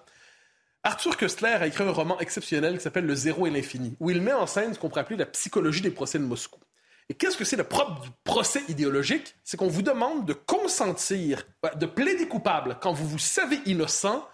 Arthur 0.83 1.17
Köstler 1.17 1.49
a 1.49 1.67
écrit 1.67 1.85
un 1.85 1.91
roman 1.91 2.19
exceptionnel 2.21 2.77
qui 2.77 2.83
s'appelle 2.83 3.07
Le 3.07 3.15
zéro 3.15 3.47
et 3.47 3.51
l'infini, 3.51 3.97
où 3.99 4.11
il 4.11 4.23
met 4.23 4.33
en 4.33 4.47
scène 4.47 4.73
ce 4.73 4.79
qu'on 4.79 4.89
pourrait 4.89 5.03
appeler 5.03 5.17
la 5.17 5.27
psychologie 5.27 5.81
des 5.81 5.91
procès 5.91 6.19
de 6.19 6.25
Moscou. 6.25 6.61
Et 7.09 7.15
qu'est-ce 7.15 7.37
que 7.37 7.45
c'est 7.45 7.57
le 7.57 7.65
propre 7.65 8.01
du 8.03 8.11
procès 8.25 8.63
idéologique? 8.69 9.37
C'est 9.45 9.57
qu'on 9.57 9.69
vous 9.69 9.83
demande 9.83 10.27
de 10.27 10.33
consentir, 10.33 11.45
euh, 11.65 11.71
de 11.75 11.87
plaider 11.87 12.27
coupable 12.27 12.79
quand 12.81 12.93
vous 12.93 13.07
vous 13.07 13.19
savez 13.19 13.61
innocent 13.67 14.27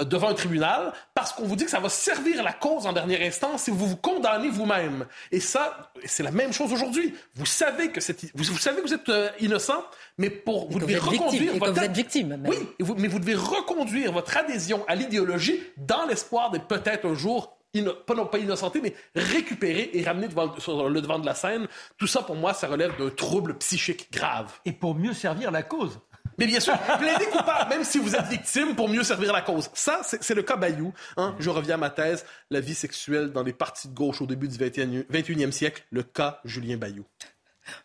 euh, 0.00 0.04
devant 0.04 0.28
un 0.28 0.34
tribunal 0.34 0.92
parce 1.14 1.32
qu'on 1.32 1.44
vous 1.44 1.56
dit 1.56 1.64
que 1.64 1.70
ça 1.70 1.80
va 1.80 1.88
servir 1.88 2.42
la 2.42 2.52
cause 2.52 2.86
en 2.86 2.92
dernière 2.92 3.22
instance 3.22 3.68
et 3.68 3.70
vous 3.70 3.86
vous 3.86 3.96
condamnez 3.96 4.50
vous-même. 4.50 5.06
Et 5.32 5.40
ça, 5.40 5.92
c'est 6.04 6.22
la 6.22 6.30
même 6.30 6.52
chose 6.52 6.72
aujourd'hui. 6.72 7.14
Vous 7.36 7.46
savez 7.46 7.90
que 7.90 8.00
vous, 8.34 8.44
vous, 8.44 8.58
savez 8.58 8.82
que 8.82 8.88
vous 8.88 8.94
êtes 8.94 9.08
euh, 9.08 9.30
innocent, 9.40 9.82
mais 10.18 10.28
pour 10.28 10.70
vous 10.70 10.80
devez 10.80 10.98
reconduire 10.98 11.52
victime, 11.52 11.58
votre 11.58 11.72
vous 11.72 11.84
êtes 11.84 11.92
victime. 11.92 12.28
Même. 12.28 12.46
Oui, 12.46 12.56
vous, 12.80 12.96
mais 12.96 13.08
vous 13.08 13.18
devez 13.18 13.34
reconduire 13.34 14.12
votre 14.12 14.36
adhésion 14.36 14.84
à 14.88 14.94
l'idéologie 14.94 15.62
dans 15.78 16.04
l'espoir 16.04 16.50
d'être 16.50 16.66
peut-être 16.66 17.06
un 17.06 17.14
jour 17.14 17.53
pas 17.82 18.14
non 18.14 18.26
pas 18.26 18.38
innocenté, 18.38 18.80
mais 18.80 18.94
récupérer 19.14 19.90
et 19.92 20.02
devant, 20.02 20.58
sur 20.58 20.88
le 20.88 21.00
devant 21.00 21.18
de 21.18 21.26
la 21.26 21.34
scène. 21.34 21.66
Tout 21.98 22.06
ça, 22.06 22.22
pour 22.22 22.36
moi, 22.36 22.54
ça 22.54 22.68
relève 22.68 22.96
d'un 22.98 23.10
trouble 23.10 23.56
psychique 23.58 24.12
grave. 24.12 24.52
Et 24.64 24.72
pour 24.72 24.94
mieux 24.94 25.14
servir 25.14 25.50
la 25.50 25.62
cause. 25.62 26.00
Mais 26.38 26.46
bien 26.46 26.60
sûr, 26.60 26.76
plaidez 26.98 27.26
coupable, 27.26 27.70
même 27.70 27.84
si 27.84 27.98
vous 27.98 28.16
êtes 28.16 28.26
victime, 28.26 28.74
pour 28.74 28.88
mieux 28.88 29.04
servir 29.04 29.32
la 29.32 29.42
cause. 29.42 29.70
Ça, 29.74 30.00
c'est 30.02 30.34
le 30.34 30.42
cas 30.42 30.56
Bayou. 30.56 30.92
Hein? 31.16 31.36
Je 31.38 31.50
reviens 31.50 31.74
à 31.74 31.78
ma 31.78 31.90
thèse, 31.90 32.26
la 32.50 32.60
vie 32.60 32.74
sexuelle 32.74 33.30
dans 33.30 33.42
les 33.42 33.52
partis 33.52 33.88
de 33.88 33.94
gauche 33.94 34.20
au 34.20 34.26
début 34.26 34.48
du 34.48 34.56
21e 34.56 35.52
siècle, 35.52 35.84
le 35.90 36.02
cas 36.02 36.40
Julien 36.44 36.76
Bayou. 36.76 37.04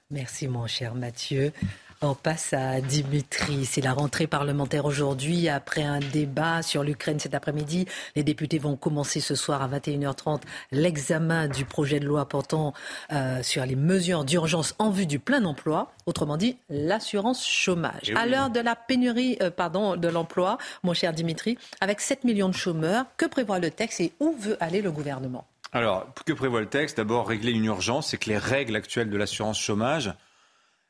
Merci, 0.09 0.47
mon 0.47 0.67
cher 0.67 0.95
Mathieu. 0.95 1.51
On 2.01 2.13
passe 2.13 2.53
à 2.53 2.79
Dimitri. 2.79 3.65
C'est 3.65 3.81
la 3.81 3.91
rentrée 3.91 4.25
parlementaire 4.25 4.85
aujourd'hui. 4.85 5.49
Après 5.49 5.83
un 5.83 5.99
débat 5.99 6.61
sur 6.61 6.81
l'Ukraine 6.81 7.19
cet 7.19 7.33
après-midi, 7.33 7.87
les 8.15 8.23
députés 8.23 8.57
vont 8.57 8.77
commencer 8.77 9.19
ce 9.19 9.35
soir 9.35 9.61
à 9.61 9.67
21h30 9.67 10.39
l'examen 10.71 11.49
du 11.49 11.65
projet 11.65 11.99
de 11.99 12.05
loi 12.05 12.25
portant 12.25 12.73
euh, 13.11 13.43
sur 13.43 13.65
les 13.65 13.75
mesures 13.75 14.23
d'urgence 14.23 14.75
en 14.79 14.91
vue 14.91 15.07
du 15.07 15.19
plein 15.19 15.43
emploi. 15.43 15.91
Autrement 16.05 16.37
dit, 16.37 16.55
l'assurance 16.69 17.45
chômage. 17.45 18.07
Oui. 18.07 18.13
À 18.15 18.25
l'heure 18.25 18.49
de 18.49 18.61
la 18.61 18.77
pénurie 18.77 19.37
euh, 19.41 19.51
pardon, 19.51 19.97
de 19.97 20.07
l'emploi, 20.07 20.57
mon 20.83 20.93
cher 20.93 21.11
Dimitri, 21.11 21.57
avec 21.81 21.99
7 21.99 22.23
millions 22.23 22.47
de 22.47 22.55
chômeurs, 22.55 23.07
que 23.17 23.25
prévoit 23.25 23.59
le 23.59 23.71
texte 23.71 23.99
et 23.99 24.13
où 24.21 24.33
veut 24.39 24.55
aller 24.61 24.81
le 24.81 24.93
gouvernement? 24.93 25.45
Alors, 25.73 26.07
que 26.25 26.31
prévoit 26.31 26.61
le 26.61 26.69
texte? 26.69 26.95
D'abord, 26.95 27.27
régler 27.27 27.51
une 27.51 27.65
urgence, 27.65 28.07
c'est 28.07 28.17
que 28.17 28.29
les 28.29 28.37
règles 28.37 28.77
actuelles 28.77 29.09
de 29.09 29.17
l'assurance 29.17 29.59
chômage 29.59 30.13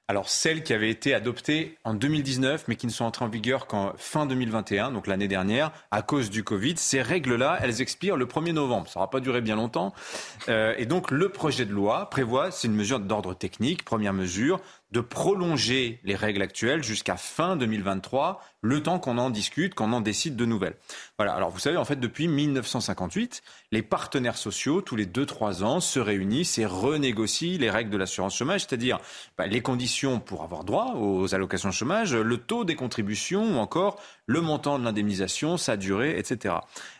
alors 0.09 0.27
celles 0.27 0.63
qui 0.63 0.73
avaient 0.73 0.89
été 0.89 1.13
adoptées 1.13 1.77
en 1.83 1.93
2019 1.93 2.65
mais 2.67 2.75
qui 2.75 2.87
ne 2.87 2.91
sont 2.91 3.05
entrées 3.05 3.25
en 3.25 3.29
vigueur 3.29 3.67
qu'en 3.67 3.93
fin 3.95 4.25
2021, 4.25 4.89
donc 4.89 5.05
l'année 5.05 5.27
dernière, 5.27 5.71
à 5.91 6.01
cause 6.01 6.31
du 6.31 6.43
Covid, 6.43 6.77
ces 6.77 7.03
règles-là, 7.03 7.59
elles 7.61 7.79
expirent 7.79 8.17
le 8.17 8.25
1er 8.25 8.53
novembre. 8.53 8.87
Ça 8.87 8.99
n'aura 8.99 9.11
pas 9.11 9.19
duré 9.19 9.39
bien 9.41 9.55
longtemps. 9.55 9.93
Euh, 10.49 10.73
et 10.79 10.87
donc 10.87 11.11
le 11.11 11.29
projet 11.29 11.63
de 11.65 11.71
loi 11.71 12.09
prévoit, 12.09 12.49
c'est 12.49 12.67
une 12.67 12.73
mesure 12.73 12.99
d'ordre 12.99 13.35
technique, 13.35 13.85
première 13.85 14.13
mesure, 14.13 14.59
de 14.91 15.01
prolonger 15.01 15.99
les 16.03 16.15
règles 16.15 16.41
actuelles 16.41 16.83
jusqu'à 16.83 17.15
fin 17.15 17.55
2023, 17.55 18.41
le 18.61 18.81
temps 18.81 18.97
qu'on 18.97 19.17
en 19.19 19.29
discute, 19.29 19.75
qu'on 19.75 19.93
en 19.93 20.01
décide 20.01 20.35
de 20.35 20.45
nouvelles. 20.45 20.75
Voilà. 21.17 21.33
Alors 21.33 21.51
vous 21.51 21.59
savez, 21.59 21.77
en 21.77 21.85
fait, 21.85 21.99
depuis 21.99 22.27
1958, 22.27 23.43
les 23.71 23.83
partenaires 23.83 24.37
sociaux, 24.37 24.81
tous 24.81 24.95
les 24.95 25.05
2-3 25.05 25.63
ans, 25.63 25.79
se 25.79 25.99
réunissent 25.99 26.57
et 26.57 26.65
renégocient 26.65 27.59
les 27.59 27.69
règles 27.69 27.91
de 27.91 27.97
l'assurance 27.97 28.35
chômage, 28.35 28.61
c'est-à-dire 28.61 28.99
bah, 29.37 29.45
les 29.45 29.61
conditions 29.61 30.19
pour 30.19 30.43
avoir 30.43 30.63
droit 30.63 30.95
aux 30.95 31.35
allocations 31.35 31.71
chômage, 31.71 32.15
le 32.15 32.37
taux 32.37 32.65
des 32.65 32.75
contributions 32.75 33.55
ou 33.55 33.59
encore 33.59 34.01
le 34.25 34.41
montant 34.41 34.79
de 34.79 34.83
l'indemnisation, 34.83 35.57
sa 35.57 35.77
durée, 35.77 36.17
etc. 36.17 36.55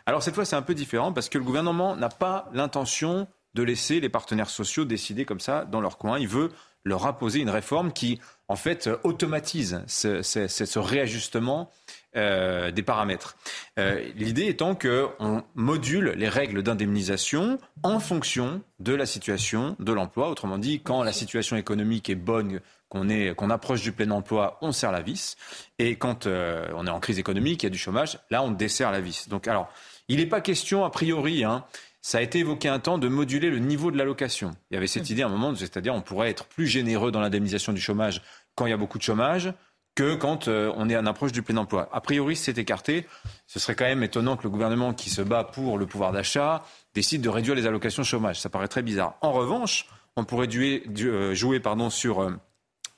Alors 0.06 0.22
cette 0.22 0.36
fois, 0.36 0.46
c'est 0.46 0.56
un 0.56 0.62
peu 0.62 0.76
différent 0.76 1.12
parce 1.12 1.30
que 1.30 1.38
le 1.38 1.44
gouvernement 1.44 1.96
n'a 1.96 2.10
pas 2.10 2.50
l'intention 2.54 3.28
de 3.56 3.64
laisser 3.64 4.00
les 4.00 4.10
partenaires 4.10 4.50
sociaux 4.50 4.86
décider 4.86 5.26
comme 5.26 5.40
ça 5.40 5.66
dans 5.66 5.82
leur 5.82 5.98
coin. 5.98 6.20
Il 6.20 6.28
veut 6.28 6.52
leur 6.84 7.06
imposer 7.06 7.40
une 7.40 7.50
réforme 7.50 7.92
qui, 7.92 8.20
en 8.48 8.56
fait, 8.56 8.90
automatise 9.04 9.84
ce, 9.88 10.80
réajustement 10.80 11.72
euh, 12.16 12.72
des 12.72 12.82
paramètres. 12.82 13.38
Euh, 13.78 14.04
l'idée 14.16 14.48
étant 14.48 14.74
qu'on 14.74 15.44
module 15.54 16.14
les 16.18 16.30
règles 16.30 16.64
d'indemnisation 16.64 17.60
en 17.84 18.00
fonction 18.00 18.62
de 18.80 18.96
la 18.96 19.06
situation 19.06 19.76
de 19.80 19.94
l'emploi. 19.94 20.30
Autrement 20.30 20.58
dit, 20.58 20.82
quand 20.82 21.04
la 21.04 21.14
situation 21.14 21.56
économique 21.56 22.10
est 22.10 22.16
bonne, 22.16 22.62
qu'on 22.90 23.50
approche 23.52 23.84
du 23.84 23.92
plein 23.92 24.10
emploi, 24.10 24.58
on 24.62 24.72
serre 24.72 24.92
la 24.92 25.02
vis. 25.02 25.38
Et 25.78 25.96
quand 25.98 26.26
euh, 26.26 26.68
on 26.76 26.88
est 26.88 26.90
en 26.90 27.00
crise 27.00 27.20
économique, 27.20 27.62
il 27.62 27.68
y 27.68 27.68
a 27.68 27.70
du 27.70 27.78
chômage, 27.78 28.18
là, 28.32 28.42
on 28.42 28.50
desserre 28.50 28.92
la 28.92 29.02
vis. 29.02 29.30
Donc, 29.30 29.48
alors, 29.48 29.72
il 30.08 30.18
n'est 30.18 30.26
pas 30.26 30.42
question, 30.42 30.84
a 30.84 30.90
priori, 30.90 31.44
hein, 31.44 31.64
ça 32.02 32.20
a 32.20 32.22
été 32.22 32.40
évoqué 32.40 32.70
un 32.70 32.80
temps 32.80 32.98
de 32.98 33.08
moduler 33.08 33.50
le 33.50 33.60
niveau 33.60 33.92
de 33.92 33.98
l'allocation. 33.98 34.52
Il 34.72 34.76
y 34.76 34.78
avait 34.78 34.88
cette 34.88 35.10
mmh. 35.10 35.14
idée 35.14 35.22
à 35.24 35.26
un 35.28 35.30
moment, 35.30 35.54
c'est-à-dire 35.56 35.94
on 35.94 36.02
pourrait 36.02 36.30
être 36.30 36.46
plus 36.46 36.68
généreux 36.68 37.12
dans 37.12 37.20
l'indemnisation 37.20 37.74
du 37.74 37.82
chômage 37.82 38.22
quand 38.56 38.66
il 38.66 38.70
y 38.70 38.74
a 38.74 38.78
beaucoup 38.78 38.98
de 38.98 39.04
chômage 39.04 39.54
que 39.96 40.16
quand 40.16 40.48
euh, 40.48 40.72
on 40.78 40.90
est 40.90 40.96
en 40.96 41.06
approche 41.06 41.34
du 41.34 41.42
plein 41.42 41.58
emploi. 41.58 41.90
A 41.92 42.00
priori, 42.00 42.38
c'est 42.38 42.58
écarté. 42.58 43.06
Ce 43.48 43.60
serait 43.60 43.76
quand 43.76 43.86
même 43.86 44.02
étonnant 44.02 44.38
que 44.38 44.44
le 44.44 44.50
gouvernement 44.50 44.94
qui 44.94 45.10
se 45.10 45.22
bat 45.22 45.44
pour 45.44 45.78
le 45.78 45.88
pouvoir 45.88 46.14
d'achat 46.14 46.64
décide 46.94 47.22
de 47.22 47.28
réduire 47.28 47.54
les 47.54 47.66
allocations 47.66 48.04
chômage. 48.04 48.40
Ça 48.40 48.50
paraît 48.50 48.70
très 48.70 48.82
bizarre. 48.82 49.16
En 49.20 49.34
revanche, 49.34 49.88
on 50.16 50.24
pourrait 50.24 50.48
euh, 50.56 51.34
jouer 51.34 51.60
pardon, 51.60 51.90
sur 51.90 52.22
euh, 52.22 52.32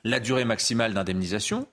la 0.04 0.20
durée 0.20 0.46
maximale 0.46 0.94
d'indemnisation. 0.94 1.68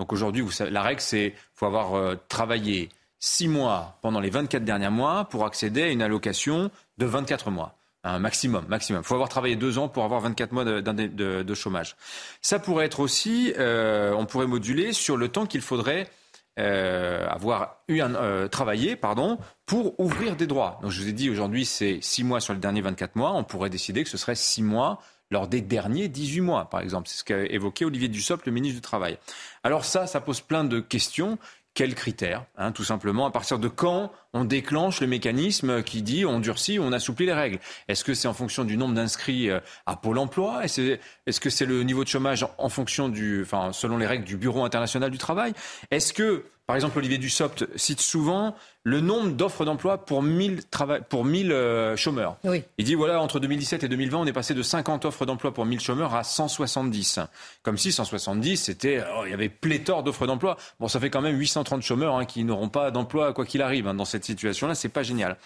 Donc 0.00 0.12
aujourd'hui, 0.12 0.44
la 0.68 0.82
règle, 0.82 1.00
c'est 1.00 1.30
qu'il 1.30 1.40
faut 1.54 1.66
avoir 1.66 2.16
travaillé 2.26 2.88
six 3.22 3.46
mois 3.46 3.98
pendant 4.02 4.18
les 4.18 4.30
24 4.30 4.64
derniers 4.64 4.90
mois 4.90 5.26
pour 5.26 5.46
accéder 5.46 5.84
à 5.84 5.88
une 5.88 6.02
allocation 6.02 6.72
de 6.98 7.06
24 7.06 7.52
mois. 7.52 7.78
Un 8.02 8.18
maximum, 8.18 8.66
maximum. 8.66 9.02
Il 9.02 9.06
faut 9.06 9.14
avoir 9.14 9.28
travaillé 9.28 9.54
deux 9.54 9.78
ans 9.78 9.88
pour 9.88 10.02
avoir 10.02 10.20
24 10.20 10.50
mois 10.50 10.64
de, 10.64 11.54
chômage. 11.54 11.94
Ça 12.40 12.58
pourrait 12.58 12.84
être 12.86 12.98
aussi, 12.98 13.54
euh, 13.58 14.12
on 14.12 14.26
pourrait 14.26 14.48
moduler 14.48 14.92
sur 14.92 15.16
le 15.16 15.28
temps 15.28 15.46
qu'il 15.46 15.60
faudrait 15.60 16.10
euh, 16.58 17.24
avoir 17.28 17.76
eu 17.86 18.00
un, 18.00 18.16
euh, 18.16 18.48
travaillé 18.48 18.96
pardon, 18.96 19.38
pour 19.66 19.98
ouvrir 20.00 20.34
des 20.34 20.48
droits. 20.48 20.80
Donc 20.82 20.90
je 20.90 21.00
vous 21.00 21.08
ai 21.08 21.12
dit 21.12 21.30
aujourd'hui 21.30 21.64
c'est 21.64 22.00
six 22.02 22.24
mois 22.24 22.40
sur 22.40 22.54
les 22.54 22.58
derniers 22.58 22.80
24 22.80 23.14
mois. 23.14 23.32
On 23.34 23.44
pourrait 23.44 23.70
décider 23.70 24.02
que 24.02 24.10
ce 24.10 24.18
serait 24.18 24.34
six 24.34 24.64
mois 24.64 24.98
lors 25.30 25.46
des 25.46 25.60
derniers 25.60 26.08
18 26.08 26.40
mois, 26.40 26.68
par 26.68 26.80
exemple. 26.80 27.08
C'est 27.08 27.18
ce 27.18 27.24
qu'a 27.24 27.44
évoqué 27.44 27.84
Olivier 27.84 28.08
Dussopt, 28.08 28.44
le 28.46 28.52
ministre 28.52 28.76
du 28.76 28.82
Travail. 28.82 29.16
Alors 29.62 29.84
ça, 29.84 30.06
ça 30.06 30.20
pose 30.20 30.40
plein 30.40 30.64
de 30.64 30.80
questions 30.80 31.38
quels 31.74 31.94
critères 31.94 32.44
hein, 32.56 32.72
Tout 32.72 32.84
simplement, 32.84 33.26
à 33.26 33.30
partir 33.30 33.58
de 33.58 33.68
quand 33.68 34.12
on 34.34 34.44
déclenche 34.44 35.00
le 35.00 35.06
mécanisme 35.06 35.82
qui 35.82 36.02
dit 36.02 36.26
on 36.26 36.38
durcit, 36.38 36.78
on 36.78 36.92
assouplit 36.92 37.26
les 37.26 37.32
règles? 37.32 37.58
Est-ce 37.88 38.04
que 38.04 38.14
c'est 38.14 38.28
en 38.28 38.34
fonction 38.34 38.64
du 38.64 38.76
nombre 38.76 38.94
d'inscrits 38.94 39.50
euh, 39.50 39.60
à 39.86 39.96
Pôle 39.96 40.18
emploi? 40.18 40.64
Est-ce 40.64 41.40
que 41.40 41.50
c'est 41.50 41.66
le 41.66 41.82
niveau 41.82 42.04
de 42.04 42.08
chômage 42.08 42.46
en 42.58 42.68
fonction 42.68 43.08
du, 43.08 43.42
enfin, 43.42 43.72
selon 43.72 43.96
les 43.96 44.06
règles 44.06 44.24
du 44.24 44.36
Bureau 44.36 44.64
international 44.64 45.10
du 45.10 45.18
travail? 45.18 45.54
Est-ce 45.90 46.12
que 46.12 46.44
par 46.66 46.76
exemple, 46.76 46.98
Olivier 46.98 47.18
Dussopt 47.18 47.66
cite 47.76 48.00
souvent 48.00 48.54
le 48.84 49.00
nombre 49.00 49.32
d'offres 49.32 49.64
d'emploi 49.64 50.04
pour 50.04 50.22
1000, 50.22 50.62
pour 51.08 51.24
1000 51.24 51.52
euh, 51.52 51.96
chômeurs. 51.96 52.36
Il 52.78 52.84
dit 52.84 52.94
voilà, 52.94 53.20
entre 53.20 53.40
2017 53.40 53.84
et 53.84 53.88
2020, 53.88 54.18
on 54.18 54.26
est 54.26 54.32
passé 54.32 54.54
de 54.54 54.62
50 54.62 55.04
offres 55.04 55.26
d'emploi 55.26 55.52
pour 55.52 55.66
1000 55.66 55.80
chômeurs 55.80 56.14
à 56.14 56.22
170. 56.22 57.18
Comme 57.62 57.76
si 57.78 57.90
170, 57.90 58.56
c'était, 58.56 59.02
oh, 59.16 59.22
il 59.26 59.30
y 59.30 59.34
avait 59.34 59.48
pléthore 59.48 60.02
d'offres 60.04 60.26
d'emploi. 60.26 60.56
Bon, 60.78 60.86
ça 60.86 61.00
fait 61.00 61.10
quand 61.10 61.20
même 61.20 61.36
830 61.36 61.82
chômeurs 61.82 62.16
hein, 62.16 62.24
qui 62.24 62.44
n'auront 62.44 62.68
pas 62.68 62.90
d'emploi 62.90 63.32
quoi 63.32 63.44
qu'il 63.44 63.60
arrive. 63.60 63.88
Hein, 63.88 63.94
dans 63.94 64.04
cette 64.04 64.24
situation-là, 64.24 64.74
c'est 64.74 64.88
pas 64.88 65.02
génial. 65.02 65.36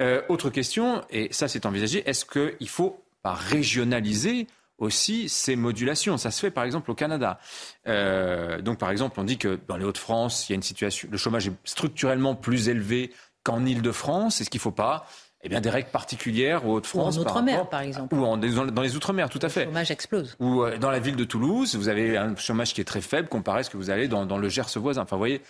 Euh, 0.00 0.22
autre 0.28 0.50
question, 0.50 1.02
et 1.10 1.28
ça 1.32 1.48
c'est 1.48 1.66
envisagé, 1.66 2.08
est-ce 2.08 2.24
qu'il 2.24 2.68
faut 2.68 3.02
pas 3.22 3.34
régionaliser 3.34 4.46
aussi 4.80 5.28
ces 5.28 5.54
modulations. 5.54 6.16
Ça 6.16 6.30
se 6.30 6.40
fait 6.40 6.50
par 6.50 6.64
exemple 6.64 6.90
au 6.90 6.94
Canada. 6.94 7.38
Euh, 7.86 8.60
donc 8.60 8.78
par 8.78 8.90
exemple, 8.90 9.20
on 9.20 9.24
dit 9.24 9.38
que 9.38 9.60
dans 9.68 9.76
les 9.76 9.84
Hauts-de-France, 9.84 10.48
il 10.48 10.52
y 10.52 10.54
a 10.54 10.56
une 10.56 10.62
situation, 10.62 11.08
le 11.10 11.16
chômage 11.16 11.46
est 11.46 11.52
structurellement 11.64 12.34
plus 12.34 12.68
élevé 12.68 13.12
qu'en 13.44 13.64
Île-de-France. 13.64 14.40
Est-ce 14.40 14.50
qu'il 14.50 14.58
ne 14.58 14.62
faut 14.62 14.70
pas 14.72 15.06
eh 15.42 15.48
bien, 15.48 15.60
des 15.60 15.70
règles 15.70 15.88
particulières 15.88 16.66
aux 16.66 16.76
Hauts-de-France. 16.76 17.16
Ou 17.16 17.20
en 17.20 17.22
Outre-mer, 17.22 17.68
par, 17.68 17.80
exemple. 17.80 18.14
Ou 18.14 18.24
en, 18.24 18.36
dans 18.36 18.82
les 18.82 18.96
Outre-mer, 18.96 19.30
tout 19.30 19.38
à 19.40 19.48
fait. 19.48 19.60
Le 19.60 19.66
chômage 19.70 19.90
explose. 19.90 20.36
Ou 20.38 20.64
euh, 20.64 20.76
dans 20.76 20.90
la 20.90 20.98
ville 20.98 21.16
de 21.16 21.24
Toulouse, 21.24 21.76
vous 21.76 21.88
avez 21.88 22.18
un 22.18 22.36
chômage 22.36 22.74
qui 22.74 22.80
est 22.82 22.84
très 22.84 23.00
faible 23.00 23.28
comparé 23.28 23.60
à 23.60 23.62
ce 23.62 23.70
que 23.70 23.78
vous 23.78 23.88
avez 23.88 24.06
dans, 24.06 24.26
dans 24.26 24.36
le 24.36 24.48
Gers 24.50 24.66
voisin. 24.76 25.02
Enfin, 25.02 25.16
vous 25.16 25.20
voyez, 25.20 25.40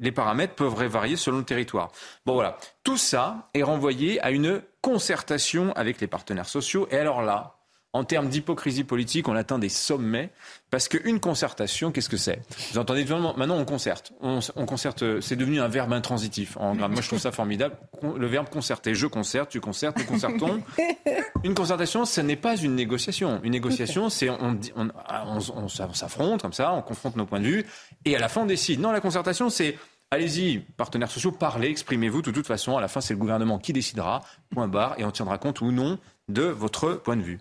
les 0.00 0.10
paramètres 0.10 0.54
peuvent 0.54 0.74
varier 0.86 1.16
selon 1.16 1.38
le 1.38 1.44
territoire. 1.44 1.92
Bon, 2.24 2.34
voilà. 2.34 2.58
Tout 2.82 2.96
ça 2.96 3.48
est 3.54 3.62
renvoyé 3.62 4.20
à 4.20 4.30
une 4.30 4.62
concertation 4.82 5.72
avec 5.74 6.00
les 6.00 6.08
partenaires 6.08 6.48
sociaux. 6.48 6.88
Et 6.90 6.96
alors 6.96 7.22
là, 7.22 7.55
en 7.96 8.04
termes 8.04 8.28
d'hypocrisie 8.28 8.84
politique, 8.84 9.26
on 9.26 9.34
atteint 9.34 9.58
des 9.58 9.70
sommets 9.70 10.30
parce 10.70 10.86
qu'une 10.88 11.18
concertation, 11.18 11.92
qu'est-ce 11.92 12.10
que 12.10 12.18
c'est? 12.18 12.42
Vous 12.72 12.78
entendez 12.78 13.04
maintenant 13.04 13.56
on 13.56 13.64
concerte. 13.64 14.12
On, 14.20 14.40
concerte, 14.66 15.20
c'est 15.20 15.36
devenu 15.36 15.60
un 15.60 15.68
verbe 15.68 15.92
intransitif. 15.94 16.58
En 16.58 16.74
Moi, 16.74 17.00
je 17.00 17.06
trouve 17.06 17.18
ça 17.18 17.32
formidable. 17.32 17.76
Le 18.02 18.26
verbe 18.26 18.50
concerter. 18.50 18.94
Je 18.94 19.06
concerte, 19.06 19.50
tu 19.50 19.60
concertes, 19.60 19.96
nous 19.98 20.04
concertons. 20.04 20.62
Une 21.44 21.54
concertation, 21.54 22.04
ce 22.04 22.20
n'est 22.20 22.36
pas 22.36 22.56
une 22.56 22.74
négociation. 22.74 23.40
Une 23.42 23.52
négociation, 23.52 24.10
c'est 24.10 24.28
on, 24.28 24.58
on 24.76 25.68
s'affronte 25.68 26.42
comme 26.42 26.52
ça, 26.52 26.72
on 26.72 26.82
confronte 26.82 27.16
nos 27.16 27.24
points 27.24 27.40
de 27.40 27.46
vue 27.46 27.66
et 28.04 28.16
à 28.16 28.18
la 28.18 28.28
fin 28.28 28.42
on 28.42 28.46
décide. 28.46 28.80
Non, 28.80 28.90
la 28.90 29.00
concertation, 29.00 29.48
c'est 29.48 29.76
Allez-y, 30.12 30.60
partenaires 30.60 31.10
sociaux, 31.10 31.32
parlez, 31.32 31.68
exprimez-vous. 31.68 32.22
De 32.22 32.30
toute 32.30 32.46
façon, 32.46 32.76
à 32.76 32.80
la 32.80 32.86
fin, 32.86 33.00
c'est 33.00 33.12
le 33.12 33.18
gouvernement 33.18 33.58
qui 33.58 33.72
décidera, 33.72 34.22
point 34.50 34.68
barre, 34.68 34.94
et 34.98 35.04
on 35.04 35.10
tiendra 35.10 35.36
compte 35.36 35.60
ou 35.62 35.72
non 35.72 35.98
de 36.28 36.44
votre 36.44 36.94
point 36.94 37.16
de 37.16 37.22
vue. 37.22 37.40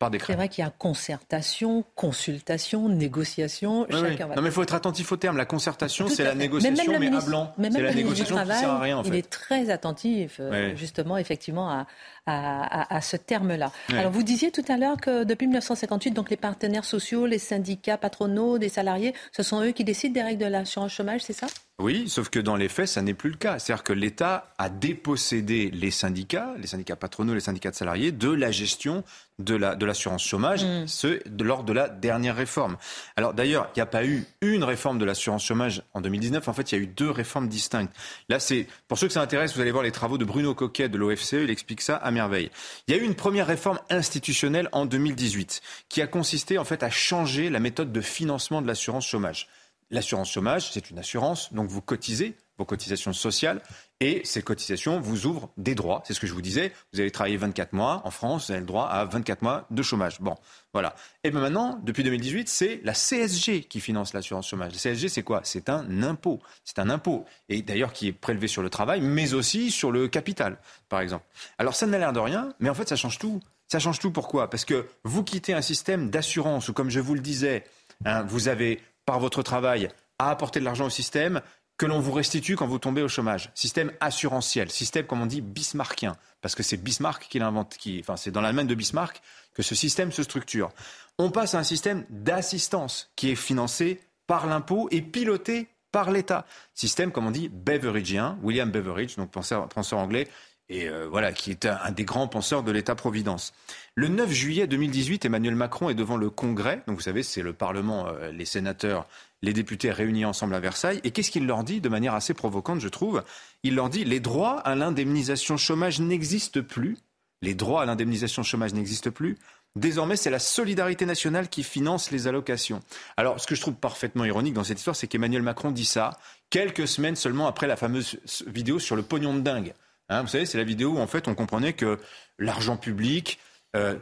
C'est 0.00 0.34
vrai 0.34 0.48
qu'il 0.48 0.62
y 0.62 0.66
a 0.66 0.70
concertation, 0.70 1.84
consultation, 1.96 2.88
négociation. 2.88 3.84
chacun 3.90 4.28
Non, 4.28 4.42
mais 4.42 4.48
il 4.48 4.52
faut 4.52 4.62
être 4.62 4.74
attentif 4.74 5.10
au 5.10 5.16
terme. 5.16 5.36
La 5.36 5.44
concertation, 5.44 6.06
c'est 6.06 6.22
la 6.22 6.36
négociation, 6.36 7.00
mais, 7.00 7.08
à 7.08 7.20
blanc. 7.20 7.52
C'est 7.60 7.82
la 7.82 7.94
négociation 7.94 8.36
qui 8.36 8.46
sert 8.46 8.70
à 8.70 8.78
rien. 8.78 8.98
En 8.98 9.02
fait. 9.02 9.08
Il 9.08 9.14
est 9.16 9.28
très 9.28 9.70
attentif, 9.70 10.36
euh, 10.38 10.76
justement, 10.76 11.18
effectivement, 11.18 11.68
à, 11.68 11.86
à, 12.28 13.00
ce 13.00 13.16
terme-là. 13.16 13.72
Alors, 13.90 14.10
vous 14.12 14.22
disiez 14.22 14.50
tout 14.50 14.64
à 14.68 14.76
l'heure 14.76 14.96
que 14.96 15.24
depuis 15.24 15.46
1958, 15.46 16.10
donc 16.12 16.30
les 16.30 16.36
partenaires 16.36 16.84
sociaux, 16.84 17.26
les 17.26 17.38
syndicats 17.38 17.96
patronaux, 17.96 18.58
des 18.58 18.68
salariés, 18.68 19.14
ce 19.32 19.42
sont 19.42 19.62
eux 19.62 19.72
qui 19.72 19.84
décident 19.84 20.12
des 20.12 20.22
règles 20.22 20.44
de 20.44 20.50
l'assurance 20.50 20.92
chômage, 20.92 21.22
c'est 21.22 21.32
ça? 21.32 21.46
Oui, 21.80 22.08
sauf 22.08 22.28
que 22.28 22.40
dans 22.40 22.56
les 22.56 22.68
faits, 22.68 22.88
ça 22.88 23.02
n'est 23.02 23.14
plus 23.14 23.30
le 23.30 23.36
cas. 23.36 23.60
C'est-à-dire 23.60 23.84
que 23.84 23.92
l'État 23.92 24.52
a 24.58 24.68
dépossédé 24.68 25.70
les 25.70 25.92
syndicats, 25.92 26.54
les 26.58 26.66
syndicats 26.66 26.96
patronaux, 26.96 27.34
les 27.34 27.40
syndicats 27.40 27.70
de 27.70 27.76
salariés, 27.76 28.10
de 28.10 28.30
la 28.30 28.50
gestion 28.50 29.04
de 29.38 29.84
l'assurance 29.84 30.24
chômage, 30.24 30.64
mm. 30.64 30.88
ce, 30.88 31.20
lors 31.40 31.62
de 31.62 31.72
la 31.72 31.88
dernière 31.88 32.34
réforme. 32.34 32.76
Alors 33.16 33.34
d'ailleurs, 33.34 33.70
il 33.76 33.78
n'y 33.78 33.82
a 33.82 33.86
pas 33.86 34.04
eu 34.04 34.26
une 34.40 34.64
réforme 34.64 34.98
de 34.98 35.04
l'assurance 35.04 35.44
chômage 35.44 35.82
en 35.94 36.00
2019. 36.00 36.48
En 36.48 36.52
fait, 36.52 36.72
il 36.72 36.74
y 36.74 36.78
a 36.80 36.82
eu 36.82 36.88
deux 36.88 37.10
réformes 37.10 37.46
distinctes. 37.46 37.94
Là, 38.28 38.40
c'est 38.40 38.66
pour 38.88 38.98
ceux 38.98 39.06
que 39.06 39.12
ça 39.12 39.22
intéresse, 39.22 39.54
vous 39.54 39.60
allez 39.60 39.70
voir 39.70 39.84
les 39.84 39.92
travaux 39.92 40.18
de 40.18 40.24
Bruno 40.24 40.54
Coquet 40.54 40.88
de 40.88 40.98
l'OFCE. 40.98 41.34
Il 41.34 41.50
explique 41.50 41.82
ça 41.82 41.94
à 41.96 42.10
Il 42.18 42.94
y 42.94 42.94
a 42.94 43.00
eu 43.00 43.04
une 43.04 43.14
première 43.14 43.46
réforme 43.46 43.78
institutionnelle 43.90 44.68
en 44.72 44.86
2018 44.86 45.60
qui 45.88 46.02
a 46.02 46.06
consisté 46.06 46.58
en 46.58 46.64
fait 46.64 46.82
à 46.82 46.90
changer 46.90 47.50
la 47.50 47.60
méthode 47.60 47.92
de 47.92 48.00
financement 48.00 48.62
de 48.62 48.66
l'assurance 48.66 49.06
chômage. 49.06 49.48
L'assurance 49.90 50.30
chômage, 50.30 50.70
c'est 50.72 50.90
une 50.90 50.98
assurance, 50.98 51.52
donc 51.52 51.68
vous 51.68 51.80
cotisez 51.80 52.36
vos 52.58 52.64
cotisations 52.64 53.12
sociales 53.12 53.62
et 54.00 54.20
ces 54.24 54.42
cotisations 54.42 55.00
vous 55.00 55.26
ouvrent 55.26 55.50
des 55.56 55.74
droits. 55.74 56.02
C'est 56.04 56.14
ce 56.14 56.20
que 56.20 56.26
je 56.26 56.34
vous 56.34 56.42
disais. 56.42 56.72
Vous 56.92 57.00
avez 57.00 57.10
travaillé 57.10 57.36
24 57.36 57.72
mois 57.72 58.02
en 58.04 58.10
France, 58.10 58.46
vous 58.46 58.52
avez 58.52 58.60
le 58.60 58.66
droit 58.66 58.86
à 58.86 59.04
24 59.04 59.42
mois 59.42 59.66
de 59.70 59.82
chômage. 59.82 60.20
Bon, 60.20 60.34
voilà. 60.72 60.94
Et 61.24 61.30
bien 61.30 61.40
maintenant, 61.40 61.80
depuis 61.82 62.02
2018, 62.02 62.48
c'est 62.48 62.80
la 62.84 62.92
CSG 62.92 63.64
qui 63.64 63.80
finance 63.80 64.12
l'assurance 64.12 64.48
chômage. 64.48 64.72
La 64.72 64.78
CSG, 64.78 65.08
c'est 65.08 65.22
quoi? 65.22 65.40
C'est 65.44 65.68
un 65.68 66.02
impôt. 66.02 66.40
C'est 66.64 66.78
un 66.78 66.90
impôt. 66.90 67.24
Et 67.48 67.62
d'ailleurs 67.62 67.92
qui 67.92 68.08
est 68.08 68.12
prélevé 68.12 68.48
sur 68.48 68.62
le 68.62 68.70
travail, 68.70 69.00
mais 69.00 69.34
aussi 69.34 69.70
sur 69.70 69.90
le 69.90 70.08
capital, 70.08 70.58
par 70.88 71.00
exemple. 71.00 71.24
Alors 71.58 71.74
ça 71.74 71.86
n'a 71.86 71.98
l'air 71.98 72.12
de 72.12 72.20
rien, 72.20 72.52
mais 72.60 72.68
en 72.68 72.74
fait, 72.74 72.88
ça 72.88 72.96
change 72.96 73.18
tout. 73.18 73.40
Ça 73.68 73.78
change 73.78 73.98
tout 73.98 74.10
pourquoi? 74.10 74.48
Parce 74.48 74.64
que 74.64 74.88
vous 75.04 75.22
quittez 75.22 75.52
un 75.52 75.60
système 75.60 76.08
d'assurance 76.10 76.68
où, 76.68 76.72
comme 76.72 76.88
je 76.88 77.00
vous 77.00 77.14
le 77.14 77.20
disais, 77.20 77.64
hein, 78.04 78.22
vous 78.22 78.48
avez 78.48 78.80
par 79.04 79.20
votre 79.20 79.42
travail 79.42 79.90
à 80.18 80.30
apporter 80.30 80.58
de 80.58 80.64
l'argent 80.64 80.86
au 80.86 80.90
système, 80.90 81.40
que 81.78 81.86
l'on 81.86 82.00
vous 82.00 82.12
restitue 82.12 82.56
quand 82.56 82.66
vous 82.66 82.80
tombez 82.80 83.02
au 83.02 83.08
chômage. 83.08 83.50
Système 83.54 83.92
assurantiel, 84.00 84.70
système, 84.70 85.06
comme 85.06 85.22
on 85.22 85.26
dit, 85.26 85.40
bismarckien, 85.40 86.16
parce 86.42 86.54
que 86.54 86.64
c'est 86.64 86.76
Bismarck 86.76 87.28
qui 87.28 87.38
l'invente, 87.38 87.76
qui, 87.78 87.98
enfin, 88.00 88.16
c'est 88.16 88.32
dans 88.32 88.40
l'Allemagne 88.40 88.66
de 88.66 88.74
Bismarck 88.74 89.22
que 89.54 89.62
ce 89.62 89.74
système 89.74 90.12
se 90.12 90.24
structure. 90.24 90.70
On 91.18 91.30
passe 91.30 91.54
à 91.54 91.58
un 91.58 91.64
système 91.64 92.04
d'assistance 92.10 93.10
qui 93.16 93.30
est 93.30 93.36
financé 93.36 94.00
par 94.26 94.46
l'impôt 94.46 94.88
et 94.90 95.00
piloté 95.00 95.68
par 95.92 96.10
l'État. 96.10 96.46
Système, 96.74 97.12
comme 97.12 97.26
on 97.26 97.30
dit, 97.30 97.48
beveridgeien, 97.48 98.38
William 98.42 98.70
Beveridge, 98.70 99.16
donc 99.16 99.30
penseur, 99.30 99.68
penseur 99.68 99.98
anglais, 99.98 100.28
et 100.68 100.88
euh, 100.88 101.08
voilà, 101.08 101.32
qui 101.32 101.50
est 101.50 101.66
un, 101.66 101.90
des 101.92 102.04
grands 102.04 102.28
penseurs 102.28 102.62
de 102.62 102.70
l'État-providence. 102.70 103.54
Le 103.94 104.08
9 104.08 104.30
juillet 104.30 104.66
2018, 104.66 105.24
Emmanuel 105.24 105.54
Macron 105.54 105.88
est 105.88 105.94
devant 105.94 106.16
le 106.16 106.30
Congrès, 106.30 106.82
donc 106.86 106.96
vous 106.96 107.02
savez, 107.02 107.22
c'est 107.22 107.42
le 107.42 107.52
Parlement, 107.52 108.06
euh, 108.08 108.30
les 108.30 108.44
sénateurs, 108.44 109.06
les 109.42 109.52
députés 109.52 109.90
réunis 109.90 110.24
ensemble 110.24 110.54
à 110.54 110.60
Versailles, 110.60 111.00
et 111.04 111.10
qu'est-ce 111.10 111.30
qu'il 111.30 111.46
leur 111.46 111.64
dit 111.64 111.80
de 111.80 111.88
manière 111.88 112.14
assez 112.14 112.34
provocante, 112.34 112.80
je 112.80 112.88
trouve? 112.88 113.22
Il 113.62 113.74
leur 113.74 113.88
dit 113.88 114.04
les 114.04 114.20
droits 114.20 114.58
à 114.58 114.74
l'indemnisation 114.74 115.56
chômage 115.56 116.00
n'existent 116.00 116.62
plus, 116.62 116.98
les 117.40 117.54
droits 117.54 117.82
à 117.82 117.86
l'indemnisation 117.86 118.42
chômage 118.42 118.74
n'existent 118.74 119.10
plus. 119.10 119.38
Désormais, 119.76 120.16
c'est 120.16 120.30
la 120.30 120.38
solidarité 120.38 121.06
nationale 121.06 121.48
qui 121.48 121.62
finance 121.62 122.10
les 122.10 122.26
allocations. 122.26 122.80
Alors, 123.16 123.38
ce 123.38 123.46
que 123.46 123.54
je 123.54 123.60
trouve 123.60 123.74
parfaitement 123.74 124.24
ironique 124.24 124.54
dans 124.54 124.64
cette 124.64 124.78
histoire, 124.78 124.96
c'est 124.96 125.06
qu'Emmanuel 125.06 125.42
Macron 125.42 125.70
dit 125.70 125.84
ça 125.84 126.18
quelques 126.50 126.88
semaines 126.88 127.16
seulement 127.16 127.46
après 127.46 127.66
la 127.66 127.76
fameuse 127.76 128.18
vidéo 128.46 128.78
sur 128.78 128.96
le 128.96 129.02
pognon 129.02 129.34
de 129.34 129.40
dingue. 129.40 129.74
Hein, 130.08 130.22
vous 130.22 130.28
savez, 130.28 130.46
c'est 130.46 130.58
la 130.58 130.64
vidéo 130.64 130.92
où 130.92 130.98
en 130.98 131.06
fait 131.06 131.28
on 131.28 131.34
comprenait 131.34 131.74
que 131.74 131.98
l'argent 132.38 132.76
public, 132.76 133.38
euh, 133.76 133.96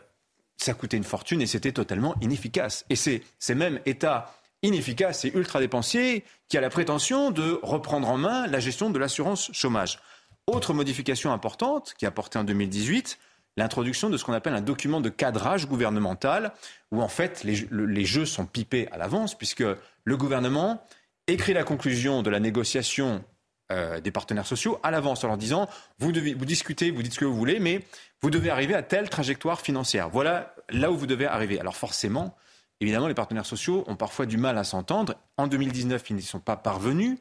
ça 0.56 0.74
coûtait 0.74 0.96
une 0.96 1.04
fortune 1.04 1.40
et 1.40 1.46
c'était 1.46 1.72
totalement 1.72 2.14
inefficace. 2.20 2.84
Et 2.90 2.96
c'est 2.96 3.22
ces 3.38 3.54
mêmes 3.54 3.80
États 3.86 4.32
inefficaces 4.62 5.24
et 5.24 5.32
ultra 5.34 5.60
dépensiers 5.60 6.24
qui 6.48 6.56
a 6.56 6.60
la 6.60 6.70
prétention 6.70 7.30
de 7.30 7.58
reprendre 7.62 8.08
en 8.08 8.16
main 8.16 8.46
la 8.46 8.60
gestion 8.60 8.90
de 8.90 8.98
l'assurance 8.98 9.50
chômage. 9.52 9.98
Autre 10.46 10.72
modification 10.72 11.32
importante 11.32 11.94
qui 11.98 12.06
a 12.06 12.10
porté 12.10 12.38
en 12.38 12.44
2018, 12.44 13.18
l'introduction 13.56 14.10
de 14.10 14.16
ce 14.16 14.24
qu'on 14.24 14.32
appelle 14.32 14.54
un 14.54 14.60
document 14.60 15.00
de 15.00 15.08
cadrage 15.08 15.66
gouvernemental, 15.66 16.52
où 16.92 17.02
en 17.02 17.08
fait 17.08 17.42
les 17.42 18.04
jeux 18.04 18.26
sont 18.26 18.46
pipés 18.46 18.88
à 18.92 18.98
l'avance, 18.98 19.36
puisque 19.36 19.64
le 20.04 20.16
gouvernement 20.16 20.84
écrit 21.26 21.52
la 21.52 21.64
conclusion 21.64 22.22
de 22.22 22.30
la 22.30 22.38
négociation 22.38 23.24
euh, 23.72 24.00
des 24.00 24.12
partenaires 24.12 24.46
sociaux 24.46 24.78
à 24.82 24.90
l'avance 24.90 25.24
en 25.24 25.28
leur 25.28 25.36
disant 25.36 25.68
vous, 25.98 26.12
devez, 26.12 26.34
vous 26.34 26.44
discutez, 26.44 26.90
vous 26.90 27.02
dites 27.02 27.14
ce 27.14 27.18
que 27.18 27.24
vous 27.24 27.36
voulez, 27.36 27.58
mais 27.58 27.80
vous 28.22 28.30
devez 28.30 28.50
arriver 28.50 28.74
à 28.74 28.82
telle 28.82 29.10
trajectoire 29.10 29.60
financière. 29.60 30.08
Voilà 30.08 30.54
là 30.70 30.90
où 30.90 30.96
vous 30.96 31.06
devez 31.06 31.26
arriver. 31.26 31.58
Alors 31.58 31.76
forcément, 31.76 32.36
évidemment, 32.80 33.08
les 33.08 33.14
partenaires 33.14 33.46
sociaux 33.46 33.84
ont 33.88 33.96
parfois 33.96 34.26
du 34.26 34.36
mal 34.36 34.56
à 34.58 34.64
s'entendre. 34.64 35.14
En 35.36 35.48
2019, 35.48 36.10
ils 36.10 36.16
n'y 36.16 36.22
sont 36.22 36.38
pas 36.38 36.56
parvenus. 36.56 37.18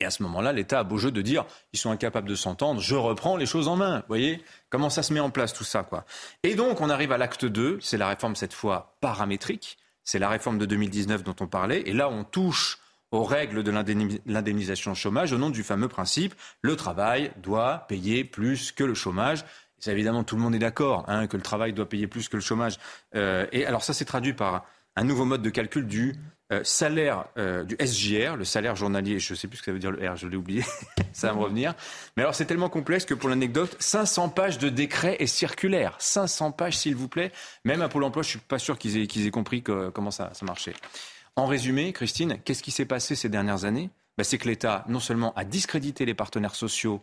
Et 0.00 0.04
à 0.04 0.10
ce 0.10 0.22
moment-là, 0.22 0.52
l'État 0.52 0.78
a 0.78 0.84
beau 0.84 0.96
jeu 0.96 1.10
de 1.10 1.22
dire 1.22 1.44
ils 1.72 1.78
sont 1.78 1.90
incapables 1.90 2.28
de 2.28 2.36
s'entendre, 2.36 2.80
je 2.80 2.94
reprends 2.94 3.36
les 3.36 3.46
choses 3.46 3.66
en 3.66 3.74
main. 3.74 3.96
Vous 3.96 4.08
voyez? 4.08 4.44
Comment 4.70 4.90
ça 4.90 5.02
se 5.02 5.12
met 5.12 5.20
en 5.20 5.30
place 5.30 5.52
tout 5.52 5.64
ça 5.64 5.82
quoi? 5.82 6.04
Et 6.44 6.54
donc 6.54 6.80
on 6.80 6.88
arrive 6.88 7.10
à 7.10 7.18
l'acte 7.18 7.44
2, 7.44 7.78
c'est 7.80 7.98
la 7.98 8.06
réforme 8.06 8.36
cette 8.36 8.52
fois 8.52 8.96
paramétrique, 9.00 9.76
c'est 10.04 10.20
la 10.20 10.28
réforme 10.28 10.58
de 10.58 10.66
2019 10.66 11.24
dont 11.24 11.34
on 11.40 11.48
parlait 11.48 11.80
et 11.80 11.92
là 11.92 12.08
on 12.08 12.22
touche 12.22 12.78
aux 13.10 13.24
règles 13.24 13.62
de 13.62 13.70
l'indemnisation 14.26 14.94
chômage 14.94 15.32
au 15.32 15.38
nom 15.38 15.50
du 15.50 15.62
fameux 15.62 15.88
principe 15.88 16.34
le 16.62 16.76
travail 16.76 17.30
doit 17.42 17.86
payer 17.88 18.24
plus 18.24 18.72
que 18.72 18.84
le 18.84 18.94
chômage. 18.94 19.44
Et 19.86 19.90
évidemment, 19.90 20.24
tout 20.24 20.36
le 20.36 20.42
monde 20.42 20.54
est 20.54 20.60
d'accord 20.60 21.04
hein, 21.08 21.26
que 21.26 21.36
le 21.36 21.42
travail 21.42 21.72
doit 21.72 21.88
payer 21.88 22.06
plus 22.06 22.28
que 22.28 22.36
le 22.36 22.42
chômage. 22.42 22.78
Euh, 23.14 23.46
et 23.52 23.64
alors 23.64 23.82
ça, 23.82 23.92
s'est 23.92 24.04
traduit 24.04 24.32
par 24.32 24.64
un 24.96 25.04
nouveau 25.04 25.24
mode 25.24 25.42
de 25.42 25.50
calcul 25.50 25.86
du 25.86 26.16
euh, 26.50 26.64
salaire 26.64 27.26
euh, 27.36 27.62
du 27.62 27.76
SJR, 27.80 28.36
le 28.36 28.44
salaire 28.44 28.74
journalier. 28.74 29.20
Je 29.20 29.32
ne 29.32 29.36
sais 29.36 29.46
plus 29.46 29.58
ce 29.58 29.62
que 29.62 29.66
ça 29.66 29.72
veut 29.72 29.78
dire 29.78 29.92
le 29.92 30.08
R, 30.08 30.16
je 30.16 30.26
l'ai 30.26 30.36
oublié. 30.36 30.64
ça 31.12 31.28
va 31.28 31.34
me 31.34 31.40
revenir. 31.40 31.74
Mais 32.16 32.24
alors 32.24 32.34
c'est 32.34 32.46
tellement 32.46 32.68
complexe 32.68 33.04
que 33.04 33.14
pour 33.14 33.28
l'anecdote, 33.28 33.76
500 33.78 34.30
pages 34.30 34.58
de 34.58 34.68
décrets 34.68 35.16
et 35.20 35.26
circulaires. 35.26 35.94
500 35.98 36.52
pages, 36.52 36.76
s'il 36.76 36.96
vous 36.96 37.08
plaît. 37.08 37.30
Même 37.64 37.82
à 37.82 37.88
Pôle 37.88 38.02
Emploi, 38.02 38.22
je 38.22 38.30
suis 38.30 38.38
pas 38.38 38.58
sûr 38.58 38.78
qu'ils 38.78 38.96
aient, 38.96 39.06
qu'ils 39.06 39.26
aient 39.26 39.30
compris 39.30 39.62
comment 39.62 40.10
ça, 40.10 40.30
ça 40.32 40.44
marchait. 40.44 40.74
En 41.38 41.46
résumé, 41.46 41.92
Christine, 41.92 42.38
qu'est-ce 42.44 42.64
qui 42.64 42.72
s'est 42.72 42.84
passé 42.84 43.14
ces 43.14 43.28
dernières 43.28 43.64
années? 43.64 43.90
Ben, 44.16 44.24
C'est 44.24 44.38
que 44.38 44.48
l'État, 44.48 44.84
non 44.88 44.98
seulement 44.98 45.32
a 45.36 45.44
discrédité 45.44 46.04
les 46.04 46.12
partenaires 46.12 46.56
sociaux 46.56 46.98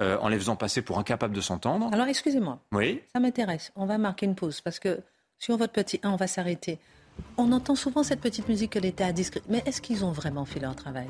euh, 0.00 0.16
en 0.20 0.28
les 0.28 0.38
faisant 0.38 0.54
passer 0.54 0.80
pour 0.80 1.00
incapables 1.00 1.34
de 1.34 1.40
s'entendre. 1.40 1.90
Alors, 1.92 2.06
excusez-moi. 2.06 2.60
Oui. 2.70 3.02
Ça 3.12 3.18
m'intéresse. 3.18 3.72
On 3.74 3.86
va 3.86 3.98
marquer 3.98 4.26
une 4.26 4.36
pause 4.36 4.60
parce 4.60 4.78
que 4.78 5.00
sur 5.40 5.56
votre 5.56 5.72
petit 5.72 5.98
1, 6.04 6.10
on 6.10 6.14
va 6.14 6.28
s'arrêter. 6.28 6.78
On 7.36 7.50
entend 7.50 7.74
souvent 7.74 8.04
cette 8.04 8.20
petite 8.20 8.48
musique 8.48 8.70
que 8.70 8.78
l'État 8.78 9.06
a 9.06 9.12
discrédité. 9.12 9.52
Mais 9.52 9.62
est-ce 9.66 9.82
qu'ils 9.82 10.04
ont 10.04 10.12
vraiment 10.12 10.44
fait 10.44 10.60
leur 10.60 10.76
travail 10.76 11.08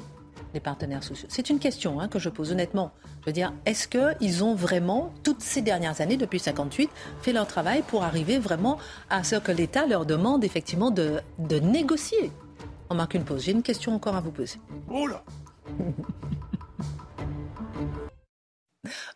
les 0.55 0.61
partenaires 0.61 1.05
sociaux? 1.05 1.29
C'est 1.31 1.51
une 1.51 1.59
question 1.59 2.01
hein, 2.01 2.09
que 2.09 2.19
je 2.19 2.31
pose 2.31 2.51
honnêtement. 2.51 2.93
Je 3.21 3.27
veux 3.27 3.35
dire, 3.35 3.53
est-ce 3.67 3.89
qu'ils 3.89 4.43
ont 4.43 4.55
vraiment, 4.55 5.13
toutes 5.23 5.43
ces 5.43 5.61
dernières 5.61 6.01
années, 6.01 6.17
depuis 6.17 6.39
58, 6.39 6.89
fait 7.21 7.35
leur 7.35 7.47
travail 7.47 7.83
pour 7.83 8.05
arriver 8.05 8.39
vraiment 8.39 8.79
à 9.11 9.23
ce 9.23 9.37
que 9.37 9.53
l'État 9.53 9.87
leur 9.87 10.07
demande 10.07 10.45
effectivement 10.45 10.91
de, 10.91 11.21
de 11.39 11.59
négocier? 11.59 12.33
On 12.91 12.95
marque 12.95 13.15
une 13.15 13.25
pause. 13.25 13.45
J'ai 13.45 13.53
une 13.53 13.63
question 13.63 13.95
encore 13.95 14.17
à 14.17 14.21
vous 14.21 14.33
poser. 14.33 14.59
Oh 14.91 15.07
là 15.07 15.25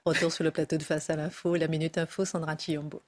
Retour 0.06 0.32
sur 0.32 0.44
le 0.44 0.50
plateau 0.50 0.76
de 0.76 0.82
Face 0.82 1.10
à 1.10 1.16
l'info, 1.16 1.56
la 1.56 1.66
Minute 1.68 1.98
Info, 1.98 2.24
Sandra 2.24 2.56
Chiombo. 2.56 3.02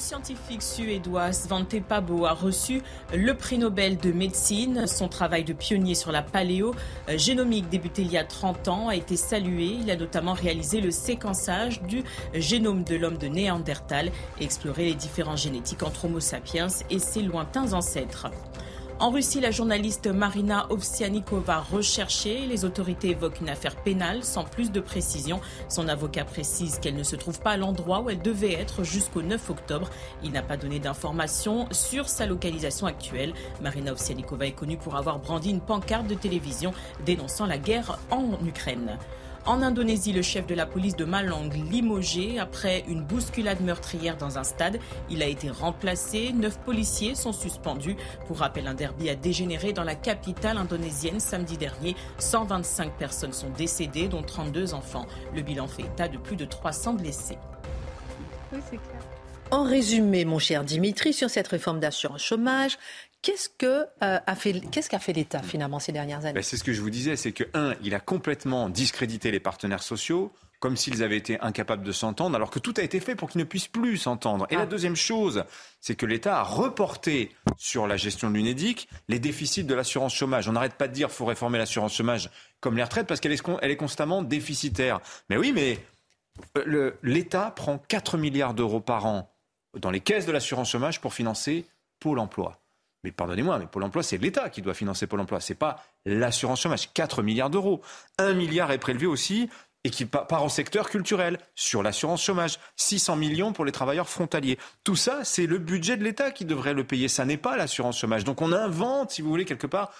Scientifique 0.00 0.62
suédois 0.62 1.32
Svante 1.32 1.80
Pabo 1.82 2.24
a 2.24 2.32
reçu 2.32 2.82
le 3.14 3.34
prix 3.34 3.58
Nobel 3.58 3.98
de 3.98 4.10
médecine. 4.10 4.86
Son 4.86 5.08
travail 5.08 5.44
de 5.44 5.52
pionnier 5.52 5.94
sur 5.94 6.10
la 6.10 6.22
paléo 6.22 6.74
génomique 7.16 7.68
débuté 7.68 8.02
il 8.02 8.10
y 8.10 8.16
a 8.16 8.24
30 8.24 8.68
ans 8.68 8.88
a 8.88 8.96
été 8.96 9.16
salué. 9.16 9.66
Il 9.66 9.90
a 9.90 9.96
notamment 9.96 10.32
réalisé 10.32 10.80
le 10.80 10.90
séquençage 10.90 11.82
du 11.82 12.02
génome 12.34 12.82
de 12.82 12.96
l'homme 12.96 13.18
de 13.18 13.28
Néandertal 13.28 14.10
et 14.40 14.44
exploré 14.44 14.86
les 14.86 14.94
différences 14.94 15.42
génétiques 15.42 15.82
entre 15.82 16.06
Homo 16.06 16.20
sapiens 16.20 16.68
et 16.88 16.98
ses 16.98 17.22
lointains 17.22 17.72
ancêtres. 17.74 18.28
En 19.00 19.08
Russie, 19.08 19.40
la 19.40 19.50
journaliste 19.50 20.08
Marina 20.08 20.66
Ovsianikova 20.68 21.60
recherchée. 21.60 22.44
Les 22.46 22.66
autorités 22.66 23.08
évoquent 23.08 23.40
une 23.40 23.48
affaire 23.48 23.74
pénale 23.76 24.22
sans 24.22 24.44
plus 24.44 24.70
de 24.70 24.78
précision. 24.78 25.40
Son 25.70 25.88
avocat 25.88 26.26
précise 26.26 26.78
qu'elle 26.78 26.96
ne 26.96 27.02
se 27.02 27.16
trouve 27.16 27.40
pas 27.40 27.52
à 27.52 27.56
l'endroit 27.56 28.02
où 28.02 28.10
elle 28.10 28.20
devait 28.20 28.52
être 28.52 28.84
jusqu'au 28.84 29.22
9 29.22 29.48
octobre. 29.48 29.88
Il 30.22 30.32
n'a 30.32 30.42
pas 30.42 30.58
donné 30.58 30.80
d'informations 30.80 31.66
sur 31.70 32.10
sa 32.10 32.26
localisation 32.26 32.86
actuelle. 32.86 33.32
Marina 33.62 33.92
Ovsianikova 33.92 34.46
est 34.46 34.52
connue 34.52 34.76
pour 34.76 34.96
avoir 34.96 35.18
brandi 35.18 35.48
une 35.48 35.62
pancarte 35.62 36.06
de 36.06 36.14
télévision 36.14 36.74
dénonçant 37.06 37.46
la 37.46 37.56
guerre 37.56 37.98
en 38.10 38.32
Ukraine. 38.46 38.98
En 39.46 39.62
Indonésie, 39.62 40.12
le 40.12 40.20
chef 40.20 40.46
de 40.46 40.54
la 40.54 40.66
police 40.66 40.96
de 40.96 41.04
Malang, 41.04 41.50
limogé 41.70 42.38
après 42.38 42.84
une 42.88 43.02
bousculade 43.02 43.60
meurtrière 43.62 44.16
dans 44.16 44.38
un 44.38 44.44
stade. 44.44 44.78
Il 45.08 45.22
a 45.22 45.26
été 45.26 45.50
remplacé. 45.50 46.32
Neuf 46.32 46.58
policiers 46.58 47.14
sont 47.14 47.32
suspendus. 47.32 47.96
Pour 48.26 48.38
rappel, 48.38 48.66
un 48.66 48.74
derby 48.74 49.08
a 49.08 49.14
dégénéré 49.14 49.72
dans 49.72 49.82
la 49.82 49.94
capitale 49.94 50.58
indonésienne 50.58 51.20
samedi 51.20 51.56
dernier. 51.56 51.96
125 52.18 52.92
personnes 52.98 53.32
sont 53.32 53.50
décédées, 53.50 54.08
dont 54.08 54.22
32 54.22 54.74
enfants. 54.74 55.06
Le 55.34 55.40
bilan 55.40 55.66
fait 55.66 55.82
état 55.82 56.08
de 56.08 56.18
plus 56.18 56.36
de 56.36 56.44
300 56.44 56.94
blessés. 56.94 57.38
Oui, 58.52 58.60
c'est 58.70 58.76
clair. 58.76 59.00
En 59.52 59.64
résumé, 59.64 60.24
mon 60.24 60.38
cher 60.38 60.62
Dimitri, 60.62 61.12
sur 61.12 61.28
cette 61.28 61.48
réforme 61.48 61.80
d'assurance 61.80 62.22
chômage, 62.22 62.78
Qu'est-ce 63.22 63.48
que 63.50 63.86
euh, 64.02 64.18
a 64.26 64.34
fait 64.34 64.60
qu'est-ce 64.70 64.88
qu'a 64.88 64.98
fait 64.98 65.12
l'État 65.12 65.42
finalement 65.42 65.78
ces 65.78 65.92
dernières 65.92 66.20
années 66.20 66.32
ben, 66.32 66.42
C'est 66.42 66.56
ce 66.56 66.64
que 66.64 66.72
je 66.72 66.80
vous 66.80 66.90
disais, 66.90 67.16
c'est 67.16 67.32
que 67.32 67.44
un, 67.54 67.74
il 67.82 67.94
a 67.94 68.00
complètement 68.00 68.68
discrédité 68.70 69.30
les 69.30 69.40
partenaires 69.40 69.82
sociaux 69.82 70.32
comme 70.60 70.76
s'ils 70.76 71.02
avaient 71.02 71.16
été 71.16 71.40
incapables 71.40 71.82
de 71.82 71.90
s'entendre, 71.90 72.36
alors 72.36 72.50
que 72.50 72.58
tout 72.58 72.74
a 72.76 72.82
été 72.82 73.00
fait 73.00 73.14
pour 73.14 73.30
qu'ils 73.30 73.40
ne 73.40 73.46
puissent 73.46 73.66
plus 73.66 73.96
s'entendre. 73.96 74.46
Et 74.50 74.56
la 74.56 74.62
ah. 74.62 74.66
deuxième 74.66 74.94
chose, 74.94 75.44
c'est 75.80 75.94
que 75.94 76.04
l'État 76.04 76.38
a 76.38 76.42
reporté 76.42 77.34
sur 77.56 77.86
la 77.86 77.96
gestion 77.96 78.28
de 78.28 78.34
l'UNEDIC 78.34 78.86
les 79.08 79.18
déficits 79.18 79.64
de 79.64 79.74
l'assurance 79.74 80.14
chômage. 80.14 80.48
On 80.48 80.52
n'arrête 80.52 80.74
pas 80.74 80.86
de 80.86 80.92
dire 80.92 81.08
qu'il 81.08 81.16
faut 81.16 81.24
réformer 81.24 81.56
l'assurance 81.56 81.94
chômage 81.94 82.30
comme 82.60 82.76
les 82.76 82.82
retraites 82.82 83.06
parce 83.06 83.20
qu'elle 83.20 83.32
est, 83.32 83.42
elle 83.62 83.70
est 83.70 83.76
constamment 83.76 84.22
déficitaire. 84.22 85.00
Mais 85.30 85.38
oui, 85.38 85.52
mais 85.54 85.78
euh, 86.58 86.92
l'État 87.02 87.50
prend 87.50 87.78
4 87.78 88.18
milliards 88.18 88.52
d'euros 88.52 88.80
par 88.80 89.06
an 89.06 89.34
dans 89.78 89.90
les 89.90 90.00
caisses 90.00 90.26
de 90.26 90.32
l'assurance 90.32 90.70
chômage 90.70 91.00
pour 91.00 91.14
financer 91.14 91.64
Pôle 92.00 92.18
emploi. 92.18 92.59
Mais 93.04 93.12
pardonnez-moi, 93.12 93.58
mais 93.58 93.66
Pôle 93.66 93.84
emploi, 93.84 94.02
c'est 94.02 94.18
l'État 94.18 94.50
qui 94.50 94.62
doit 94.62 94.74
financer 94.74 95.06
Pôle 95.06 95.20
emploi. 95.20 95.40
Ce 95.40 95.52
n'est 95.52 95.58
pas 95.58 95.82
l'assurance 96.04 96.60
chômage. 96.60 96.92
4 96.92 97.22
milliards 97.22 97.50
d'euros. 97.50 97.80
1 98.18 98.34
milliard 98.34 98.70
est 98.72 98.78
prélevé 98.78 99.06
aussi 99.06 99.48
et 99.84 99.90
qui 99.90 100.04
part 100.04 100.44
au 100.44 100.50
secteur 100.50 100.90
culturel, 100.90 101.38
sur 101.54 101.82
l'assurance 101.82 102.22
chômage, 102.22 102.58
600 102.76 103.16
millions 103.16 103.52
pour 103.52 103.64
les 103.64 103.72
travailleurs 103.72 104.08
frontaliers. 104.08 104.58
Tout 104.84 104.96
ça, 104.96 105.24
c'est 105.24 105.46
le 105.46 105.56
budget 105.58 105.96
de 105.96 106.04
l'État 106.04 106.30
qui 106.32 106.44
devrait 106.44 106.74
le 106.74 106.84
payer. 106.84 107.08
Ça 107.08 107.24
n'est 107.24 107.38
pas 107.38 107.56
l'assurance 107.56 107.98
chômage. 107.98 108.24
Donc 108.24 108.42
on 108.42 108.52
invente, 108.52 109.12
si 109.12 109.22
vous 109.22 109.30
voulez, 109.30 109.46
quelque 109.46 109.66
part, 109.66 109.90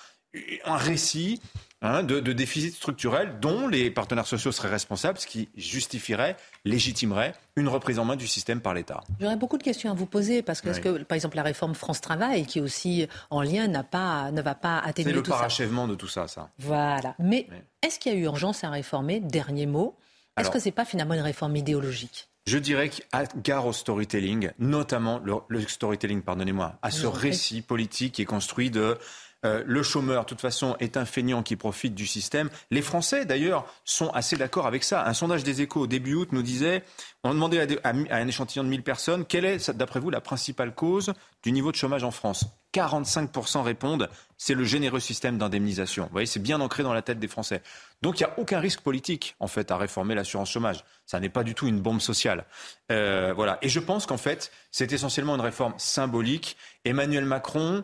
un 0.64 0.76
récit 0.76 1.40
Hein, 1.82 2.02
de, 2.02 2.20
de 2.20 2.34
déficit 2.34 2.74
structurel 2.74 3.38
dont 3.40 3.66
les 3.66 3.90
partenaires 3.90 4.26
sociaux 4.26 4.52
seraient 4.52 4.68
responsables, 4.68 5.18
ce 5.18 5.26
qui 5.26 5.48
justifierait, 5.56 6.36
légitimerait 6.66 7.34
une 7.56 7.68
reprise 7.68 7.98
en 7.98 8.04
main 8.04 8.16
du 8.16 8.26
système 8.26 8.60
par 8.60 8.74
l'État. 8.74 9.00
J'aurais 9.18 9.36
beaucoup 9.36 9.56
de 9.56 9.62
questions 9.62 9.90
à 9.90 9.94
vous 9.94 10.04
poser 10.04 10.42
parce 10.42 10.60
que, 10.60 10.78
que, 10.78 11.02
par 11.04 11.16
exemple, 11.16 11.36
la 11.36 11.42
réforme 11.42 11.74
France 11.74 12.02
Travail, 12.02 12.44
qui 12.44 12.58
est 12.58 12.62
aussi 12.62 13.08
en 13.30 13.40
lien, 13.40 13.66
n'a 13.66 13.82
pas, 13.82 14.30
ne 14.30 14.42
va 14.42 14.54
pas 14.54 14.78
atténuer 14.78 15.12
tout 15.12 15.18
ça. 15.20 15.24
C'est 15.24 15.30
le 15.30 15.36
parachèvement 15.38 15.88
de 15.88 15.94
tout 15.94 16.06
ça, 16.06 16.28
ça. 16.28 16.50
Voilà. 16.58 17.14
Mais 17.18 17.46
est-ce 17.80 17.98
qu'il 17.98 18.12
y 18.12 18.14
a 18.14 18.18
eu 18.18 18.24
urgence 18.24 18.62
à 18.62 18.68
réformer 18.68 19.20
Dernier 19.20 19.64
mot. 19.64 19.96
Est-ce 20.36 20.50
que 20.50 20.58
ce 20.58 20.66
n'est 20.66 20.72
pas 20.72 20.84
finalement 20.84 21.14
une 21.14 21.20
réforme 21.20 21.56
idéologique? 21.56 22.28
Je 22.46 22.58
dirais 22.58 22.90
a 23.12 23.24
gare 23.24 23.66
au 23.66 23.72
storytelling, 23.72 24.50
notamment 24.58 25.18
le, 25.24 25.34
le 25.48 25.60
storytelling, 25.66 26.20
pardonnez-moi, 26.20 26.78
à 26.82 26.90
ce 26.90 27.06
récit 27.06 27.62
politique 27.62 28.14
qui 28.14 28.22
est 28.22 28.26
construit 28.26 28.70
de 28.70 28.98
euh, 29.44 29.62
le 29.66 29.82
chômeur, 29.82 30.24
de 30.24 30.28
toute 30.28 30.40
façon, 30.40 30.76
est 30.80 30.96
un 30.96 31.04
feignant 31.04 31.42
qui 31.42 31.56
profite 31.56 31.94
du 31.94 32.06
système. 32.06 32.50
Les 32.70 32.82
Français, 32.82 33.24
d'ailleurs, 33.24 33.64
sont 33.84 34.10
assez 34.10 34.36
d'accord 34.36 34.66
avec 34.66 34.84
ça. 34.84 35.06
Un 35.06 35.14
sondage 35.14 35.44
des 35.44 35.62
échos 35.62 35.80
au 35.80 35.86
début 35.86 36.14
août 36.14 36.28
nous 36.32 36.42
disait, 36.42 36.84
on 37.24 37.32
demandait 37.32 37.78
à, 37.84 37.90
un 37.90 38.28
échantillon 38.28 38.64
de 38.64 38.68
1000 38.68 38.82
personnes, 38.82 39.24
quelle 39.24 39.44
est, 39.44 39.70
d'après 39.70 40.00
vous, 40.00 40.10
la 40.10 40.20
principale 40.20 40.74
cause 40.74 41.12
du 41.42 41.52
niveau 41.52 41.70
de 41.70 41.76
chômage 41.76 42.04
en 42.04 42.10
France? 42.10 42.44
45% 42.72 43.62
répondent, 43.62 44.08
c'est 44.36 44.54
le 44.54 44.64
généreux 44.64 45.00
système 45.00 45.38
d'indemnisation. 45.38 46.04
Vous 46.04 46.12
voyez, 46.12 46.26
c'est 46.26 46.40
bien 46.40 46.60
ancré 46.60 46.82
dans 46.82 46.92
la 46.92 47.02
tête 47.02 47.18
des 47.18 47.26
Français. 47.26 47.62
Donc 48.00 48.20
il 48.20 48.24
n'y 48.24 48.30
a 48.30 48.38
aucun 48.38 48.60
risque 48.60 48.80
politique, 48.80 49.34
en 49.40 49.48
fait, 49.48 49.70
à 49.70 49.76
réformer 49.76 50.14
l'assurance 50.14 50.50
chômage. 50.50 50.84
Ça 51.04 51.18
n'est 51.18 51.28
pas 51.28 51.42
du 51.42 51.54
tout 51.54 51.66
une 51.66 51.80
bombe 51.80 52.00
sociale. 52.00 52.44
Euh, 52.92 53.32
voilà. 53.34 53.58
Et 53.62 53.68
je 53.68 53.80
pense 53.80 54.06
qu'en 54.06 54.18
fait, 54.18 54.52
c'est 54.70 54.92
essentiellement 54.92 55.34
une 55.34 55.40
réforme 55.40 55.74
symbolique. 55.78 56.56
Emmanuel 56.84 57.24
Macron, 57.24 57.82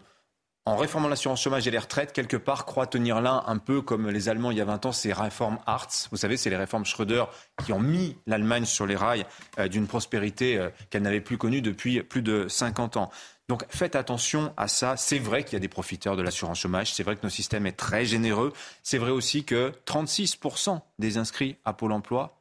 en 0.66 0.76
réformant 0.76 1.06
l'assurance 1.06 1.40
chômage 1.40 1.68
et 1.68 1.70
les 1.70 1.78
retraites, 1.78 2.12
quelque 2.12 2.36
part, 2.36 2.66
croit 2.66 2.88
tenir 2.88 3.20
là 3.20 3.44
un 3.46 3.56
peu 3.56 3.80
comme 3.80 4.10
les 4.10 4.28
Allemands 4.28 4.50
il 4.50 4.58
y 4.58 4.60
a 4.60 4.64
20 4.64 4.86
ans, 4.86 4.92
ces 4.92 5.12
réformes 5.12 5.58
Hartz. 5.64 6.08
Vous 6.10 6.16
savez, 6.16 6.36
c'est 6.36 6.50
les 6.50 6.56
réformes 6.56 6.84
Schröder 6.84 7.24
qui 7.64 7.72
ont 7.72 7.78
mis 7.78 8.18
l'Allemagne 8.26 8.64
sur 8.64 8.84
les 8.84 8.96
rails 8.96 9.24
euh, 9.60 9.68
d'une 9.68 9.86
prospérité 9.86 10.58
euh, 10.58 10.68
qu'elle 10.90 11.02
n'avait 11.02 11.20
plus 11.20 11.38
connue 11.38 11.62
depuis 11.62 12.02
plus 12.02 12.20
de 12.20 12.48
50 12.48 12.96
ans. 12.96 13.10
Donc 13.48 13.64
faites 13.68 13.94
attention 13.94 14.52
à 14.56 14.66
ça. 14.66 14.96
C'est 14.96 15.20
vrai 15.20 15.44
qu'il 15.44 15.52
y 15.52 15.56
a 15.56 15.60
des 15.60 15.68
profiteurs 15.68 16.16
de 16.16 16.22
l'assurance 16.22 16.58
chômage. 16.58 16.92
C'est 16.92 17.04
vrai 17.04 17.14
que 17.14 17.20
notre 17.22 17.36
système 17.36 17.64
est 17.66 17.76
très 17.76 18.04
généreux. 18.04 18.52
C'est 18.82 18.98
vrai 18.98 19.12
aussi 19.12 19.44
que 19.44 19.72
36% 19.86 20.80
des 20.98 21.16
inscrits 21.16 21.56
à 21.64 21.74
Pôle 21.74 21.92
emploi 21.92 22.40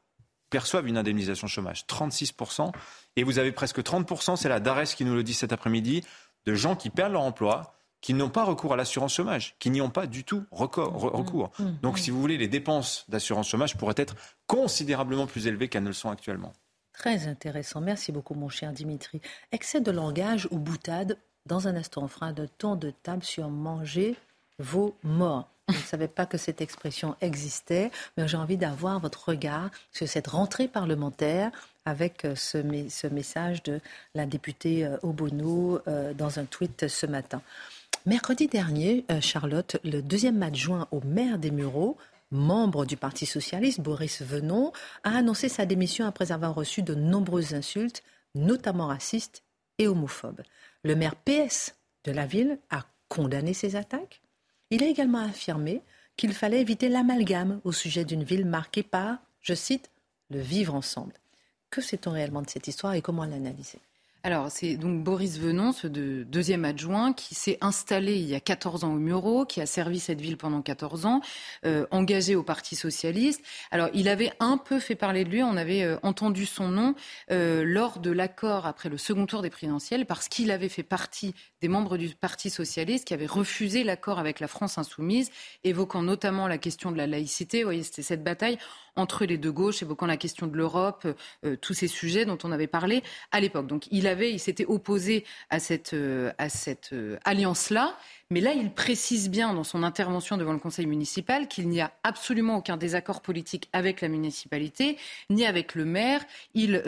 perçoivent 0.49 0.87
une 0.87 0.97
indemnisation 0.97 1.45
chômage. 1.45 1.85
36%. 1.85 2.71
Et 3.17 3.23
vous 3.23 3.37
avez 3.37 3.51
presque 3.51 3.81
30%, 3.81 4.35
c'est 4.35 4.49
la 4.49 4.59
DARES 4.59 4.95
qui 4.95 5.05
nous 5.05 5.13
le 5.13 5.21
dit 5.21 5.35
cet 5.35 5.53
après-midi, 5.53 6.03
de 6.47 6.55
gens 6.55 6.75
qui 6.75 6.89
perdent 6.89 7.13
leur 7.13 7.21
emploi 7.21 7.74
qui 8.05 8.13
n'ont 8.13 8.29
pas 8.29 8.43
recours 8.43 8.71
à 8.71 8.75
l'assurance 8.75 9.15
chômage, 9.15 9.55
qui 9.57 9.71
n'y 9.71 9.81
ont 9.81 9.89
pas 9.89 10.05
du 10.05 10.23
tout 10.23 10.41
mmh. 10.41 10.45
recours. 10.51 11.49
Mmh. 11.57 11.65
Donc, 11.81 11.97
si 11.97 12.11
vous 12.11 12.21
voulez, 12.21 12.37
les 12.37 12.47
dépenses 12.47 13.03
d'assurance 13.09 13.47
chômage 13.47 13.75
pourraient 13.77 13.95
être 13.97 14.15
considérablement 14.45 15.25
plus 15.25 15.47
élevées 15.47 15.69
qu'elles 15.69 15.81
ne 15.81 15.87
le 15.87 15.93
sont 15.93 16.11
actuellement. 16.11 16.53
Très 16.93 17.27
intéressant. 17.27 17.81
Merci 17.81 18.11
beaucoup, 18.11 18.35
mon 18.35 18.47
cher 18.47 18.71
Dimitri. 18.73 19.21
Excès 19.51 19.81
de 19.81 19.89
langage 19.89 20.47
ou 20.51 20.59
boutade. 20.59 21.17
Dans 21.47 21.67
un 21.67 21.75
instant, 21.75 22.03
on 22.03 22.07
fera 22.07 22.31
de 22.31 22.45
ton 22.45 22.75
de 22.75 22.91
table 22.91 23.23
sur 23.23 23.49
manger 23.49 24.15
vos 24.59 24.95
morts. 25.01 25.49
Je 25.69 25.73
ne 25.73 25.81
savais 25.81 26.07
pas 26.07 26.27
que 26.27 26.37
cette 26.37 26.61
expression 26.61 27.15
existait, 27.21 27.89
mais 28.17 28.27
j'ai 28.27 28.37
envie 28.37 28.57
d'avoir 28.57 28.99
votre 28.99 29.29
regard 29.29 29.71
sur 29.91 30.07
cette 30.07 30.27
rentrée 30.27 30.67
parlementaire 30.67 31.49
avec 31.85 32.23
euh, 32.23 32.35
ce, 32.35 32.59
ce 32.89 33.07
message 33.07 33.63
de 33.63 33.79
la 34.13 34.27
députée 34.27 34.85
euh, 34.85 34.97
Obono 35.01 35.79
euh, 35.87 36.13
dans 36.13 36.37
un 36.37 36.45
tweet 36.45 36.87
ce 36.87 37.07
matin. 37.07 37.41
Mercredi 38.07 38.47
dernier, 38.47 39.03
euh, 39.09 39.19
Charlotte, 39.19 39.77
le 39.83 40.03
deuxième 40.03 40.43
adjoint 40.43 40.87
au 40.91 41.01
maire 41.01 41.39
des 41.39 41.49
Mureaux, 41.49 41.97
membre 42.29 42.85
du 42.85 42.97
Parti 42.97 43.25
socialiste, 43.25 43.81
Boris 43.81 44.21
Venon, 44.21 44.71
a 45.03 45.17
annoncé 45.17 45.49
sa 45.49 45.65
démission 45.65 46.05
après 46.05 46.31
avoir 46.31 46.53
reçu 46.53 46.83
de 46.83 46.93
nombreuses 46.93 47.55
insultes, 47.55 48.03
notamment 48.35 48.85
racistes 48.85 49.41
et 49.79 49.87
homophobes. 49.87 50.43
Le 50.83 50.95
maire 50.95 51.15
PS 51.15 51.73
de 52.03 52.11
la 52.11 52.27
ville 52.27 52.59
a 52.69 52.85
condamné 53.09 53.55
ces 53.55 53.75
attaques. 53.75 54.21
Il 54.69 54.83
a 54.83 54.87
également 54.87 55.25
affirmé 55.25 55.81
qu'il 56.15 56.33
fallait 56.33 56.61
éviter 56.61 56.89
l'amalgame 56.89 57.59
au 57.63 57.71
sujet 57.71 58.05
d'une 58.05 58.23
ville 58.23 58.45
marquée 58.45 58.83
par, 58.83 59.17
je 59.41 59.55
cite, 59.55 59.89
le 60.29 60.39
vivre 60.39 60.75
ensemble. 60.75 61.13
Que 61.71 61.81
sait-on 61.81 62.11
réellement 62.11 62.43
de 62.43 62.49
cette 62.51 62.67
histoire 62.67 62.93
et 62.93 63.01
comment 63.01 63.25
l'analyser? 63.25 63.79
Alors, 64.25 64.49
c'est 64.49 64.75
donc 64.75 65.03
Boris 65.03 65.37
Venon, 65.37 65.71
ce 65.71 65.85
deuxième 65.85 66.65
adjoint, 66.65 67.13
qui 67.13 67.35
s'est 67.35 67.59
installé 67.61 68.15
il 68.15 68.27
y 68.27 68.33
a 68.33 68.39
14 68.39 68.83
ans 68.83 68.95
au 68.95 68.97
Muro, 68.97 69.45
qui 69.45 69.61
a 69.61 69.67
servi 69.67 69.99
cette 69.99 70.19
ville 70.19 70.35
pendant 70.35 70.63
14 70.63 71.05
ans, 71.05 71.21
euh, 71.63 71.85
engagé 71.91 72.33
au 72.35 72.41
Parti 72.41 72.75
socialiste. 72.75 73.43
Alors, 73.69 73.87
il 73.93 74.09
avait 74.09 74.31
un 74.39 74.57
peu 74.57 74.79
fait 74.79 74.95
parler 74.95 75.25
de 75.25 75.29
lui, 75.29 75.43
on 75.43 75.55
avait 75.55 75.83
euh, 75.83 75.97
entendu 76.01 76.47
son 76.47 76.69
nom 76.69 76.95
euh, 77.29 77.63
lors 77.63 77.99
de 77.99 78.09
l'accord 78.09 78.65
après 78.65 78.89
le 78.89 78.97
second 78.97 79.27
tour 79.27 79.43
des 79.43 79.51
présidentielles, 79.51 80.07
parce 80.07 80.27
qu'il 80.27 80.49
avait 80.49 80.69
fait 80.69 80.81
partie 80.81 81.35
des 81.61 81.67
membres 81.67 81.95
du 81.95 82.09
Parti 82.15 82.49
socialiste 82.49 83.05
qui 83.05 83.13
avaient 83.13 83.27
refusé 83.27 83.83
l'accord 83.83 84.17
avec 84.17 84.39
la 84.39 84.47
France 84.47 84.79
insoumise, 84.79 85.29
évoquant 85.63 86.01
notamment 86.01 86.47
la 86.47 86.57
question 86.57 86.91
de 86.91 86.97
la 86.97 87.05
laïcité. 87.05 87.59
Vous 87.59 87.67
voyez, 87.67 87.83
c'était 87.83 88.01
cette 88.01 88.23
bataille 88.23 88.57
entre 88.95 89.25
les 89.25 89.37
deux 89.37 89.51
gauches, 89.51 89.81
évoquant 89.81 90.05
la 90.05 90.17
question 90.17 90.47
de 90.47 90.55
l'Europe, 90.55 91.07
euh, 91.45 91.55
tous 91.55 91.73
ces 91.73 91.87
sujets 91.87 92.25
dont 92.25 92.37
on 92.43 92.51
avait 92.51 92.67
parlé 92.67 93.03
à 93.31 93.39
l'époque. 93.39 93.67
Donc 93.67 93.87
il 93.91 94.07
avait, 94.07 94.31
il 94.31 94.39
s'était 94.39 94.65
opposé 94.65 95.25
à 95.49 95.59
cette, 95.59 95.93
euh, 95.93 96.31
à 96.37 96.49
cette 96.49 96.91
euh, 96.93 97.17
alliance-là. 97.25 97.97
Mais 98.31 98.41
là, 98.41 98.53
il 98.53 98.71
précise 98.71 99.29
bien 99.29 99.53
dans 99.53 99.63
son 99.63 99.83
intervention 99.83 100.37
devant 100.37 100.53
le 100.53 100.59
Conseil 100.59 100.87
municipal 100.87 101.47
qu'il 101.47 101.69
n'y 101.69 101.81
a 101.81 101.91
absolument 102.03 102.57
aucun 102.57 102.75
désaccord 102.77 103.21
politique 103.21 103.69
avec 103.71 104.01
la 104.01 104.07
municipalité, 104.07 104.97
ni 105.29 105.45
avec 105.45 105.75
le 105.75 105.85
maire. 105.85 106.25
Il, 106.53 106.81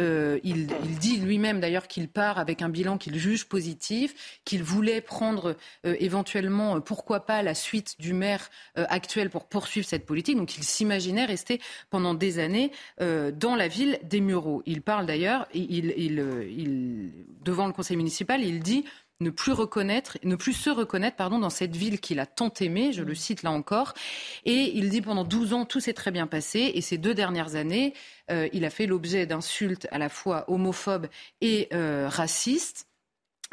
il, 0.43 0.67
il 0.83 0.97
dit 0.97 1.17
lui-même 1.17 1.59
d'ailleurs 1.59 1.87
qu'il 1.87 2.07
part 2.07 2.39
avec 2.39 2.61
un 2.61 2.69
bilan 2.69 2.97
qu'il 2.97 3.17
juge 3.19 3.45
positif, 3.45 4.39
qu'il 4.45 4.63
voulait 4.63 5.01
prendre 5.01 5.55
éventuellement, 5.83 6.81
pourquoi 6.81 7.25
pas, 7.25 7.43
la 7.43 7.53
suite 7.53 7.95
du 7.99 8.13
maire 8.13 8.49
actuel 8.75 9.29
pour 9.29 9.45
poursuivre 9.45 9.87
cette 9.87 10.05
politique. 10.05 10.37
Donc 10.37 10.57
il 10.57 10.63
s'imaginait 10.63 11.25
rester 11.25 11.61
pendant 11.89 12.13
des 12.13 12.39
années 12.39 12.71
euh, 13.01 13.31
dans 13.31 13.55
la 13.55 13.67
ville 13.67 13.99
des 14.03 14.21
Mureaux. 14.21 14.63
Il 14.65 14.81
parle 14.81 15.05
d'ailleurs, 15.05 15.47
il, 15.53 15.93
il, 15.97 17.11
devant 17.43 17.67
le 17.67 17.73
conseil 17.73 17.97
municipal, 17.97 18.43
il 18.43 18.61
dit 18.61 18.85
ne 19.19 19.29
plus 19.29 19.51
reconnaître, 19.51 20.17
ne 20.23 20.35
plus 20.35 20.53
se 20.53 20.69
reconnaître, 20.69 21.17
pardon, 21.17 21.39
dans 21.39 21.49
cette 21.49 21.75
ville 21.75 21.99
qu'il 21.99 22.19
a 22.19 22.25
tant 22.25 22.53
aimée, 22.59 22.93
je 22.93 23.03
le 23.03 23.15
cite 23.15 23.43
là 23.43 23.51
encore. 23.51 23.93
Et 24.45 24.77
il 24.77 24.89
dit 24.89 25.01
pendant 25.01 25.23
12 25.23 25.53
ans, 25.53 25.65
tout 25.65 25.79
s'est 25.79 25.93
très 25.93 26.11
bien 26.11 26.27
passé. 26.27 26.71
Et 26.75 26.81
ces 26.81 26.97
deux 26.97 27.13
dernières 27.13 27.55
années, 27.55 27.93
euh, 28.31 28.47
il 28.53 28.65
a 28.65 28.69
fait 28.69 28.85
l'objet 28.85 29.25
d'insultes 29.25 29.87
à 29.91 29.97
la 29.97 30.09
fois 30.09 30.45
homophobes 30.49 31.07
et 31.41 31.67
euh, 31.73 32.07
racistes. 32.09 32.87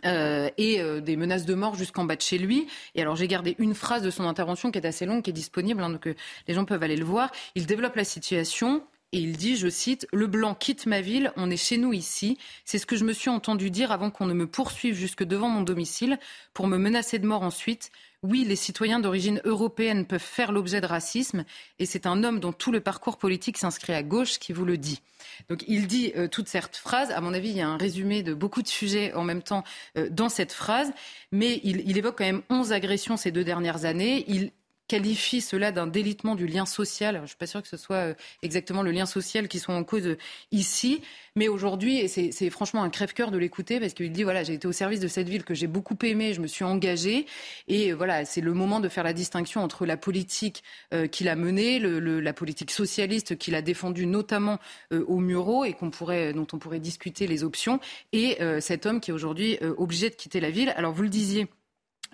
Euh, 0.05 0.51
et 0.59 0.83
des 1.03 1.17
menaces 1.17 1.47
de 1.47 1.55
mort 1.55 1.77
jusqu'en 1.77 2.05
bas 2.05 2.17
de 2.17 2.21
chez 2.21 2.37
lui. 2.37 2.67
Et 2.97 3.01
alors 3.01 3.15
j'ai 3.15 3.29
gardé 3.29 3.55
une 3.59 3.75
phrase 3.75 4.03
de 4.03 4.11
son 4.11 4.25
intervention 4.25 4.73
qui 4.73 4.79
est 4.79 4.87
assez 4.87 5.07
longue, 5.07 5.23
qui 5.23 5.31
est 5.31 5.33
disponible, 5.33 5.83
hein, 5.83 5.89
donc 5.89 6.09
les 6.49 6.53
gens 6.53 6.65
peuvent 6.65 6.83
aller 6.83 6.97
le 6.97 7.05
voir. 7.05 7.31
Il 7.55 7.65
développe 7.65 7.95
la 7.95 8.05
situation. 8.05 8.83
Et 9.15 9.19
il 9.19 9.37
dit, 9.37 9.57
je 9.57 9.69
cite, 9.69 10.09
Le 10.13 10.27
blanc 10.27 10.57
quitte 10.57 10.87
ma 10.87 11.01
ville, 11.01 11.33
on 11.37 11.49
est 11.49 11.57
chez 11.57 11.77
nous 11.77 11.93
ici. 11.93 12.37
C'est 12.65 12.79
ce 12.79 12.85
que 12.85 12.97
je 12.97 13.05
me 13.05 13.13
suis 13.13 13.31
entendu 13.31 13.71
dire 13.71 13.93
avant 13.93 14.11
qu'on 14.11 14.27
ne 14.27 14.35
me 14.35 14.49
poursuive 14.49 14.97
jusque 14.97 15.23
devant 15.23 15.49
mon 15.49 15.61
domicile 15.61 16.19
pour 16.53 16.67
me 16.67 16.79
menacer 16.79 17.21
de 17.21 17.27
mort 17.27 17.45
ensuite. 17.45 17.93
Oui, 18.25 18.45
les 18.45 18.57
citoyens 18.57 18.99
d'origine 18.99 19.41
européenne 19.45 20.05
peuvent 20.05 20.21
faire 20.21 20.51
l'objet 20.51 20.81
de 20.81 20.87
racisme 20.87 21.45
et 21.79 21.87
c'est 21.87 22.07
un 22.07 22.25
homme 22.25 22.41
dont 22.41 22.53
tout 22.53 22.73
le 22.73 22.81
parcours 22.81 23.17
politique 23.17 23.57
s'inscrit 23.57 23.93
à 23.93 24.03
gauche 24.03 24.41
qui 24.41 24.53
vous 24.53 24.65
le 24.65 24.79
dit. 24.79 25.01
Donc 25.49 25.63
il 25.69 25.87
dit 25.87 26.13
euh, 26.17 26.27
toute 26.27 26.49
cette 26.49 26.77
phrase. 26.77 27.13
À 27.13 27.21
mon 27.21 27.35
avis, 27.35 27.51
il 27.51 27.57
y 27.57 27.61
a 27.61 27.69
un 27.69 27.77
résumé 27.77 28.25
de 28.25 28.35
beaucoup 28.35 28.63
de 28.63 28.69
sujets 28.69 29.13
en 29.13 29.23
même 29.23 29.43
temps 29.43 29.63
euh, 29.97 30.09
dans 30.11 30.29
cette 30.29 30.53
phrase, 30.53 30.93
mais 31.31 31.61
il, 31.63 31.89
il, 31.89 31.97
évoque 31.97 32.19
quand 32.19 32.25
même 32.25 32.43
11 32.51 32.73
agressions 32.73 33.17
ces 33.17 33.31
deux 33.31 33.45
dernières 33.45 33.85
années. 33.85 34.25
Il 34.27 34.51
qualifie 34.89 35.41
cela 35.41 35.73
d'un 35.73 35.87
délitement 35.87 36.35
du 36.35 36.47
lien 36.47 36.67
social. 36.67 37.17
Je 37.17 37.23
ne 37.23 37.27
suis 37.27 37.37
pas 37.37 37.47
sûre 37.47 37.63
que 37.63 37.69
ce 37.69 37.77
soit 37.77 37.97
euh, 37.97 38.15
exactement 38.43 38.83
le 38.83 38.91
lien 38.91 39.07
social 39.07 39.49
qui 39.49 39.59
soit 39.59 39.75
en 39.75 39.85
cause 39.85 40.07
euh, 40.07 40.19
ici. 40.53 41.01
Mais 41.37 41.49
aujourd'hui, 41.49 41.99
et 41.99 42.09
c'est 42.09 42.51
franchement 42.51 42.83
un 42.83 42.91
crève-cœur 42.91 43.31
de 43.31 43.39
l'écouter 43.39 43.81
parce 43.81 43.95
qu'il 43.95 44.13
dit 44.13 44.23
voilà, 44.23 44.45
j'ai 44.45 44.55
été 44.55 44.69
au 44.69 44.73
service 44.73 45.01
de 45.01 45.09
cette 45.09 45.29
ville 45.29 45.43
que 45.43 45.55
j'ai 45.55 45.67
beaucoup 45.67 45.97
aimée, 46.03 46.33
je 46.35 46.41
me 46.41 46.47
suis 46.47 46.65
engagé. 46.65 47.27
Et 47.67 47.91
euh, 47.91 47.97
voilà, 47.97 48.25
c'est 48.25 48.41
le 48.41 48.53
moment 48.53 48.79
de 48.79 48.89
faire 48.89 49.05
la 49.05 49.13
distinction 49.13 49.63
entre 49.63 49.87
la 49.87 49.97
politique 49.97 50.63
qu'il 51.11 51.29
a 51.29 51.37
menée, 51.37 51.79
le, 51.79 52.21
la 52.21 52.33
politique 52.33 52.71
socialiste 52.71 53.37
qu'il 53.37 53.55
a 53.55 53.63
défendue 53.63 54.07
notamment 54.07 54.59
au 54.93 55.19
Muro 55.19 55.65
et 55.65 55.75
pourrait, 55.75 56.33
dont 56.33 56.47
on 56.53 56.59
pourrait 56.59 56.81
discuter 56.81 57.27
les 57.27 57.45
options, 57.45 57.81
et 58.13 58.39
cet 58.61 58.87
homme 58.87 59.01
qui 59.01 59.11
est 59.11 59.15
aujourd'hui 59.15 59.59
obligé 59.77 60.11
de 60.11 60.15
quitter 60.15 60.41
la 60.41 60.51
ville. 60.51 60.73
Alors 60.77 60.93
vous 60.93 61.03
le 61.03 61.09
disiez. 61.09 61.49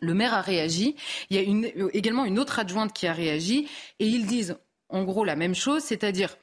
Le 0.00 0.14
maire 0.14 0.34
a 0.34 0.40
réagi. 0.40 0.96
Il 1.28 1.36
y 1.36 1.38
a 1.38 1.42
une, 1.42 1.70
également 1.92 2.24
une 2.24 2.38
autre 2.38 2.58
adjointe 2.58 2.92
qui 2.92 3.06
a 3.06 3.12
réagi. 3.12 3.68
Et 3.98 4.06
ils 4.06 4.26
disent 4.26 4.56
en 4.88 5.04
gros 5.04 5.24
la 5.24 5.36
même 5.36 5.54
chose, 5.54 5.82
c'est-à-dire 5.82 6.36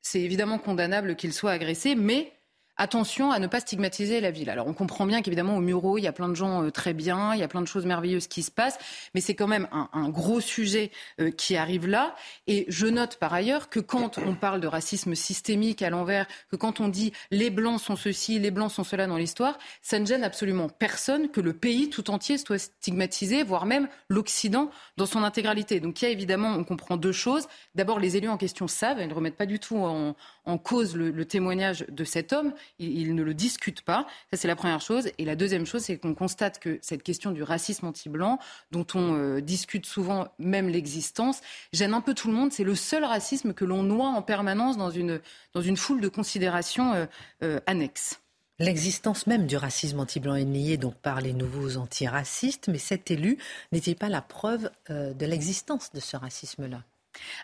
c'est 0.00 0.20
évidemment 0.20 0.58
condamnable 0.58 1.16
qu'il 1.16 1.32
soit 1.32 1.50
agressé, 1.50 1.94
mais 1.94 2.37
attention 2.78 3.30
à 3.30 3.38
ne 3.38 3.46
pas 3.46 3.60
stigmatiser 3.60 4.20
la 4.20 4.30
ville. 4.30 4.48
Alors 4.48 4.66
on 4.66 4.72
comprend 4.72 5.04
bien 5.04 5.20
qu'évidemment 5.20 5.56
au 5.56 5.60
Muro, 5.60 5.98
il 5.98 6.02
y 6.02 6.06
a 6.06 6.12
plein 6.12 6.28
de 6.28 6.34
gens 6.34 6.64
euh, 6.64 6.70
très 6.70 6.94
bien, 6.94 7.34
il 7.34 7.40
y 7.40 7.42
a 7.42 7.48
plein 7.48 7.60
de 7.60 7.66
choses 7.66 7.84
merveilleuses 7.84 8.28
qui 8.28 8.42
se 8.42 8.50
passent, 8.50 8.78
mais 9.14 9.20
c'est 9.20 9.34
quand 9.34 9.48
même 9.48 9.68
un, 9.72 10.08
gros 10.08 10.40
sujet 10.40 10.90
euh, 11.20 11.30
qui 11.30 11.56
arrive 11.56 11.86
là. 11.86 12.14
Et 12.46 12.64
je 12.68 12.86
note 12.86 13.16
par 13.16 13.34
ailleurs 13.34 13.68
que 13.68 13.80
quand 13.80 14.18
on 14.18 14.34
parle 14.34 14.60
de 14.60 14.66
racisme 14.66 15.14
systémique 15.14 15.82
à 15.82 15.90
l'envers, 15.90 16.26
que 16.50 16.56
quand 16.56 16.80
on 16.80 16.88
dit 16.88 17.12
les 17.30 17.50
blancs 17.50 17.80
sont 17.80 17.96
ceci, 17.96 18.38
les 18.38 18.50
blancs 18.50 18.70
sont 18.70 18.84
cela 18.84 19.06
dans 19.06 19.16
l'histoire, 19.16 19.58
ça 19.82 19.98
ne 19.98 20.06
gêne 20.06 20.24
absolument 20.24 20.68
personne 20.68 21.28
que 21.28 21.40
le 21.40 21.52
pays 21.52 21.90
tout 21.90 22.10
entier 22.10 22.38
soit 22.38 22.58
stigmatisé, 22.58 23.42
voire 23.42 23.66
même 23.66 23.88
l'Occident 24.08 24.70
dans 24.96 25.06
son 25.06 25.22
intégralité. 25.24 25.80
Donc 25.80 26.00
il 26.00 26.04
y 26.04 26.08
a 26.08 26.10
évidemment, 26.10 26.50
on 26.50 26.64
comprend 26.64 26.96
deux 26.96 27.12
choses. 27.12 27.48
D'abord, 27.74 27.98
les 27.98 28.16
élus 28.16 28.28
en 28.28 28.36
question 28.36 28.68
savent, 28.68 28.98
ils 29.00 29.08
ne 29.08 29.14
remettent 29.14 29.36
pas 29.36 29.46
du 29.46 29.58
tout 29.58 29.78
en, 29.78 30.14
cause 30.58 30.96
le, 30.96 31.24
témoignage 31.24 31.84
de 31.88 32.04
cet 32.04 32.32
homme 32.32 32.52
ils, 32.78 33.14
ne 33.14 33.22
le 33.22 33.34
discutent 33.34 33.82
pas. 33.82 34.06
Ça, 34.30 34.36
c'est 34.36 34.48
la 34.48 34.56
première 34.56 34.80
chose. 34.80 35.10
Et 35.18 35.24
la 35.24 35.36
deuxième 35.36 35.66
chose, 35.66 35.82
c'est 35.82 35.98
qu'on 35.98 36.14
constate 36.14 36.58
que 36.58 36.78
cette 36.82 37.02
question 37.02 37.30
du 37.30 37.42
racisme 37.42 37.86
anti-blanc, 37.86 38.38
dont 38.70 38.86
on 38.94 39.14
euh, 39.14 39.40
discute 39.40 39.86
souvent 39.86 40.28
même 40.38 40.68
l'existence, 40.68 41.40
gêne 41.72 41.94
un 41.94 42.00
peu 42.00 42.14
tout 42.14 42.28
le 42.28 42.34
monde. 42.34 42.52
C'est 42.52 42.64
le 42.64 42.74
seul 42.74 43.04
racisme 43.04 43.52
que 43.52 43.64
l'on 43.64 43.82
noie 43.82 44.08
en 44.08 44.22
permanence 44.22 44.76
dans 44.76 44.90
une, 44.90 45.20
dans 45.54 45.62
une 45.62 45.76
foule 45.76 46.00
de 46.00 46.08
considérations 46.08 46.92
euh, 46.92 47.06
euh, 47.42 47.60
annexes. 47.66 48.20
L'existence 48.60 49.28
même 49.28 49.46
du 49.46 49.56
racisme 49.56 50.00
anti-blanc 50.00 50.34
est 50.34 50.44
niée 50.44 50.76
donc 50.76 50.96
par 50.96 51.20
les 51.20 51.32
nouveaux 51.32 51.76
antiracistes, 51.76 52.68
mais 52.68 52.78
cet 52.78 53.10
élu 53.10 53.38
n'était 53.70 53.94
pas 53.94 54.08
la 54.08 54.20
preuve 54.20 54.68
de 54.88 55.26
l'existence 55.26 55.92
de 55.92 56.00
ce 56.00 56.16
racisme-là? 56.16 56.82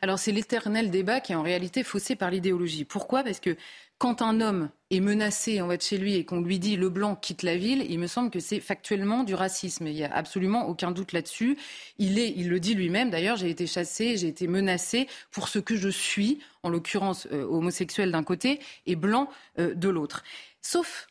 Alors 0.02 0.18
c'est 0.18 0.32
l'éternel 0.32 0.90
débat 0.90 1.20
qui 1.20 1.32
est 1.32 1.36
en 1.36 1.42
réalité 1.42 1.82
faussé 1.82 2.16
par 2.16 2.30
l'idéologie. 2.30 2.84
Pourquoi? 2.84 3.22
Parce 3.22 3.40
que 3.40 3.56
quand 4.04 4.20
un 4.20 4.42
homme 4.42 4.68
est 4.90 5.00
menacé 5.00 5.62
en 5.62 5.66
va 5.66 5.78
de 5.78 5.82
chez 5.82 5.96
lui 5.96 6.16
et 6.16 6.26
qu'on 6.26 6.42
lui 6.42 6.58
dit 6.58 6.76
le 6.76 6.90
blanc 6.90 7.16
quitte 7.16 7.42
la 7.42 7.56
ville, 7.56 7.86
il 7.88 7.98
me 7.98 8.06
semble 8.06 8.28
que 8.28 8.38
c'est 8.38 8.60
factuellement 8.60 9.24
du 9.24 9.34
racisme. 9.34 9.86
Il 9.86 9.94
n'y 9.94 10.04
a 10.04 10.14
absolument 10.14 10.68
aucun 10.68 10.90
doute 10.90 11.14
là-dessus. 11.14 11.56
Il, 11.96 12.18
il 12.18 12.50
le 12.50 12.60
dit 12.60 12.74
lui-même 12.74 13.08
d'ailleurs, 13.08 13.38
j'ai 13.38 13.48
été 13.48 13.66
chassé, 13.66 14.18
j'ai 14.18 14.28
été 14.28 14.46
menacé 14.46 15.08
pour 15.30 15.48
ce 15.48 15.58
que 15.58 15.74
je 15.74 15.88
suis, 15.88 16.40
en 16.62 16.68
l'occurrence 16.68 17.26
euh, 17.32 17.46
homosexuel 17.46 18.12
d'un 18.12 18.24
côté 18.24 18.60
et 18.84 18.94
blanc 18.94 19.30
euh, 19.58 19.74
de 19.74 19.88
l'autre. 19.88 20.22
Sauf 20.60 21.06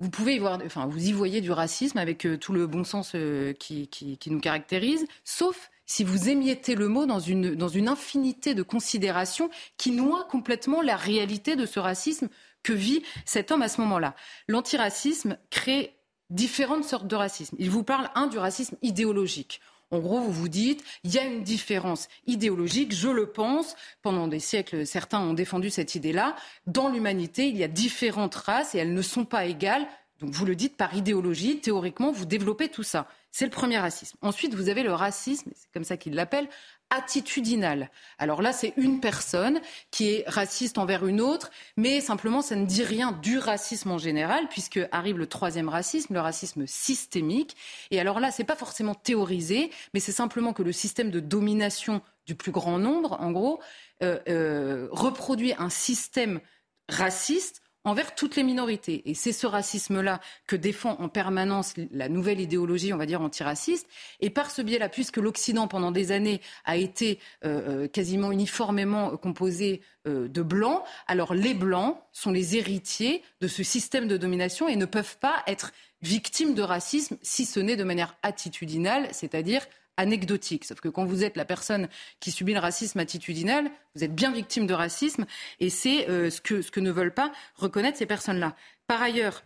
vous 0.00 0.10
pouvez 0.10 0.34
y 0.34 0.38
voir, 0.40 0.60
enfin, 0.66 0.86
vous 0.86 1.10
y 1.10 1.12
voyez 1.12 1.40
du 1.40 1.52
racisme 1.52 1.98
avec 1.98 2.26
euh, 2.26 2.36
tout 2.36 2.52
le 2.52 2.66
bon 2.66 2.82
sens 2.82 3.14
qui, 3.60 3.86
qui, 3.86 4.30
nous 4.30 4.40
caractérise, 4.40 5.06
sauf 5.22 5.70
si 5.86 6.04
vous 6.04 6.28
émiettez 6.28 6.74
le 6.74 6.88
mot 6.88 7.06
dans 7.06 7.18
une, 7.18 7.88
infinité 7.88 8.54
de 8.54 8.62
considérations 8.62 9.50
qui 9.76 9.90
noient 9.90 10.26
complètement 10.30 10.82
la 10.82 10.96
réalité 10.96 11.56
de 11.56 11.66
ce 11.66 11.80
racisme 11.80 12.28
que 12.62 12.72
vit 12.72 13.02
cet 13.24 13.50
homme 13.50 13.62
à 13.62 13.68
ce 13.68 13.80
moment-là. 13.80 14.14
L'antiracisme 14.48 15.36
crée 15.50 15.96
différentes 16.30 16.84
sortes 16.84 17.06
de 17.06 17.16
racisme. 17.16 17.56
Il 17.58 17.70
vous 17.70 17.82
parle, 17.82 18.08
un, 18.14 18.26
du 18.26 18.38
racisme 18.38 18.76
idéologique. 18.82 19.60
En 19.92 19.98
gros, 19.98 20.20
vous 20.20 20.32
vous 20.32 20.48
dites, 20.48 20.82
il 21.04 21.12
y 21.12 21.18
a 21.18 21.24
une 21.24 21.42
différence 21.42 22.08
idéologique, 22.26 22.94
je 22.94 23.10
le 23.10 23.30
pense, 23.30 23.76
pendant 24.00 24.26
des 24.26 24.40
siècles, 24.40 24.86
certains 24.86 25.20
ont 25.20 25.34
défendu 25.34 25.68
cette 25.68 25.94
idée-là. 25.94 26.34
Dans 26.66 26.88
l'humanité, 26.88 27.48
il 27.48 27.58
y 27.58 27.62
a 27.62 27.68
différentes 27.68 28.34
races 28.34 28.74
et 28.74 28.78
elles 28.78 28.94
ne 28.94 29.02
sont 29.02 29.26
pas 29.26 29.44
égales. 29.44 29.86
Donc 30.22 30.30
vous 30.30 30.46
le 30.46 30.54
dites 30.54 30.76
par 30.76 30.94
idéologie, 30.94 31.58
théoriquement, 31.58 32.12
vous 32.12 32.26
développez 32.26 32.68
tout 32.68 32.84
ça. 32.84 33.08
C'est 33.32 33.44
le 33.44 33.50
premier 33.50 33.78
racisme. 33.78 34.16
Ensuite, 34.22 34.54
vous 34.54 34.68
avez 34.68 34.84
le 34.84 34.92
racisme, 34.92 35.50
c'est 35.56 35.70
comme 35.72 35.82
ça 35.82 35.96
qu'il 35.96 36.14
l'appelle, 36.14 36.48
attitudinal. 36.90 37.90
Alors 38.18 38.40
là, 38.40 38.52
c'est 38.52 38.72
une 38.76 39.00
personne 39.00 39.60
qui 39.90 40.10
est 40.10 40.24
raciste 40.28 40.78
envers 40.78 41.06
une 41.06 41.20
autre, 41.20 41.50
mais 41.76 42.00
simplement, 42.00 42.40
ça 42.40 42.54
ne 42.54 42.66
dit 42.66 42.84
rien 42.84 43.10
du 43.10 43.38
racisme 43.38 43.90
en 43.90 43.98
général, 43.98 44.46
puisque 44.48 44.78
arrive 44.92 45.18
le 45.18 45.26
troisième 45.26 45.68
racisme, 45.68 46.14
le 46.14 46.20
racisme 46.20 46.68
systémique. 46.68 47.56
Et 47.90 47.98
alors 47.98 48.20
là, 48.20 48.30
c'est 48.30 48.44
pas 48.44 48.54
forcément 48.54 48.94
théorisé, 48.94 49.72
mais 49.92 49.98
c'est 49.98 50.12
simplement 50.12 50.52
que 50.52 50.62
le 50.62 50.72
système 50.72 51.10
de 51.10 51.18
domination 51.18 52.00
du 52.26 52.36
plus 52.36 52.52
grand 52.52 52.78
nombre, 52.78 53.16
en 53.20 53.32
gros, 53.32 53.60
euh, 54.04 54.20
euh, 54.28 54.88
reproduit 54.92 55.54
un 55.58 55.70
système 55.70 56.40
raciste 56.88 57.61
envers 57.84 58.14
toutes 58.14 58.36
les 58.36 58.42
minorités. 58.42 59.02
Et 59.06 59.14
c'est 59.14 59.32
ce 59.32 59.46
racisme-là 59.46 60.20
que 60.46 60.56
défend 60.56 60.96
en 61.00 61.08
permanence 61.08 61.74
la 61.90 62.08
nouvelle 62.08 62.40
idéologie, 62.40 62.92
on 62.92 62.96
va 62.96 63.06
dire, 63.06 63.20
antiraciste. 63.20 63.86
Et 64.20 64.30
par 64.30 64.50
ce 64.50 64.62
biais-là, 64.62 64.88
puisque 64.88 65.16
l'Occident, 65.16 65.68
pendant 65.68 65.90
des 65.90 66.12
années, 66.12 66.40
a 66.64 66.76
été 66.76 67.18
euh, 67.44 67.84
euh, 67.84 67.88
quasiment 67.88 68.32
uniformément 68.32 69.16
composé 69.16 69.80
euh, 70.06 70.28
de 70.28 70.42
blancs, 70.42 70.82
alors 71.06 71.34
les 71.34 71.54
blancs 71.54 71.96
sont 72.12 72.30
les 72.30 72.56
héritiers 72.56 73.22
de 73.40 73.48
ce 73.48 73.62
système 73.62 74.08
de 74.08 74.16
domination 74.16 74.68
et 74.68 74.76
ne 74.76 74.86
peuvent 74.86 75.18
pas 75.18 75.42
être 75.46 75.72
victimes 76.02 76.54
de 76.54 76.62
racisme, 76.62 77.16
si 77.22 77.46
ce 77.46 77.60
n'est 77.60 77.76
de 77.76 77.84
manière 77.84 78.16
attitudinale, 78.22 79.08
c'est-à-dire 79.12 79.64
anecdotique. 79.96 80.64
Sauf 80.64 80.80
que 80.80 80.88
quand 80.88 81.04
vous 81.04 81.24
êtes 81.24 81.36
la 81.36 81.44
personne 81.44 81.88
qui 82.20 82.30
subit 82.30 82.54
le 82.54 82.60
racisme 82.60 82.98
attitudinal, 82.98 83.70
vous 83.94 84.04
êtes 84.04 84.14
bien 84.14 84.32
victime 84.32 84.66
de 84.66 84.74
racisme 84.74 85.26
et 85.60 85.70
c'est 85.70 86.08
euh, 86.08 86.30
ce, 86.30 86.40
que, 86.40 86.62
ce 86.62 86.70
que 86.70 86.80
ne 86.80 86.90
veulent 86.90 87.14
pas 87.14 87.32
reconnaître 87.56 87.98
ces 87.98 88.06
personnes-là. 88.06 88.56
Par 88.86 89.02
ailleurs, 89.02 89.42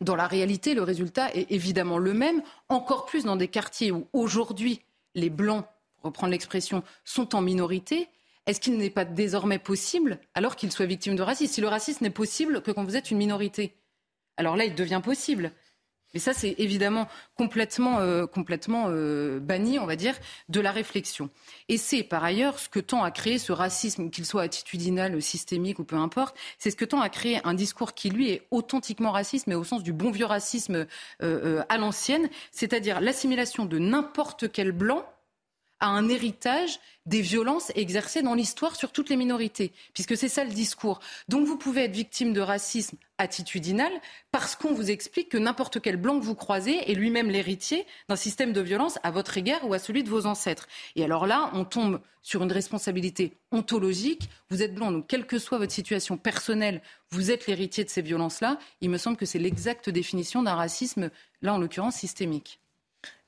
dans 0.00 0.16
la 0.16 0.26
réalité, 0.26 0.74
le 0.74 0.82
résultat 0.82 1.32
est 1.34 1.50
évidemment 1.50 1.98
le 1.98 2.12
même, 2.12 2.42
encore 2.68 3.06
plus 3.06 3.24
dans 3.24 3.36
des 3.36 3.48
quartiers 3.48 3.92
où 3.92 4.08
aujourd'hui 4.12 4.82
les 5.14 5.30
Blancs, 5.30 5.64
pour 5.96 6.06
reprendre 6.06 6.32
l'expression, 6.32 6.82
sont 7.04 7.34
en 7.34 7.40
minorité. 7.40 8.08
Est-ce 8.46 8.60
qu'il 8.60 8.76
n'est 8.76 8.90
pas 8.90 9.04
désormais 9.04 9.60
possible, 9.60 10.18
alors 10.34 10.56
qu'ils 10.56 10.72
soient 10.72 10.86
victimes 10.86 11.14
de 11.14 11.22
racisme? 11.22 11.52
Si 11.52 11.60
le 11.60 11.68
racisme 11.68 12.02
n'est 12.02 12.10
possible 12.10 12.62
que 12.62 12.72
quand 12.72 12.82
vous 12.82 12.96
êtes 12.96 13.10
une 13.12 13.18
minorité, 13.18 13.76
alors 14.36 14.56
là, 14.56 14.64
il 14.64 14.74
devient 14.74 15.00
possible. 15.04 15.52
Mais 16.14 16.20
ça, 16.20 16.34
c'est 16.34 16.54
évidemment 16.58 17.08
complètement, 17.36 17.98
euh, 18.00 18.26
complètement 18.26 18.86
euh, 18.88 19.40
banni, 19.40 19.78
on 19.78 19.86
va 19.86 19.96
dire, 19.96 20.14
de 20.48 20.60
la 20.60 20.70
réflexion. 20.70 21.30
Et 21.68 21.78
c'est 21.78 22.02
par 22.02 22.22
ailleurs 22.22 22.58
ce 22.58 22.68
que 22.68 22.80
tend 22.80 23.02
à 23.02 23.10
créer 23.10 23.38
ce 23.38 23.52
racisme, 23.52 24.10
qu'il 24.10 24.26
soit 24.26 24.42
attitudinal, 24.42 25.20
systémique 25.22 25.78
ou 25.78 25.84
peu 25.84 25.96
importe, 25.96 26.36
c'est 26.58 26.70
ce 26.70 26.76
que 26.76 26.84
tend 26.84 27.00
à 27.00 27.08
créer 27.08 27.40
un 27.44 27.54
discours 27.54 27.94
qui, 27.94 28.10
lui, 28.10 28.30
est 28.30 28.46
authentiquement 28.50 29.12
raciste, 29.12 29.46
mais 29.46 29.54
au 29.54 29.64
sens 29.64 29.82
du 29.82 29.92
bon 29.92 30.10
vieux 30.10 30.26
racisme 30.26 30.86
euh, 31.22 31.62
à 31.68 31.78
l'ancienne, 31.78 32.28
c'est-à-dire 32.50 33.00
l'assimilation 33.00 33.64
de 33.64 33.78
n'importe 33.78 34.50
quel 34.52 34.72
blanc 34.72 35.04
à 35.82 35.88
un 35.88 36.08
héritage 36.08 36.78
des 37.06 37.20
violences 37.20 37.72
exercées 37.74 38.22
dans 38.22 38.34
l'histoire 38.34 38.76
sur 38.76 38.92
toutes 38.92 39.10
les 39.10 39.16
minorités, 39.16 39.72
puisque 39.92 40.16
c'est 40.16 40.28
ça 40.28 40.44
le 40.44 40.52
discours. 40.52 41.00
Donc 41.28 41.44
vous 41.44 41.58
pouvez 41.58 41.82
être 41.82 41.94
victime 41.94 42.32
de 42.32 42.40
racisme 42.40 42.96
attitudinal 43.18 43.90
parce 44.30 44.54
qu'on 44.54 44.74
vous 44.74 44.92
explique 44.92 45.28
que 45.28 45.38
n'importe 45.38 45.80
quel 45.80 45.96
blanc 45.96 46.20
que 46.20 46.24
vous 46.24 46.36
croisez 46.36 46.88
est 46.88 46.94
lui-même 46.94 47.30
l'héritier 47.30 47.84
d'un 48.08 48.14
système 48.14 48.52
de 48.52 48.60
violence 48.60 49.00
à 49.02 49.10
votre 49.10 49.36
égard 49.36 49.68
ou 49.68 49.74
à 49.74 49.80
celui 49.80 50.04
de 50.04 50.08
vos 50.08 50.26
ancêtres. 50.26 50.68
Et 50.94 51.02
alors 51.02 51.26
là, 51.26 51.50
on 51.52 51.64
tombe 51.64 52.00
sur 52.22 52.44
une 52.44 52.52
responsabilité 52.52 53.36
ontologique. 53.50 54.28
Vous 54.50 54.62
êtes 54.62 54.76
blanc, 54.76 54.92
donc 54.92 55.08
quelle 55.08 55.26
que 55.26 55.40
soit 55.40 55.58
votre 55.58 55.72
situation 55.72 56.16
personnelle, 56.16 56.80
vous 57.10 57.32
êtes 57.32 57.48
l'héritier 57.48 57.82
de 57.82 57.90
ces 57.90 58.02
violences-là. 58.02 58.58
Il 58.80 58.90
me 58.90 58.98
semble 58.98 59.16
que 59.16 59.26
c'est 59.26 59.40
l'exacte 59.40 59.90
définition 59.90 60.44
d'un 60.44 60.54
racisme, 60.54 61.10
là 61.42 61.54
en 61.54 61.58
l'occurrence 61.58 61.96
systémique. 61.96 62.60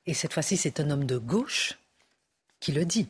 Et 0.05 0.13
cette 0.13 0.31
fois-ci, 0.31 0.55
c'est 0.55 0.79
un 0.79 0.89
homme 0.91 1.05
de 1.05 1.17
gauche 1.17 1.77
qui 2.65 2.71
le 2.71 2.83
dit, 2.83 3.07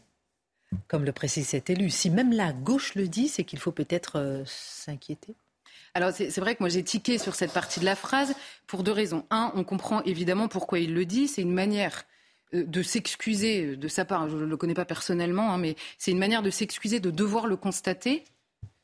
comme 0.90 1.06
le 1.06 1.14
précise 1.14 1.48
cet 1.48 1.70
élu. 1.70 1.90
Si 1.90 2.10
même 2.10 2.34
la 2.34 2.52
gauche 2.52 2.94
le 2.96 3.08
dit, 3.08 3.30
c'est 3.30 3.46
qu'il 3.46 3.58
faut 3.58 3.72
peut-être 3.72 4.20
euh, 4.20 4.44
s'inquiéter. 4.46 5.34
Alors 5.94 6.12
c'est 6.12 6.38
vrai 6.42 6.56
que 6.56 6.60
moi 6.62 6.68
j'ai 6.68 6.84
tiqué 6.84 7.18
sur 7.18 7.36
cette 7.36 7.54
partie 7.54 7.80
de 7.80 7.86
la 7.86 7.96
phrase 7.96 8.36
pour 8.68 8.84
deux 8.84 8.92
raisons. 8.92 9.26
Un, 9.30 9.54
on 9.56 9.64
comprend 9.64 10.04
évidemment 10.04 10.50
pourquoi 10.50 10.80
il 10.80 10.94
le 10.94 11.06
dit. 11.06 11.30
C'est 11.30 11.42
une 11.42 11.54
manière 11.54 12.04
euh, 12.54 12.66
de 12.66 12.84
s'excuser 12.84 13.78
de 13.78 13.88
sa 13.88 14.04
part. 14.04 14.28
Je 14.28 14.36
ne 14.36 14.44
le 14.44 14.58
connais 14.58 14.74
pas 14.74 14.84
personnellement, 14.84 15.54
hein, 15.54 15.58
mais 15.58 15.78
c'est 15.98 16.12
une 16.12 16.20
manière 16.20 16.44
de 16.44 16.50
s'excuser, 16.50 17.00
de 17.00 17.10
devoir 17.10 17.48
le 17.48 17.56
constater 17.56 18.26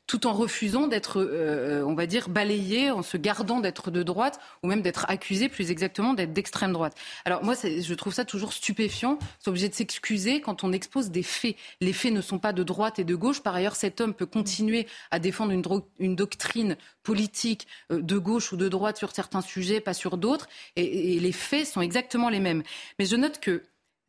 tout 0.06 0.26
en 0.26 0.32
refusant 0.32 0.88
d'être, 0.88 1.20
euh, 1.20 1.80
euh, 1.80 1.84
on 1.84 1.94
va 1.94 2.06
dire, 2.06 2.28
balayé, 2.28 2.90
en 2.90 3.02
se 3.02 3.16
gardant 3.16 3.60
d'être 3.60 3.90
de 3.90 4.02
droite, 4.02 4.40
ou 4.62 4.66
même 4.66 4.82
d'être 4.82 5.06
accusé, 5.08 5.48
plus 5.48 5.70
exactement, 5.70 6.14
d'être 6.14 6.32
d'extrême 6.32 6.72
droite. 6.72 6.94
Alors 7.24 7.44
moi, 7.44 7.54
je 7.54 7.94
trouve 7.94 8.12
ça 8.12 8.24
toujours 8.24 8.52
stupéfiant. 8.52 9.18
C'est 9.38 9.48
obligé 9.48 9.68
de 9.68 9.74
s'excuser 9.74 10.40
quand 10.40 10.64
on 10.64 10.72
expose 10.72 11.10
des 11.10 11.22
faits. 11.22 11.56
Les 11.80 11.92
faits 11.92 12.12
ne 12.12 12.20
sont 12.20 12.38
pas 12.38 12.52
de 12.52 12.62
droite 12.62 12.98
et 12.98 13.04
de 13.04 13.14
gauche. 13.14 13.40
Par 13.40 13.54
ailleurs, 13.54 13.76
cet 13.76 14.00
homme 14.00 14.14
peut 14.14 14.26
continuer 14.26 14.86
à 15.10 15.18
défendre 15.18 15.52
une, 15.52 16.16
doctrine 16.16 16.76
politique 17.02 17.66
euh, 17.90 18.02
de 18.02 18.18
gauche 18.18 18.52
ou 18.52 18.56
de 18.56 18.68
droite 18.68 18.96
sur 18.96 19.12
certains 19.12 19.40
sujets, 19.40 19.80
pas 19.80 19.94
sur 19.94 20.16
d'autres. 20.16 20.48
Et, 20.76 21.14
et 21.16 21.20
les 21.20 21.32
faits 21.32 21.66
sont 21.66 21.80
exactement 21.80 22.28
les 22.28 22.40
mêmes. 22.40 22.62
Mais 22.98 23.06
je 23.06 23.16
note 23.16 23.40
que 23.40 23.62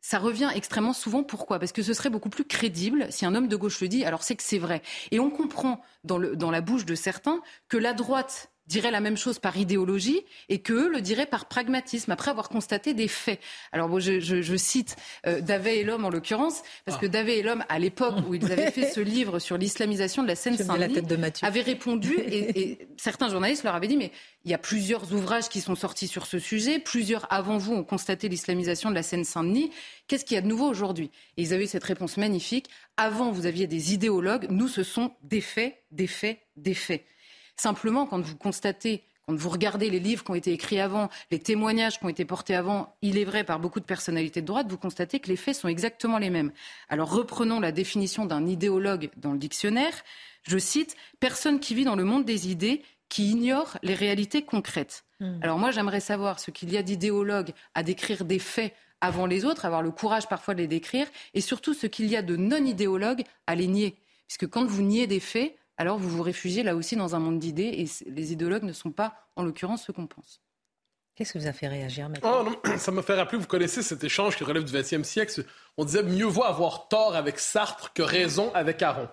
ça 0.04 0.18
revient 0.18 0.50
extrêmement 0.54 0.92
souvent. 0.92 1.22
Pourquoi? 1.22 1.58
Parce 1.58 1.72
que 1.72 1.82
ce 1.82 1.94
serait 1.94 2.10
beaucoup 2.10 2.28
plus 2.28 2.44
crédible 2.44 3.06
si 3.08 3.24
un 3.24 3.34
homme 3.34 3.48
de 3.48 3.56
gauche 3.56 3.80
le 3.80 3.88
dit, 3.88 4.04
alors 4.04 4.22
c'est 4.22 4.36
que 4.36 4.42
c'est 4.42 4.58
vrai. 4.58 4.82
Et 5.12 5.18
on 5.18 5.30
comprend 5.30 5.80
dans, 6.04 6.18
le, 6.18 6.36
dans 6.36 6.50
la 6.50 6.60
bouche 6.60 6.84
de 6.84 6.94
certains 6.94 7.40
que 7.70 7.78
la 7.78 7.94
droite 7.94 8.50
diraient 8.66 8.90
la 8.90 9.00
même 9.00 9.16
chose 9.16 9.38
par 9.38 9.56
idéologie 9.56 10.20
et 10.48 10.60
qu'eux 10.60 10.88
le 10.88 11.00
diraient 11.00 11.26
par 11.26 11.46
pragmatisme, 11.46 12.10
après 12.10 12.30
avoir 12.30 12.48
constaté 12.48 12.94
des 12.94 13.08
faits. 13.08 13.40
Alors 13.72 13.88
bon, 13.88 13.98
je, 13.98 14.20
je, 14.20 14.42
je 14.42 14.56
cite 14.56 14.96
euh, 15.26 15.40
Davet 15.40 15.78
et 15.78 15.84
l'homme 15.84 16.04
en 16.04 16.10
l'occurrence, 16.10 16.62
parce 16.84 16.98
que 16.98 17.06
ah. 17.06 17.10
Davet 17.10 17.38
et 17.38 17.42
l'homme, 17.42 17.64
à 17.68 17.78
l'époque 17.78 18.14
où 18.26 18.34
ils 18.34 18.50
avaient 18.50 18.70
fait 18.70 18.90
ce 18.94 19.00
livre 19.00 19.38
sur 19.38 19.58
l'islamisation 19.58 20.22
de 20.22 20.28
la 20.28 20.36
Seine-Saint-Denis, 20.36 21.02
avaient 21.42 21.60
répondu, 21.60 22.14
et, 22.18 22.60
et, 22.60 22.88
certains 22.96 23.28
journalistes 23.28 23.64
leur 23.64 23.74
avaient 23.74 23.88
dit, 23.88 23.96
mais 23.96 24.12
il 24.44 24.50
y 24.50 24.54
a 24.54 24.58
plusieurs 24.58 25.12
ouvrages 25.12 25.48
qui 25.48 25.60
sont 25.60 25.74
sortis 25.74 26.08
sur 26.08 26.26
ce 26.26 26.38
sujet, 26.38 26.78
plusieurs 26.78 27.30
avant 27.32 27.58
vous 27.58 27.74
ont 27.74 27.84
constaté 27.84 28.28
l'islamisation 28.28 28.90
de 28.90 28.94
la 28.94 29.02
Seine-Saint-Denis, 29.02 29.70
qu'est-ce 30.08 30.24
qu'il 30.24 30.36
y 30.36 30.38
a 30.38 30.42
de 30.42 30.46
nouveau 30.46 30.68
aujourd'hui? 30.68 31.10
Et 31.36 31.42
ils 31.42 31.52
avaient 31.52 31.64
eu 31.64 31.68
cette 31.68 31.84
réponse 31.84 32.16
magnifique, 32.16 32.68
avant 32.96 33.30
vous 33.30 33.46
aviez 33.46 33.66
des 33.66 33.92
idéologues, 33.92 34.46
nous 34.50 34.68
ce 34.68 34.82
sont 34.82 35.12
des 35.22 35.40
faits, 35.40 35.82
des 35.90 36.06
faits, 36.06 36.38
des 36.56 36.74
faits. 36.74 37.04
Simplement, 37.56 38.06
quand 38.06 38.20
vous 38.20 38.36
constatez 38.36 39.04
quand 39.26 39.34
vous 39.34 39.48
regardez 39.48 39.88
les 39.88 40.00
livres 40.00 40.22
qui 40.22 40.30
ont 40.30 40.34
été 40.34 40.52
écrits 40.52 40.80
avant, 40.80 41.08
les 41.30 41.38
témoignages 41.38 41.98
qui 41.98 42.04
ont 42.04 42.10
été 42.10 42.26
portés 42.26 42.54
avant, 42.54 42.94
il 43.00 43.16
est 43.16 43.24
vrai 43.24 43.42
par 43.42 43.58
beaucoup 43.58 43.80
de 43.80 43.84
personnalités 43.84 44.42
de 44.42 44.46
droite, 44.46 44.66
vous 44.68 44.76
constatez 44.76 45.18
que 45.18 45.28
les 45.28 45.36
faits 45.36 45.56
sont 45.56 45.68
exactement 45.68 46.18
les 46.18 46.28
mêmes. 46.28 46.52
Alors 46.90 47.10
reprenons 47.10 47.58
la 47.58 47.72
définition 47.72 48.26
d'un 48.26 48.46
idéologue 48.46 49.10
dans 49.16 49.32
le 49.32 49.38
dictionnaire. 49.38 49.94
Je 50.42 50.58
cite 50.58 50.96
Personne 51.20 51.58
qui 51.58 51.74
vit 51.74 51.84
dans 51.84 51.96
le 51.96 52.04
monde 52.04 52.26
des 52.26 52.50
idées 52.50 52.82
qui 53.08 53.30
ignore 53.30 53.78
les 53.82 53.94
réalités 53.94 54.42
concrètes. 54.42 55.04
Hmm. 55.20 55.38
Alors 55.42 55.58
moi, 55.58 55.70
j'aimerais 55.70 56.00
savoir 56.00 56.38
ce 56.38 56.50
qu'il 56.50 56.70
y 56.70 56.76
a 56.76 56.82
d'idéologue 56.82 57.52
à 57.74 57.82
décrire 57.82 58.24
des 58.24 58.38
faits 58.38 58.74
avant 59.00 59.26
les 59.26 59.44
autres, 59.44 59.64
avoir 59.64 59.82
le 59.82 59.90
courage 59.90 60.28
parfois 60.28 60.54
de 60.54 60.60
les 60.60 60.66
décrire, 60.66 61.06
et 61.34 61.40
surtout 61.40 61.74
ce 61.74 61.86
qu'il 61.86 62.06
y 62.06 62.16
a 62.16 62.22
de 62.22 62.36
non-idéologue 62.36 63.22
à 63.46 63.54
les 63.54 63.68
nier. 63.68 63.96
Puisque 64.26 64.48
quand 64.48 64.64
vous 64.64 64.82
niez 64.82 65.06
des 65.06 65.20
faits, 65.20 65.56
alors 65.76 65.98
vous 65.98 66.08
vous 66.08 66.22
réfugiez 66.22 66.62
là 66.62 66.76
aussi 66.76 66.96
dans 66.96 67.14
un 67.14 67.18
monde 67.18 67.38
d'idées 67.38 67.62
et 67.78 68.10
les 68.10 68.32
idéologues 68.32 68.62
ne 68.62 68.72
sont 68.72 68.92
pas, 68.92 69.28
en 69.36 69.42
l'occurrence, 69.42 69.84
ce 69.84 69.92
qu'on 69.92 70.06
pense. 70.06 70.40
Qu'est-ce 71.14 71.32
que 71.32 71.38
vous 71.38 71.46
a 71.46 71.52
fait 71.52 71.68
réagir 71.68 72.08
maintenant 72.08 72.44
oh, 72.46 72.68
Ça 72.78 72.90
me 72.90 73.02
fait 73.02 73.14
rappeler, 73.14 73.38
vous 73.38 73.46
connaissez 73.46 73.82
cet 73.82 74.02
échange 74.02 74.36
qui 74.36 74.44
relève 74.44 74.64
du 74.64 74.72
XXe 74.72 75.02
siècle. 75.02 75.44
On 75.76 75.84
disait 75.84 76.02
mieux 76.02 76.26
vaut 76.26 76.44
avoir 76.44 76.88
tort 76.88 77.14
avec 77.14 77.38
Sartre 77.38 77.92
que 77.92 78.02
raison 78.02 78.52
avec 78.54 78.82
Aron. 78.82 79.08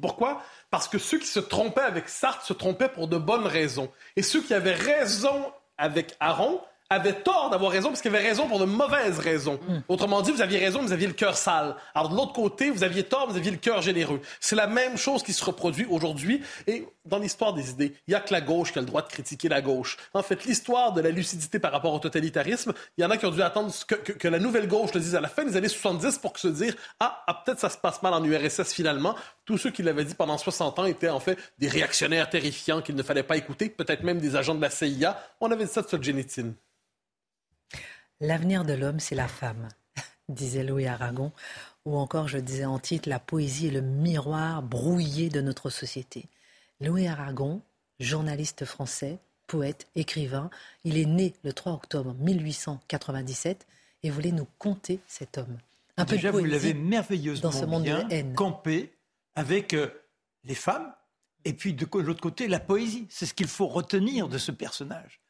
Pourquoi? 0.00 0.42
Parce 0.70 0.86
que 0.88 0.98
ceux 0.98 1.18
qui 1.18 1.26
se 1.26 1.40
trompaient 1.40 1.80
avec 1.80 2.08
Sartre 2.08 2.44
se 2.44 2.52
trompaient 2.52 2.88
pour 2.88 3.08
de 3.08 3.16
bonnes 3.16 3.46
raisons. 3.46 3.90
Et 4.16 4.22
ceux 4.22 4.40
qui 4.40 4.54
avaient 4.54 4.74
raison 4.74 5.52
avec 5.78 6.14
Aron 6.20 6.60
avait 6.90 7.14
tort 7.14 7.50
d'avoir 7.50 7.70
raison 7.70 7.88
parce 7.88 8.02
qu'il 8.02 8.14
avait 8.14 8.26
raison 8.26 8.48
pour 8.48 8.58
de 8.58 8.64
mauvaises 8.64 9.20
raisons. 9.20 9.60
Mm. 9.68 9.78
Autrement 9.88 10.22
dit, 10.22 10.32
vous 10.32 10.42
aviez 10.42 10.58
raison, 10.58 10.82
vous 10.82 10.92
aviez 10.92 11.06
le 11.06 11.12
cœur 11.12 11.36
sale. 11.36 11.76
Alors 11.94 12.08
de 12.10 12.16
l'autre 12.16 12.32
côté, 12.32 12.70
vous 12.70 12.82
aviez 12.82 13.04
tort, 13.04 13.28
vous 13.30 13.36
aviez 13.36 13.52
le 13.52 13.58
cœur 13.58 13.80
généreux. 13.80 14.20
C'est 14.40 14.56
la 14.56 14.66
même 14.66 14.96
chose 14.96 15.22
qui 15.22 15.32
se 15.32 15.44
reproduit 15.44 15.86
aujourd'hui. 15.88 16.42
Et 16.66 16.86
dans 17.04 17.18
l'histoire 17.18 17.54
des 17.54 17.70
idées, 17.70 17.94
il 18.08 18.10
n'y 18.10 18.14
a 18.14 18.20
que 18.20 18.32
la 18.32 18.40
gauche 18.40 18.72
qui 18.72 18.78
a 18.78 18.82
le 18.82 18.86
droit 18.86 19.02
de 19.02 19.08
critiquer 19.08 19.48
la 19.48 19.62
gauche. 19.62 19.96
En 20.14 20.22
fait, 20.22 20.44
l'histoire 20.44 20.92
de 20.92 21.00
la 21.00 21.10
lucidité 21.10 21.60
par 21.60 21.70
rapport 21.70 21.94
au 21.94 21.98
totalitarisme, 22.00 22.72
il 22.98 23.02
y 23.02 23.04
en 23.04 23.10
a 23.10 23.16
qui 23.16 23.26
ont 23.26 23.30
dû 23.30 23.42
attendre 23.42 23.72
que, 23.86 23.94
que, 23.94 24.28
la 24.28 24.40
nouvelle 24.40 24.66
gauche 24.66 24.92
le 24.92 25.00
dise 25.00 25.14
à 25.14 25.20
la 25.20 25.28
fin 25.28 25.44
des 25.44 25.56
années 25.56 25.68
70 25.68 26.18
pour 26.18 26.36
se 26.38 26.48
dire 26.48 26.74
ah, 26.98 27.22
ah 27.26 27.42
peut-être 27.44 27.60
ça 27.60 27.70
se 27.70 27.78
passe 27.78 28.02
mal 28.02 28.14
en 28.14 28.24
URSS 28.24 28.72
finalement. 28.72 29.14
Tous 29.44 29.58
ceux 29.58 29.70
qui 29.70 29.84
l'avaient 29.84 30.04
dit 30.04 30.14
pendant 30.14 30.38
60 30.38 30.80
ans 30.80 30.84
étaient 30.86 31.08
en 31.08 31.20
fait 31.20 31.38
des 31.58 31.68
réactionnaires 31.68 32.28
terrifiants 32.28 32.82
qu'il 32.82 32.96
ne 32.96 33.02
fallait 33.02 33.22
pas 33.22 33.36
écouter, 33.36 33.68
peut-être 33.68 34.02
même 34.02 34.18
des 34.18 34.34
agents 34.34 34.54
de 34.54 34.62
la 34.62 34.70
CIA. 34.70 35.20
On 35.40 35.50
avait 35.50 35.64
dit 35.64 35.70
ça 35.70 35.82
de 35.82 35.88
Solzhenitsyn. 35.88 36.54
L'avenir 38.20 38.64
de 38.64 38.74
l'homme, 38.74 39.00
c'est 39.00 39.14
la 39.14 39.28
femme, 39.28 39.68
disait 40.28 40.62
Louis 40.62 40.86
Aragon, 40.86 41.32
ou 41.86 41.96
encore, 41.96 42.28
je 42.28 42.38
disais 42.38 42.66
en 42.66 42.78
titre, 42.78 43.08
la 43.08 43.18
poésie 43.18 43.68
est 43.68 43.72
le 43.72 43.80
miroir 43.80 44.62
brouillé 44.62 45.30
de 45.30 45.40
notre 45.40 45.70
société. 45.70 46.26
Louis 46.80 47.08
Aragon, 47.08 47.62
journaliste 47.98 48.66
français, 48.66 49.18
poète, 49.46 49.88
écrivain, 49.96 50.50
il 50.84 50.98
est 50.98 51.06
né 51.06 51.34
le 51.44 51.52
3 51.52 51.72
octobre 51.72 52.14
1897 52.14 53.66
et 54.02 54.10
voulait 54.10 54.32
nous 54.32 54.46
conter 54.58 55.00
cet 55.06 55.38
homme. 55.38 55.58
Un 55.96 56.04
Déjà, 56.04 56.30
vous 56.30 56.44
l'avez 56.44 56.74
merveilleusement 56.74 57.50
dans 57.50 57.56
ce 57.56 57.64
monde 57.64 57.82
bien 57.84 58.06
campé 58.34 58.92
avec 59.34 59.74
euh, 59.74 59.88
les 60.44 60.54
femmes 60.54 60.92
et 61.44 61.52
puis 61.52 61.72
de 61.74 61.86
l'autre 61.98 62.20
côté 62.20 62.48
la 62.48 62.60
poésie. 62.60 63.06
C'est 63.10 63.26
ce 63.26 63.34
qu'il 63.34 63.48
faut 63.48 63.66
retenir 63.66 64.28
de 64.28 64.38
ce 64.38 64.52
personnage. 64.52 65.20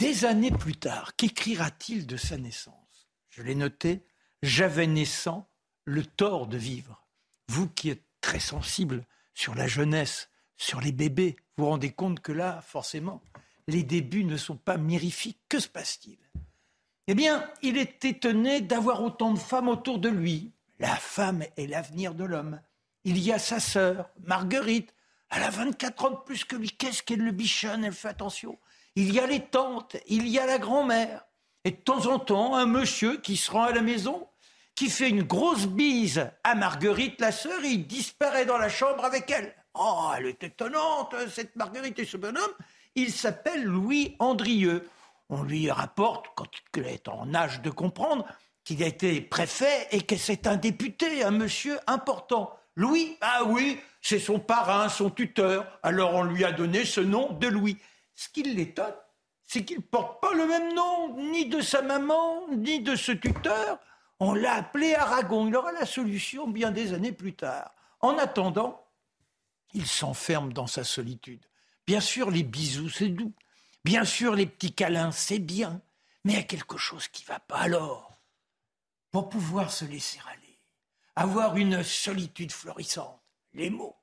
Des 0.00 0.24
années 0.24 0.50
plus 0.50 0.76
tard, 0.76 1.14
qu'écrira-t-il 1.14 2.06
de 2.06 2.16
sa 2.16 2.38
naissance? 2.38 3.10
Je 3.28 3.42
l'ai 3.42 3.54
noté, 3.54 4.02
j'avais 4.42 4.86
naissant 4.86 5.46
le 5.84 6.06
tort 6.06 6.46
de 6.46 6.56
vivre. 6.56 7.06
Vous 7.48 7.68
qui 7.68 7.90
êtes 7.90 8.06
très 8.22 8.40
sensible 8.40 9.04
sur 9.34 9.54
la 9.54 9.66
jeunesse, 9.66 10.30
sur 10.56 10.80
les 10.80 10.92
bébés, 10.92 11.36
vous 11.58 11.64
vous 11.64 11.70
rendez 11.70 11.92
compte 11.92 12.20
que 12.20 12.32
là, 12.32 12.62
forcément, 12.62 13.22
les 13.66 13.82
débuts 13.82 14.24
ne 14.24 14.38
sont 14.38 14.56
pas 14.56 14.78
mirifiques. 14.78 15.42
Que 15.50 15.58
se 15.58 15.68
passe-t-il? 15.68 16.16
Eh 17.06 17.14
bien, 17.14 17.46
il 17.60 17.76
est 17.76 18.02
étonné 18.02 18.62
d'avoir 18.62 19.02
autant 19.02 19.34
de 19.34 19.38
femmes 19.38 19.68
autour 19.68 19.98
de 19.98 20.08
lui. 20.08 20.54
La 20.78 20.96
femme 20.96 21.44
est 21.58 21.66
l'avenir 21.66 22.14
de 22.14 22.24
l'homme. 22.24 22.62
Il 23.04 23.18
y 23.18 23.32
a 23.32 23.38
sa 23.38 23.60
sœur, 23.60 24.08
Marguerite. 24.20 24.94
Elle 25.28 25.42
a 25.42 25.50
24 25.50 26.04
ans 26.06 26.10
de 26.12 26.24
plus 26.24 26.46
que 26.46 26.56
lui. 26.56 26.70
Qu'est-ce 26.70 27.02
qu'elle 27.02 27.22
le 27.22 27.32
bichonne? 27.32 27.84
Elle 27.84 27.92
fait 27.92 28.08
attention 28.08 28.58
il 28.96 29.12
y 29.12 29.20
a 29.20 29.26
les 29.26 29.40
tantes, 29.40 29.96
il 30.06 30.28
y 30.28 30.38
a 30.38 30.46
la 30.46 30.58
grand-mère. 30.58 31.24
Et 31.64 31.72
de 31.72 31.76
temps 31.76 32.06
en 32.06 32.18
temps, 32.18 32.56
un 32.56 32.66
monsieur 32.66 33.18
qui 33.18 33.36
se 33.36 33.50
rend 33.50 33.64
à 33.64 33.72
la 33.72 33.82
maison, 33.82 34.26
qui 34.74 34.88
fait 34.88 35.10
une 35.10 35.22
grosse 35.22 35.66
bise 35.66 36.30
à 36.42 36.54
Marguerite, 36.54 37.20
la 37.20 37.32
sœur, 37.32 37.62
il 37.64 37.86
disparaît 37.86 38.46
dans 38.46 38.58
la 38.58 38.70
chambre 38.70 39.04
avec 39.04 39.30
elle. 39.30 39.54
Oh, 39.74 40.10
elle 40.16 40.26
est 40.26 40.42
étonnante, 40.42 41.14
cette 41.28 41.54
Marguerite 41.56 41.98
et 41.98 42.04
ce 42.04 42.16
bonhomme. 42.16 42.52
Il 42.94 43.12
s'appelle 43.12 43.62
Louis 43.62 44.16
Andrieux. 44.18 44.88
On 45.28 45.42
lui 45.42 45.70
rapporte, 45.70 46.26
quand 46.34 46.48
il 46.76 46.86
est 46.86 47.08
en 47.08 47.34
âge 47.34 47.60
de 47.62 47.70
comprendre, 47.70 48.26
qu'il 48.64 48.82
a 48.82 48.86
été 48.86 49.20
préfet 49.20 49.88
et 49.90 50.02
que 50.02 50.16
c'est 50.16 50.46
un 50.46 50.56
député, 50.56 51.22
un 51.22 51.30
monsieur 51.30 51.78
important. 51.86 52.56
Louis, 52.74 53.16
ah 53.20 53.44
oui, 53.46 53.80
c'est 54.00 54.18
son 54.18 54.38
parrain, 54.38 54.88
son 54.88 55.10
tuteur. 55.10 55.66
Alors 55.82 56.14
on 56.14 56.22
lui 56.22 56.44
a 56.44 56.52
donné 56.52 56.84
ce 56.84 57.00
nom 57.00 57.32
de 57.32 57.46
Louis. 57.46 57.76
Ce 58.20 58.28
qui 58.28 58.42
l'étonne, 58.42 58.94
c'est 59.46 59.64
qu'il 59.64 59.78
ne 59.78 59.82
porte 59.82 60.20
pas 60.20 60.34
le 60.34 60.46
même 60.46 60.74
nom, 60.74 61.16
ni 61.16 61.46
de 61.46 61.62
sa 61.62 61.80
maman, 61.80 62.46
ni 62.48 62.80
de 62.80 62.94
ce 62.94 63.12
tuteur. 63.12 63.78
On 64.18 64.34
l'a 64.34 64.56
appelé 64.56 64.94
Aragon. 64.94 65.48
Il 65.48 65.56
aura 65.56 65.72
la 65.72 65.86
solution 65.86 66.46
bien 66.46 66.70
des 66.70 66.92
années 66.92 67.12
plus 67.12 67.34
tard. 67.34 67.74
En 68.00 68.18
attendant, 68.18 68.86
il 69.72 69.86
s'enferme 69.86 70.52
dans 70.52 70.66
sa 70.66 70.84
solitude. 70.84 71.46
Bien 71.86 72.00
sûr, 72.00 72.30
les 72.30 72.42
bisous, 72.42 72.90
c'est 72.90 73.08
doux. 73.08 73.32
Bien 73.84 74.04
sûr, 74.04 74.34
les 74.34 74.44
petits 74.44 74.74
câlins, 74.74 75.12
c'est 75.12 75.38
bien. 75.38 75.80
Mais 76.24 76.34
il 76.34 76.36
y 76.36 76.40
a 76.40 76.42
quelque 76.42 76.76
chose 76.76 77.08
qui 77.08 77.22
ne 77.22 77.28
va 77.28 77.40
pas 77.40 77.60
alors. 77.60 78.12
Pour 79.12 79.30
pouvoir 79.30 79.72
se 79.72 79.86
laisser 79.86 80.20
aller, 80.30 80.60
avoir 81.16 81.56
une 81.56 81.82
solitude 81.82 82.52
florissante, 82.52 83.18
les 83.54 83.70
mots. 83.70 83.96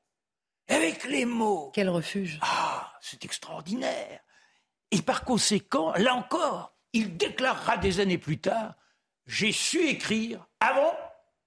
Avec 0.70 1.04
les 1.04 1.26
mots. 1.26 1.70
Quel 1.76 1.90
refuge. 1.90 2.40
Ah, 2.42 2.87
c'est 3.02 3.26
extraordinaire. 3.26 4.20
Et 4.92 5.02
par 5.02 5.24
conséquent, 5.24 5.94
là 5.94 6.16
encore, 6.16 6.74
il 6.94 7.18
déclarera 7.18 7.78
des 7.78 8.00
années 8.00 8.18
plus 8.18 8.40
tard 8.40 8.76
J'ai 9.26 9.52
su 9.52 9.88
écrire 9.88 10.48
avant 10.60 10.98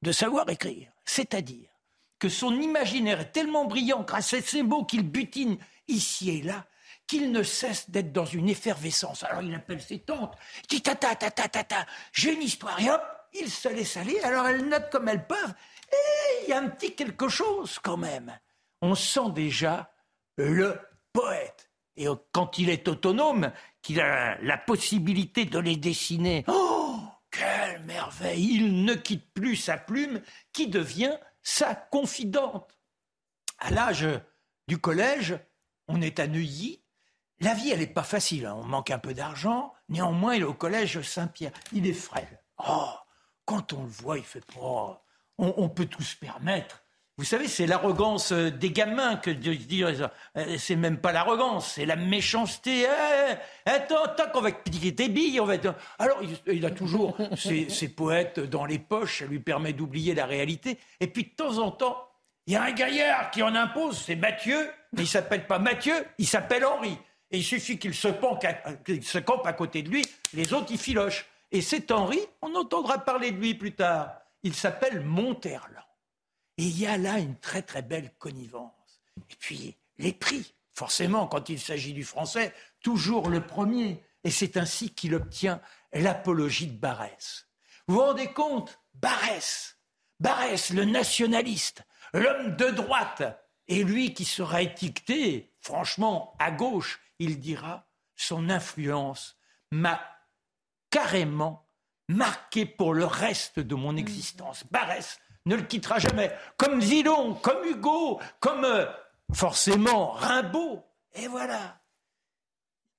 de 0.02 0.12
savoir 0.12 0.48
écrire. 0.48 0.92
C'est-à-dire 1.04 1.70
que 2.18 2.28
son 2.28 2.60
imaginaire 2.60 3.20
est 3.20 3.32
tellement 3.32 3.64
brillant 3.64 4.02
grâce 4.02 4.34
à 4.34 4.42
ces 4.42 4.62
mots 4.62 4.84
qu'il 4.84 5.02
butine 5.02 5.58
ici 5.88 6.30
et 6.30 6.42
là 6.42 6.66
qu'il 7.10 7.32
ne 7.32 7.42
cesse 7.42 7.90
d'être 7.90 8.12
dans 8.12 8.24
une 8.24 8.48
effervescence. 8.48 9.24
Alors 9.24 9.42
il 9.42 9.52
appelle 9.52 9.82
ses 9.82 9.98
tantes, 9.98 10.36
il 10.62 10.76
dit 10.76 10.82
tata, 10.82 11.16
tata, 11.16 11.48
tata, 11.48 11.84
j'ai 12.12 12.34
une 12.34 12.42
histoire, 12.42 12.78
et 12.80 12.88
hop, 12.88 13.02
il 13.32 13.50
se 13.50 13.68
laisse 13.68 13.96
aller, 13.96 14.20
alors 14.20 14.46
elles 14.46 14.68
notent 14.68 14.90
comme 14.90 15.08
elles 15.08 15.26
peuvent, 15.26 15.54
et 15.92 16.44
il 16.44 16.50
y 16.50 16.52
a 16.52 16.58
un 16.58 16.68
petit 16.68 16.94
quelque 16.94 17.28
chose 17.28 17.80
quand 17.82 17.96
même. 17.96 18.38
On 18.80 18.94
sent 18.94 19.30
déjà 19.34 19.90
le 20.36 20.78
poète. 21.12 21.70
Et 21.96 22.06
quand 22.32 22.58
il 22.58 22.70
est 22.70 22.88
autonome, 22.88 23.52
qu'il 23.82 24.00
a 24.00 24.40
la 24.40 24.58
possibilité 24.58 25.44
de 25.44 25.58
les 25.58 25.76
dessiner, 25.76 26.44
oh, 26.48 26.98
quelle 27.30 27.82
merveille 27.84 28.54
Il 28.54 28.84
ne 28.84 28.94
quitte 28.94 29.32
plus 29.32 29.56
sa 29.56 29.76
plume 29.76 30.22
qui 30.52 30.68
devient 30.68 31.16
sa 31.42 31.74
confidente. 31.74 32.78
À 33.58 33.70
l'âge 33.70 34.06
du 34.68 34.78
collège, 34.78 35.38
on 35.88 36.00
est 36.00 36.20
à 36.20 36.26
Neuilly. 36.26 36.82
La 37.40 37.54
vie, 37.54 37.70
elle 37.70 37.80
n'est 37.80 37.86
pas 37.86 38.02
facile. 38.02 38.46
Hein. 38.46 38.54
On 38.56 38.64
manque 38.64 38.90
un 38.90 38.98
peu 38.98 39.14
d'argent. 39.14 39.72
Néanmoins, 39.88 40.34
il 40.34 40.42
est 40.42 40.44
au 40.46 40.54
collège 40.54 41.00
Saint-Pierre. 41.02 41.52
Il 41.72 41.86
est 41.86 41.92
frêle. 41.92 42.42
Oh, 42.58 42.92
quand 43.44 43.72
on 43.72 43.82
le 43.82 43.88
voit, 43.88 44.18
il 44.18 44.24
fait 44.24 44.44
pas. 44.44 45.04
on 45.38 45.68
peut 45.68 45.86
tout 45.86 46.02
se 46.02 46.16
permettre. 46.16 46.82
Vous 47.20 47.26
savez, 47.26 47.48
c'est 47.48 47.66
l'arrogance 47.66 48.32
euh, 48.32 48.50
des 48.50 48.70
gamins 48.70 49.16
que 49.16 49.30
de 49.30 49.52
dire. 49.52 50.10
Euh, 50.38 50.56
c'est 50.56 50.74
même 50.74 50.96
pas 50.96 51.12
l'arrogance, 51.12 51.72
c'est 51.74 51.84
la 51.84 51.96
méchanceté. 51.96 52.84
Eh, 52.84 53.34
eh, 53.66 53.68
attends, 53.68 54.04
attends, 54.04 54.30
qu'on 54.32 54.40
va 54.40 54.52
piquer 54.52 54.94
tes 54.94 55.10
billes. 55.10 55.38
On 55.38 55.44
va 55.44 55.56
Alors, 55.98 56.22
il, 56.46 56.64
a 56.64 56.70
toujours 56.70 57.18
ses, 57.36 57.88
poètes 57.88 58.40
dans 58.40 58.64
les 58.64 58.78
poches, 58.78 59.18
ça 59.18 59.26
lui 59.26 59.38
permet 59.38 59.74
d'oublier 59.74 60.14
la 60.14 60.24
réalité. 60.24 60.78
Et 60.98 61.08
puis, 61.08 61.24
de 61.24 61.28
temps 61.28 61.58
en 61.58 61.70
temps, 61.70 62.08
il 62.46 62.54
y 62.54 62.56
a 62.56 62.62
un 62.62 62.72
gaillard 62.72 63.30
qui 63.30 63.42
en 63.42 63.54
impose, 63.54 64.02
c'est 64.02 64.16
Mathieu, 64.16 64.70
mais 64.94 65.02
il 65.02 65.06
s'appelle 65.06 65.46
pas 65.46 65.58
Mathieu, 65.58 66.06
il 66.16 66.26
s'appelle 66.26 66.64
Henri. 66.64 66.96
Et 67.30 67.36
il 67.36 67.44
suffit 67.44 67.78
qu'il 67.78 67.92
se, 67.92 68.08
se 68.08 69.18
campe 69.18 69.46
à 69.46 69.52
côté 69.52 69.82
de 69.82 69.90
lui, 69.90 70.06
les 70.32 70.54
autres, 70.54 70.68
ils 70.70 70.78
filochent. 70.78 71.26
Et 71.52 71.60
c'est 71.60 71.90
Henri, 71.90 72.20
on 72.40 72.54
entendra 72.54 72.96
parler 72.96 73.30
de 73.30 73.36
lui 73.36 73.52
plus 73.52 73.74
tard. 73.74 74.14
Il 74.42 74.54
s'appelle 74.54 75.02
Monterland. 75.02 75.84
Et 76.60 76.64
il 76.64 76.78
y 76.78 76.86
a 76.86 76.98
là 76.98 77.18
une 77.18 77.38
très 77.38 77.62
très 77.62 77.80
belle 77.80 78.12
connivence. 78.18 79.00
Et 79.30 79.36
puis, 79.36 79.78
les 79.96 80.12
prix, 80.12 80.54
forcément, 80.74 81.26
quand 81.26 81.48
il 81.48 81.58
s'agit 81.58 81.94
du 81.94 82.04
français, 82.04 82.52
toujours 82.82 83.30
le 83.30 83.40
premier. 83.46 84.04
Et 84.24 84.30
c'est 84.30 84.58
ainsi 84.58 84.90
qu'il 84.90 85.14
obtient 85.14 85.62
l'apologie 85.94 86.66
de 86.66 86.76
Barès. 86.76 87.48
Vous 87.86 87.94
vous 87.94 88.02
rendez 88.02 88.30
compte? 88.34 88.78
Barès, 88.92 89.78
Barès, 90.18 90.68
le 90.68 90.84
nationaliste, 90.84 91.82
l'homme 92.12 92.54
de 92.56 92.66
droite, 92.66 93.22
et 93.66 93.82
lui 93.82 94.12
qui 94.12 94.26
sera 94.26 94.60
étiqueté, 94.60 95.54
franchement, 95.60 96.36
à 96.38 96.50
gauche, 96.50 97.00
il 97.18 97.40
dira, 97.40 97.88
son 98.16 98.50
influence 98.50 99.38
m'a 99.70 99.98
carrément 100.90 101.66
marqué 102.06 102.66
pour 102.66 102.92
le 102.92 103.06
reste 103.06 103.60
de 103.60 103.74
mon 103.74 103.96
existence. 103.96 104.64
Barès 104.70 105.18
ne 105.46 105.56
le 105.56 105.62
quittera 105.62 105.98
jamais, 105.98 106.32
comme 106.56 106.80
Zilon, 106.80 107.34
comme 107.34 107.64
Hugo, 107.64 108.20
comme 108.40 108.64
euh, 108.64 108.86
forcément 109.32 110.10
Rimbaud. 110.12 110.82
Et 111.14 111.26
voilà. 111.26 111.80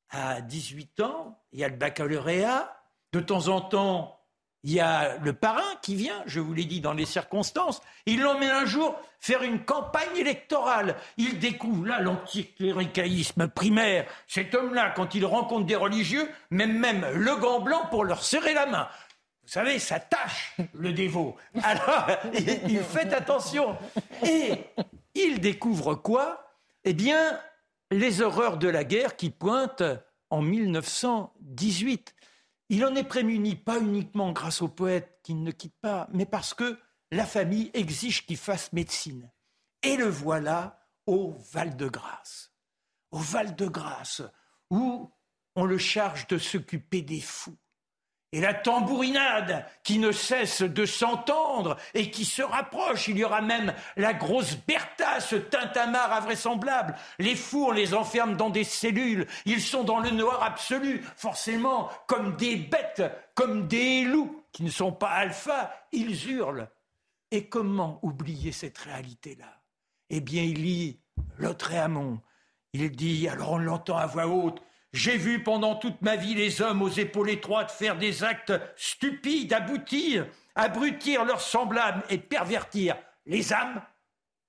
À 0.10 0.42
18 0.42 1.00
ans, 1.02 1.40
il 1.52 1.60
y 1.60 1.64
a 1.64 1.70
le 1.70 1.78
baccalauréat. 1.78 2.78
De 3.14 3.20
temps 3.20 3.50
en 3.50 3.62
temps, 3.62 4.22
il 4.64 4.74
y 4.74 4.80
a 4.80 5.18
le 5.18 5.34
parrain 5.34 5.76
qui 5.82 5.96
vient, 5.96 6.22
je 6.28 6.40
vous 6.40 6.54
l'ai 6.54 6.66
dit 6.66 6.82
dans 6.82 6.94
les 6.94 7.06
circonstances. 7.06 7.82
Il 8.06 8.22
l'emmène 8.22 8.52
un 8.52 8.66
jour 8.66 8.96
faire 9.20 9.42
une 9.42 9.64
campagne 9.64 10.16
électorale. 10.18 10.96
Il 11.18 11.40
découvre 11.40 11.88
là 11.88 12.00
l'anticléricalisme 12.00 13.48
primaire. 13.48 14.06
Cet 14.28 14.54
homme-là, 14.54 14.92
quand 14.96 15.16
il 15.16 15.26
rencontre 15.26 15.66
des 15.66 15.76
religieux, 15.76 16.30
même 16.52 16.78
même 16.78 17.06
le 17.14 17.36
gant 17.38 17.60
blanc 17.60 17.88
pour 17.90 18.06
leur 18.06 18.24
serrer 18.24 18.54
la 18.54 18.68
main. 18.68 18.88
Vous 19.44 19.50
savez, 19.50 19.80
ça 19.80 20.00
tâche 20.00 20.56
le 20.74 20.94
dévot. 20.94 21.36
Alors, 21.64 22.08
il 22.34 22.82
fait 22.84 23.14
attention. 23.14 23.78
Et 24.24 24.54
il 25.16 25.40
découvre 25.40 25.96
quoi? 25.96 26.46
Eh 26.84 26.94
bien, 26.94 27.40
les 27.92 28.22
horreurs 28.22 28.58
de 28.58 28.68
la 28.68 28.84
guerre 28.84 29.16
qui 29.16 29.30
pointent 29.30 29.84
en 30.30 30.42
1918. 30.42 32.16
Il 32.70 32.86
en 32.86 32.96
est 32.96 33.04
prémuni 33.04 33.56
pas 33.56 33.80
uniquement 33.80 34.32
grâce 34.32 34.62
au 34.62 34.70
poète 34.70 35.20
qui 35.24 35.36
ne 35.36 35.52
quitte 35.52 35.76
pas, 35.82 36.08
mais 36.14 36.26
parce 36.26 36.54
que 36.54 36.80
la 37.12 37.26
famille 37.26 37.70
exige 37.74 38.26
qu'il 38.26 38.38
fasse 38.38 38.72
médecine. 38.72 39.30
Et 39.84 39.98
le 39.98 40.06
voilà 40.08 40.88
au 41.06 41.36
Val-de-Grâce. 41.52 42.54
Au 43.12 43.18
Val-de-Grâce, 43.18 44.22
où 44.70 45.12
on 45.56 45.66
le 45.66 45.78
charge 45.78 46.28
de 46.28 46.38
s'occuper 46.38 47.02
des 47.02 47.20
fous 47.20 47.58
et 48.32 48.40
la 48.40 48.54
tambourinade 48.54 49.66
qui 49.84 50.00
ne 50.00 50.12
cesse 50.12 50.62
de 50.62 50.86
s'entendre 50.86 51.78
et 51.94 52.12
qui 52.12 52.26
se 52.26 52.42
rapproche. 52.42 53.08
Il 53.08 53.18
y 53.18 53.24
aura 53.24 53.42
même 53.42 53.74
la 53.98 54.14
grosse 54.14 54.56
Bertha, 54.56 55.20
ce 55.20 55.36
tintamarre 55.36 56.14
invraisemblable. 56.14 56.96
Les 57.20 57.36
fous, 57.36 57.68
on 57.68 57.72
les 57.72 57.94
enferme 57.94 58.38
dans 58.38 58.50
des 58.50 58.64
cellules. 58.64 59.28
Ils 59.46 59.62
sont 59.62 59.84
dans 59.84 60.00
le 60.00 60.12
noir 60.12 60.44
absolu, 60.44 61.04
forcément, 61.16 61.90
comme 62.08 62.36
des 62.38 62.56
bêtes, 62.56 63.04
comme 63.36 63.68
des 63.68 64.04
loups 64.04 64.44
qui 64.52 64.64
ne 64.64 64.70
sont 64.70 64.94
pas 64.94 65.12
alpha. 65.12 65.74
Ils 65.92 66.30
hurlent. 66.30 66.70
Et 67.32 67.48
comment 67.48 68.00
oublier 68.02 68.52
cette 68.52 68.78
réalité-là? 68.78 69.62
Eh 70.10 70.20
bien, 70.20 70.44
il 70.44 70.64
lit 70.64 71.00
Lautréamont. 71.38 72.22
Il 72.74 72.92
dit, 72.92 73.28
alors 73.28 73.54
on 73.54 73.58
l'entend 73.58 73.98
à 73.98 74.06
voix 74.06 74.28
haute, 74.28 74.62
j'ai 74.94 75.18
vu 75.18 75.42
pendant 75.42 75.76
toute 75.76 76.02
ma 76.02 76.16
vie 76.18 76.36
les 76.36 76.62
hommes 76.62 76.82
aux 76.82 76.90
épaules 76.90 77.30
étroites 77.30 77.72
faire 77.72 77.98
des 77.98 78.24
actes 78.24 78.54
stupides, 78.76 79.54
aboutir, 79.54 80.28
abrutir 80.56 81.24
leurs 81.24 81.42
semblables 81.42 82.04
et 82.10 82.18
pervertir 82.18 82.98
les 83.26 83.54
âmes 83.54 83.82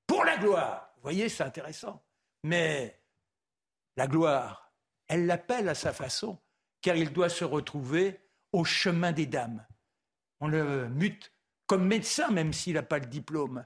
pour 0.07 0.25
la 0.25 0.37
gloire. 0.37 0.91
Vous 0.97 1.03
voyez, 1.03 1.29
c'est 1.29 1.45
intéressant. 1.45 2.05
Mais 2.43 3.01
la 3.97 4.07
gloire, 4.09 4.73
elle 5.07 5.27
l'appelle 5.27 5.69
à 5.69 5.75
sa 5.75 5.93
façon, 5.93 6.39
car 6.81 6.97
il 6.97 7.13
doit 7.13 7.29
se 7.29 7.45
retrouver 7.45 8.21
au 8.53 8.65
chemin 8.65 9.13
des 9.13 9.27
dames. 9.27 9.65
On 10.41 10.49
le 10.49 10.89
mute 10.89 11.33
comme 11.67 11.87
médecin, 11.87 12.31
même 12.31 12.53
s'il 12.53 12.75
n'a 12.75 12.83
pas 12.83 12.99
le 12.99 13.07
diplôme. 13.07 13.65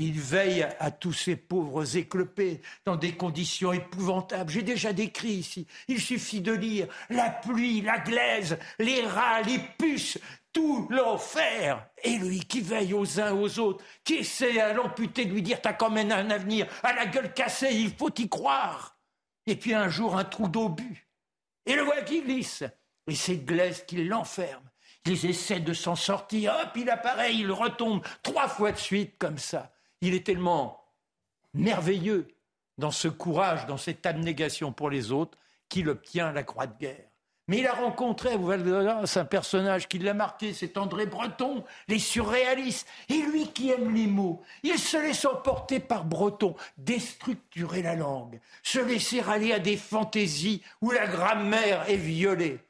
Il 0.00 0.20
veille 0.20 0.62
à 0.78 0.92
tous 0.92 1.12
ces 1.12 1.34
pauvres 1.34 1.96
éclopés 1.96 2.62
dans 2.84 2.94
des 2.94 3.16
conditions 3.16 3.72
épouvantables. 3.72 4.48
J'ai 4.48 4.62
déjà 4.62 4.92
décrit 4.92 5.32
ici. 5.32 5.66
Il 5.88 6.00
suffit 6.00 6.40
de 6.40 6.52
lire 6.52 6.86
la 7.10 7.30
pluie, 7.30 7.80
la 7.80 7.98
glaise, 7.98 8.60
les 8.78 9.04
rats, 9.04 9.42
les 9.42 9.58
puces, 9.76 10.18
tout 10.52 10.86
l'enfer. 10.88 11.84
Et 12.04 12.16
lui 12.16 12.38
qui 12.38 12.60
veille 12.60 12.94
aux 12.94 13.18
uns 13.18 13.32
aux 13.32 13.58
autres, 13.58 13.84
qui 14.04 14.14
essaie 14.18 14.60
à 14.60 14.72
l'amputer 14.72 15.24
de 15.24 15.32
lui 15.32 15.42
dire 15.42 15.60
t'as 15.60 15.72
quand 15.72 15.90
même 15.90 16.12
un 16.12 16.30
avenir, 16.30 16.68
à 16.84 16.92
la 16.92 17.06
gueule 17.06 17.34
cassée, 17.34 17.72
il 17.72 17.90
faut 17.92 18.14
y 18.16 18.28
croire. 18.28 18.96
Et 19.46 19.56
puis 19.56 19.74
un 19.74 19.88
jour 19.88 20.16
un 20.16 20.24
trou 20.24 20.46
d'obus. 20.46 21.08
Et 21.66 21.74
le 21.74 21.82
voilà 21.82 22.02
qui 22.02 22.22
glisse. 22.22 22.62
Et 23.08 23.16
c'est 23.16 23.38
glaise 23.38 23.84
qui 23.84 24.04
l'enferme. 24.04 24.70
Ils 25.06 25.26
essaient 25.26 25.58
de 25.58 25.72
s'en 25.72 25.96
sortir. 25.96 26.54
Hop, 26.62 26.70
il 26.76 26.88
apparaît, 26.88 27.34
il 27.34 27.50
retombe 27.50 28.00
trois 28.22 28.46
fois 28.46 28.70
de 28.70 28.78
suite 28.78 29.18
comme 29.18 29.38
ça. 29.38 29.72
Il 30.00 30.14
est 30.14 30.24
tellement 30.24 30.84
merveilleux 31.54 32.28
dans 32.76 32.90
ce 32.90 33.08
courage, 33.08 33.66
dans 33.66 33.76
cette 33.76 34.06
abnégation 34.06 34.72
pour 34.72 34.90
les 34.90 35.10
autres, 35.12 35.36
qu'il 35.68 35.88
obtient 35.88 36.32
la 36.32 36.42
croix 36.42 36.66
de 36.66 36.78
guerre. 36.78 37.08
Mais 37.48 37.60
il 37.60 37.66
a 37.66 37.72
rencontré 37.72 38.34
à 38.34 39.20
un 39.20 39.24
personnage 39.24 39.88
qui 39.88 39.98
l'a 39.98 40.12
marqué, 40.12 40.52
c'est 40.52 40.76
André 40.76 41.06
Breton, 41.06 41.64
les 41.88 41.98
surréalistes. 41.98 42.86
Et 43.08 43.22
lui 43.22 43.48
qui 43.48 43.70
aime 43.70 43.94
les 43.94 44.06
mots, 44.06 44.42
il 44.62 44.78
se 44.78 44.98
laisse 44.98 45.24
emporter 45.24 45.80
par 45.80 46.04
Breton, 46.04 46.54
déstructurer 46.76 47.80
la 47.80 47.94
langue, 47.94 48.38
se 48.62 48.78
laisser 48.78 49.20
aller 49.20 49.54
à 49.54 49.58
des 49.58 49.78
fantaisies 49.78 50.62
où 50.82 50.90
la 50.90 51.06
grammaire 51.06 51.88
est 51.88 51.96
violée. 51.96 52.60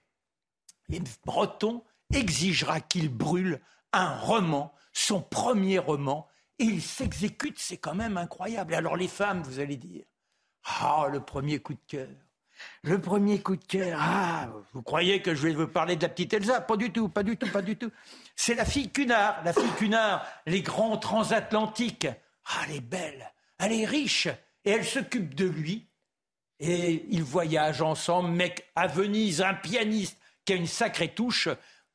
Et 0.93 1.03
Breton 1.27 1.83
exigera 2.15 2.81
qu'il 2.81 3.09
brûle 3.09 3.61
un 3.93 4.17
roman, 4.17 4.73
son 4.93 5.21
premier 5.21 5.81
roman, 5.81 6.28
il 6.59 6.83
s'exécute, 6.83 7.59
c'est 7.59 7.77
quand 7.77 7.95
même 7.95 8.17
incroyable. 8.17 8.75
alors 8.75 8.97
les 8.97 9.09
femmes, 9.09 9.43
vous 9.43 9.61
allez 9.61 9.77
dire, 9.77 10.05
ah, 10.65 11.07
le 11.11 11.21
premier 11.21 11.61
coup 11.61 11.75
de 11.75 11.81
cœur. 11.87 12.09
Le 12.83 13.01
premier 13.01 13.41
coup 13.41 13.55
de 13.55 13.65
cœur, 13.65 13.99
ah, 14.01 14.49
vous 14.73 14.83
croyez 14.83 15.23
que 15.23 15.35
je 15.35 15.47
vais 15.47 15.55
vous 15.55 15.69
parler 15.69 15.95
de 15.95 16.03
la 16.03 16.09
petite 16.09 16.33
Elsa? 16.33 16.61
Pas 16.61 16.77
du 16.77 16.91
tout, 16.91 17.09
pas 17.09 17.23
du 17.23 17.37
tout, 17.37 17.49
pas 17.51 17.63
du 17.63 17.77
tout. 17.77 17.91
C'est 18.35 18.55
la 18.55 18.65
fille 18.65 18.91
Cunard, 18.91 19.43
la 19.45 19.53
fille 19.53 19.71
Cunard, 19.77 20.27
les 20.47 20.63
grands 20.63 20.97
transatlantiques. 20.97 22.09
Ah, 22.47 22.63
elle 22.67 22.77
est 22.77 22.81
belle, 22.81 23.33
elle 23.59 23.73
est 23.73 23.85
riche, 23.85 24.27
et 24.65 24.71
elle 24.71 24.85
s'occupe 24.85 25.35
de 25.35 25.47
lui. 25.47 25.89
Et 26.59 27.07
ils 27.11 27.23
voyagent 27.23 27.83
ensemble, 27.83 28.31
mec, 28.31 28.69
à 28.75 28.89
Venise, 28.89 29.43
un 29.43 29.55
pianiste 29.55 30.19
qui 30.45 30.55
a 30.55 30.57
une 30.57 30.67
sacrée 30.67 31.15
touche, 31.15 31.49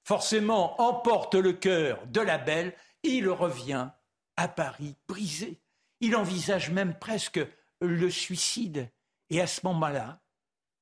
forcément 0.03 0.81
emporte 0.81 1.35
le 1.35 1.53
cœur 1.53 2.05
de 2.07 2.21
la 2.21 2.37
belle, 2.37 2.73
il 3.03 3.27
revient 3.29 3.89
à 4.37 4.47
Paris, 4.47 4.95
brisé. 5.07 5.59
Il 5.99 6.15
envisage 6.15 6.69
même 6.69 6.97
presque 6.97 7.39
le 7.81 8.09
suicide. 8.09 8.89
Et 9.29 9.41
à 9.41 9.47
ce 9.47 9.65
moment-là, 9.65 10.21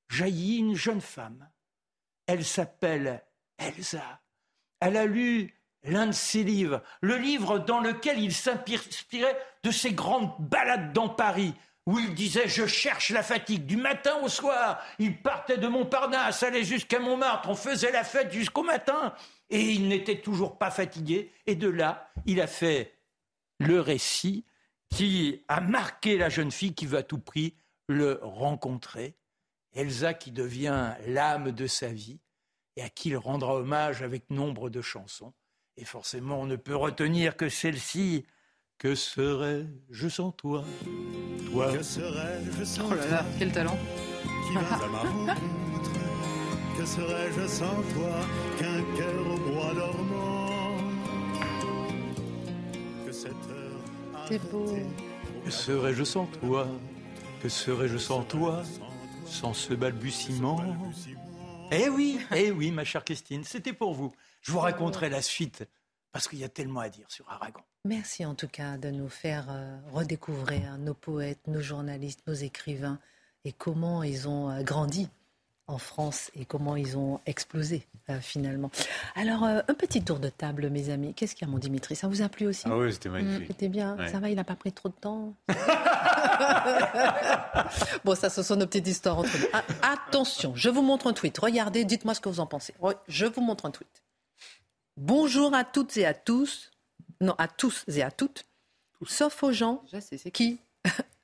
jaillit 0.10 0.58
une 0.58 0.76
jeune 0.76 1.02
femme. 1.02 1.50
Elle 2.28 2.46
s'appelle 2.46 3.24
Elsa. 3.58 4.22
Elle 4.80 4.98
a 4.98 5.06
lu 5.06 5.54
l'un 5.84 6.08
de 6.08 6.12
ses 6.12 6.44
livres, 6.44 6.82
le 7.02 7.18
livre 7.18 7.60
dans 7.60 7.80
lequel 7.80 8.20
il 8.20 8.34
s'inspirait 8.34 9.38
de 9.64 9.72
ses 9.72 9.94
grandes 9.94 10.34
balades 10.40 10.94
dans 10.94 11.10
Paris, 11.10 11.54
où 11.86 11.98
il 11.98 12.14
disait 12.14 12.48
Je 12.48 12.66
cherche 12.66 13.10
la 13.10 13.24
fatigue 13.24 13.66
du 13.66 13.78
matin 13.78 14.18
au 14.22 14.28
soir. 14.28 14.82
Il 15.00 15.22
partait 15.22 15.58
de 15.58 15.68
Montparnasse, 15.68 16.44
allait 16.44 16.64
jusqu'à 16.64 17.00
Montmartre, 17.00 17.50
on 17.50 17.56
faisait 17.56 17.92
la 17.92 18.04
fête 18.04 18.32
jusqu'au 18.32 18.64
matin. 18.64 19.14
Et 19.50 19.62
il 19.72 19.88
n'était 19.88 20.22
toujours 20.22 20.58
pas 20.58 20.72
fatigué. 20.72 21.34
Et 21.46 21.56
de 21.56 21.68
là, 21.68 22.12
il 22.26 22.40
a 22.42 22.48
fait 22.48 23.01
le 23.62 23.80
récit 23.80 24.46
qui 24.90 25.44
a 25.48 25.62
marqué 25.62 26.18
la 26.18 26.30
jeune 26.30 26.52
fille 26.52 26.74
qui 26.74 26.86
veut 26.86 26.98
à 26.98 27.04
tout 27.04 27.20
prix 27.20 27.56
le 27.88 28.20
rencontrer. 28.22 29.16
Elsa 29.74 30.14
qui 30.14 30.32
devient 30.32 30.94
l'âme 31.08 31.52
de 31.52 31.68
sa 31.68 31.88
vie 31.88 32.20
et 32.76 32.82
à 32.82 32.90
qui 32.90 33.10
il 33.10 33.18
rendra 33.18 33.56
hommage 33.56 34.02
avec 34.02 34.30
nombre 34.30 34.70
de 34.70 34.82
chansons. 34.82 35.34
Et 35.78 35.86
forcément, 35.86 36.40
on 36.42 36.46
ne 36.46 36.58
peut 36.58 36.76
retenir 36.76 37.38
que 37.38 37.50
celle-ci. 37.50 38.26
Que 38.78 38.96
serais-je 38.96 40.08
sans 40.10 40.32
toi? 40.32 40.66
Toi. 41.52 41.72
Que 41.72 41.84
serais-je 41.84 42.64
sans 42.64 42.92
oh 42.92 42.96
là 42.96 43.08
là, 43.12 43.26
quel 43.38 43.52
talent 43.52 43.78
Qui 44.48 44.56
Que 46.78 46.86
serais-je 46.86 47.48
sans 47.48 47.76
toi? 47.94 48.26
Qu'un 48.58 48.84
Que 54.32 55.52
serais-je 55.52 56.04
sans 56.06 56.26
toi? 56.26 56.66
Que 57.42 57.50
serais-je 57.50 57.98
sans 57.98 58.24
toi? 58.24 58.64
Sans 59.26 59.54
ce 59.54 59.74
balbutiement? 59.74 60.64
Eh 61.72 61.90
oui, 61.90 62.18
eh 62.34 62.52
oui, 62.52 62.72
ma 62.72 62.86
chère 62.86 63.04
Christine, 63.04 63.44
c'était 63.44 63.74
pour 63.74 63.94
vous. 63.94 64.14
Je 64.42 64.54
vous 64.54 64.60
raconterai 64.60 65.10
la 65.10 65.22
suite 65.22 65.66
parce 66.14 66.30
qu'il 66.30 66.40
y 66.40 66.46
a 66.46 66.50
tellement 66.50 66.80
à 66.80 66.88
dire 66.88 67.12
sur 67.12 67.30
Aragon. 67.30 67.62
Merci 67.84 68.26
en 68.26 68.34
tout 68.34 68.48
cas 68.48 68.78
de 68.78 68.90
nous 68.90 69.10
faire 69.10 69.48
euh, 69.50 69.78
redécouvrir 69.92 70.78
nos 70.78 70.94
poètes, 70.94 71.48
nos 71.48 71.62
journalistes, 71.62 72.22
nos 72.26 72.34
écrivains 72.34 73.00
et 73.44 73.52
comment 73.52 74.02
ils 74.02 74.30
ont 74.30 74.50
euh, 74.50 74.64
grandi 74.64 75.10
en 75.72 75.78
France 75.78 76.32
et 76.36 76.46
comment 76.46 76.76
ils 76.76 76.98
ont 76.98 77.20
explosé 77.26 77.88
euh, 78.10 78.20
finalement. 78.20 78.72
Alors, 79.16 79.44
un 79.44 79.74
petit 79.74 80.04
tour 80.04 80.20
de 80.20 80.30
table, 80.30 80.70
mes 80.70 80.90
amis. 80.90 81.14
Qu'est-ce 81.14 81.36
qu'il 81.36 81.48
y 81.48 81.50
a, 81.50 81.52
mon 81.52 81.58
Dimitri? 81.58 81.96
Ça 81.96 82.08
vous 82.08 82.22
a 82.22 82.30
plu 82.30 82.48
aussi? 82.48 82.64
Ah 82.66 82.78
oui, 82.78 82.92
c'était 82.94 83.10
magnifique. 83.10 83.48
c'était 83.48 83.70
bien. 83.70 83.98
Ça 84.12 84.20
va, 84.20 84.30
il 84.30 84.36
n'a 84.36 84.44
pas 84.44 84.56
pris 84.56 84.72
trop 84.72 84.90
de 84.90 84.94
temps? 84.94 85.34
Bon, 88.04 88.16
ça, 88.16 88.30
ce 88.30 88.44
sont 88.44 88.56
nos 88.56 88.66
petites 88.66 88.88
histoires 88.88 89.20
entre 89.20 89.38
nous. 89.38 89.46
Ah, 89.54 89.64
attention, 89.94 90.54
je 90.56 90.70
vous 90.70 90.82
montre 90.82 91.08
un 91.08 91.14
tweet. 91.14 91.38
Regardez, 91.38 91.86
dites-moi 91.86 92.14
ce 92.14 92.22
que 92.22 92.30
vous 92.30 92.40
en 92.40 92.48
pensez. 92.48 92.74
Je 93.08 93.26
vous 93.26 93.42
montre 93.42 93.66
un 93.66 93.72
tweet. 93.72 94.04
Bonjour 94.98 95.54
à 95.54 95.64
toutes 95.64 95.96
et 95.98 96.06
à 96.06 96.14
tous. 96.14 96.72
Non, 97.22 97.36
à 97.38 97.48
tous 97.48 97.86
et 97.88 98.02
à 98.02 98.12
toutes. 98.12 98.46
Sauf 99.06 99.44
aux 99.44 99.52
gens 99.52 99.84
qui, 100.34 100.60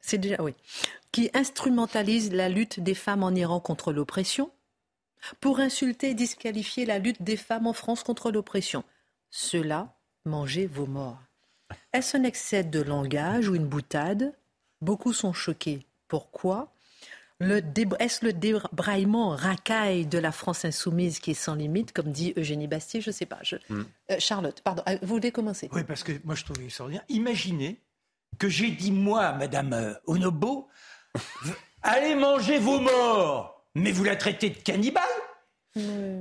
c'est 0.01 0.17
déjà, 0.17 0.41
oui, 0.41 0.53
qui 1.11 1.29
instrumentalisent 1.33 2.31
la 2.31 2.49
lutte 2.49 2.79
des 2.79 2.95
femmes 2.95 3.23
en 3.23 3.31
Iran 3.31 3.59
contre 3.59 3.91
l'oppression 3.91 4.51
pour 5.39 5.59
insulter 5.59 6.11
et 6.11 6.13
disqualifier 6.13 6.85
la 6.85 6.99
lutte 6.99 7.21
des 7.23 7.37
femmes 7.37 7.67
en 7.67 7.73
France 7.73 8.03
contre 8.03 8.31
l'oppression. 8.31 8.83
Cela, 9.29 9.95
mangez 10.25 10.67
vos 10.67 10.85
morts. 10.85 11.19
Est-ce 11.91 12.15
un 12.15 12.23
excès 12.23 12.63
de 12.63 12.81
langage 12.81 13.49
ou 13.49 13.55
une 13.55 13.67
boutade? 13.67 14.33
Beaucoup 14.81 15.11
sont 15.11 15.33
choqués. 15.33 15.85
Pourquoi? 16.07 16.71
Est-ce 17.39 18.25
le 18.25 18.33
débraillement 18.33 19.29
racaille 19.29 20.05
de 20.05 20.17
la 20.17 20.31
France 20.31 20.65
insoumise 20.65 21.19
qui 21.19 21.31
est 21.31 21.35
sans 21.35 21.55
limite, 21.55 21.91
comme 21.91 22.11
dit 22.11 22.33
Eugénie 22.35 22.67
Bastier? 22.67 23.01
Je 23.01 23.09
ne 23.09 23.13
sais 23.13 23.25
pas. 23.25 23.41
Hmm. 23.69 23.83
Euh, 24.11 24.15
Charlotte, 24.17 24.59
pardon, 24.61 24.81
euh, 24.87 24.97
vous 25.01 25.15
voulez 25.15 25.31
commencer? 25.31 25.69
Oui, 25.71 25.83
parce 25.83 26.03
que 26.03 26.13
moi 26.23 26.35
je 26.35 26.45
trouve 26.45 26.61
extraordinaire. 26.63 27.03
Imaginez 27.09 27.79
que 28.39 28.49
j'ai 28.49 28.71
dit, 28.71 28.91
moi, 28.91 29.33
Madame 29.33 29.73
euh, 29.73 29.93
Onobo, 30.05 30.69
allez 31.81 32.15
manger 32.15 32.59
vos 32.59 32.79
morts, 32.79 33.65
mais 33.75 33.91
vous 33.91 34.03
la 34.03 34.15
traitez 34.15 34.49
de 34.49 34.57
cannibale 34.57 35.03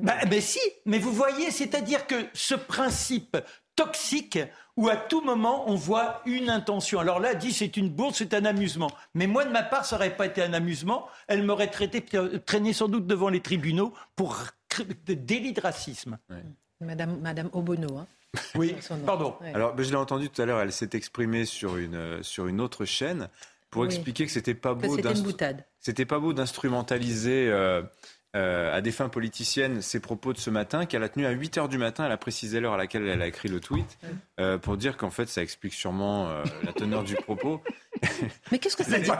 bah, 0.03 0.25
ben 0.29 0.41
si, 0.41 0.61
mais 0.85 0.99
vous 0.99 1.13
voyez, 1.13 1.51
c'est-à-dire 1.51 2.07
que 2.07 2.27
ce 2.35 2.55
principe 2.55 3.37
toxique 3.75 4.39
où 4.77 4.89
à 4.89 4.97
tout 4.97 5.21
moment 5.21 5.71
on 5.71 5.75
voit 5.75 6.23
une 6.27 6.51
intention. 6.51 7.01
Alors 7.01 7.21
là, 7.21 7.35
dit 7.35 7.53
c'est 7.53 7.77
une 7.77 7.89
bourse, 7.89 8.19
c'est 8.19 8.35
un 8.35 8.45
amusement. 8.45 8.91
Mais 9.15 9.27
moi, 9.27 9.45
de 9.45 9.51
ma 9.51 9.63
part, 9.63 9.85
ça 9.85 9.97
n'aurait 9.97 10.17
pas 10.17 10.27
été 10.27 10.43
un 10.43 10.53
amusement. 10.53 11.07
Elle 11.29 11.43
m'aurait 11.43 11.71
traité, 11.71 12.05
traîné 12.45 12.73
sans 12.73 12.89
doute 12.89 13.07
devant 13.07 13.29
les 13.29 13.41
tribunaux 13.41 13.95
pour 14.15 14.39
délit 15.07 15.53
de 15.53 15.61
racisme. 15.61 16.19
Madame, 16.81 17.21
Madame 17.21 17.51
Obono. 17.53 17.99
Hein. 17.99 18.07
Oui, 18.55 18.75
pardon. 19.07 19.35
Alors, 19.55 19.75
je 19.81 19.89
l'ai 19.89 19.97
entendu 19.97 20.29
tout 20.29 20.43
à 20.43 20.47
l'heure, 20.47 20.61
elle 20.61 20.73
s'est 20.73 20.91
exprimée 20.93 21.47
sur 21.47 21.79
une, 21.79 22.23
sur 22.23 22.49
une 22.49 22.61
autre 22.61 22.85
chaîne 22.85 23.29
pour 23.71 23.87
expliquer 23.87 24.27
que 24.27 24.33
c'était 24.33 24.55
pas 24.55 24.75
beau. 24.75 24.97
C'était 25.81 26.05
pas 26.05 26.19
beau 26.19 26.33
d'instrumentaliser. 26.35 27.49
Euh, 27.49 27.83
euh, 28.37 28.77
à 28.77 28.83
des 28.83 28.93
fins 28.93 29.09
politiciennes 29.09 29.81
ses 29.81 29.99
propos 29.99 30.35
de 30.35 30.39
ce 30.39 30.51
matin, 30.51 30.85
qu'elle 30.85 31.03
a 31.03 31.09
tenu 31.09 31.25
à 31.25 31.31
8 31.31 31.57
h 31.57 31.69
du 31.71 31.79
matin. 31.79 32.05
Elle 32.05 32.13
a 32.13 32.19
précisé 32.19 32.61
l'heure 32.61 32.75
à 32.75 32.77
laquelle 32.77 33.09
elle 33.09 33.23
a 33.23 33.27
écrit 33.27 33.49
le 33.49 33.61
tweet, 33.61 33.99
euh, 34.41 34.59
pour 34.59 34.77
dire 34.77 34.99
qu'en 34.99 35.09
fait, 35.09 35.27
ça 35.27 35.43
explique 35.43 35.73
sûrement 35.73 36.29
euh, 36.29 36.43
la 36.63 36.75
teneur 36.75 37.03
du 37.03 37.15
propos. 37.15 37.63
mais 38.53 38.59
qu'est-ce 38.59 38.77
que 38.77 38.85
ça 38.85 38.99
dit 38.99 39.11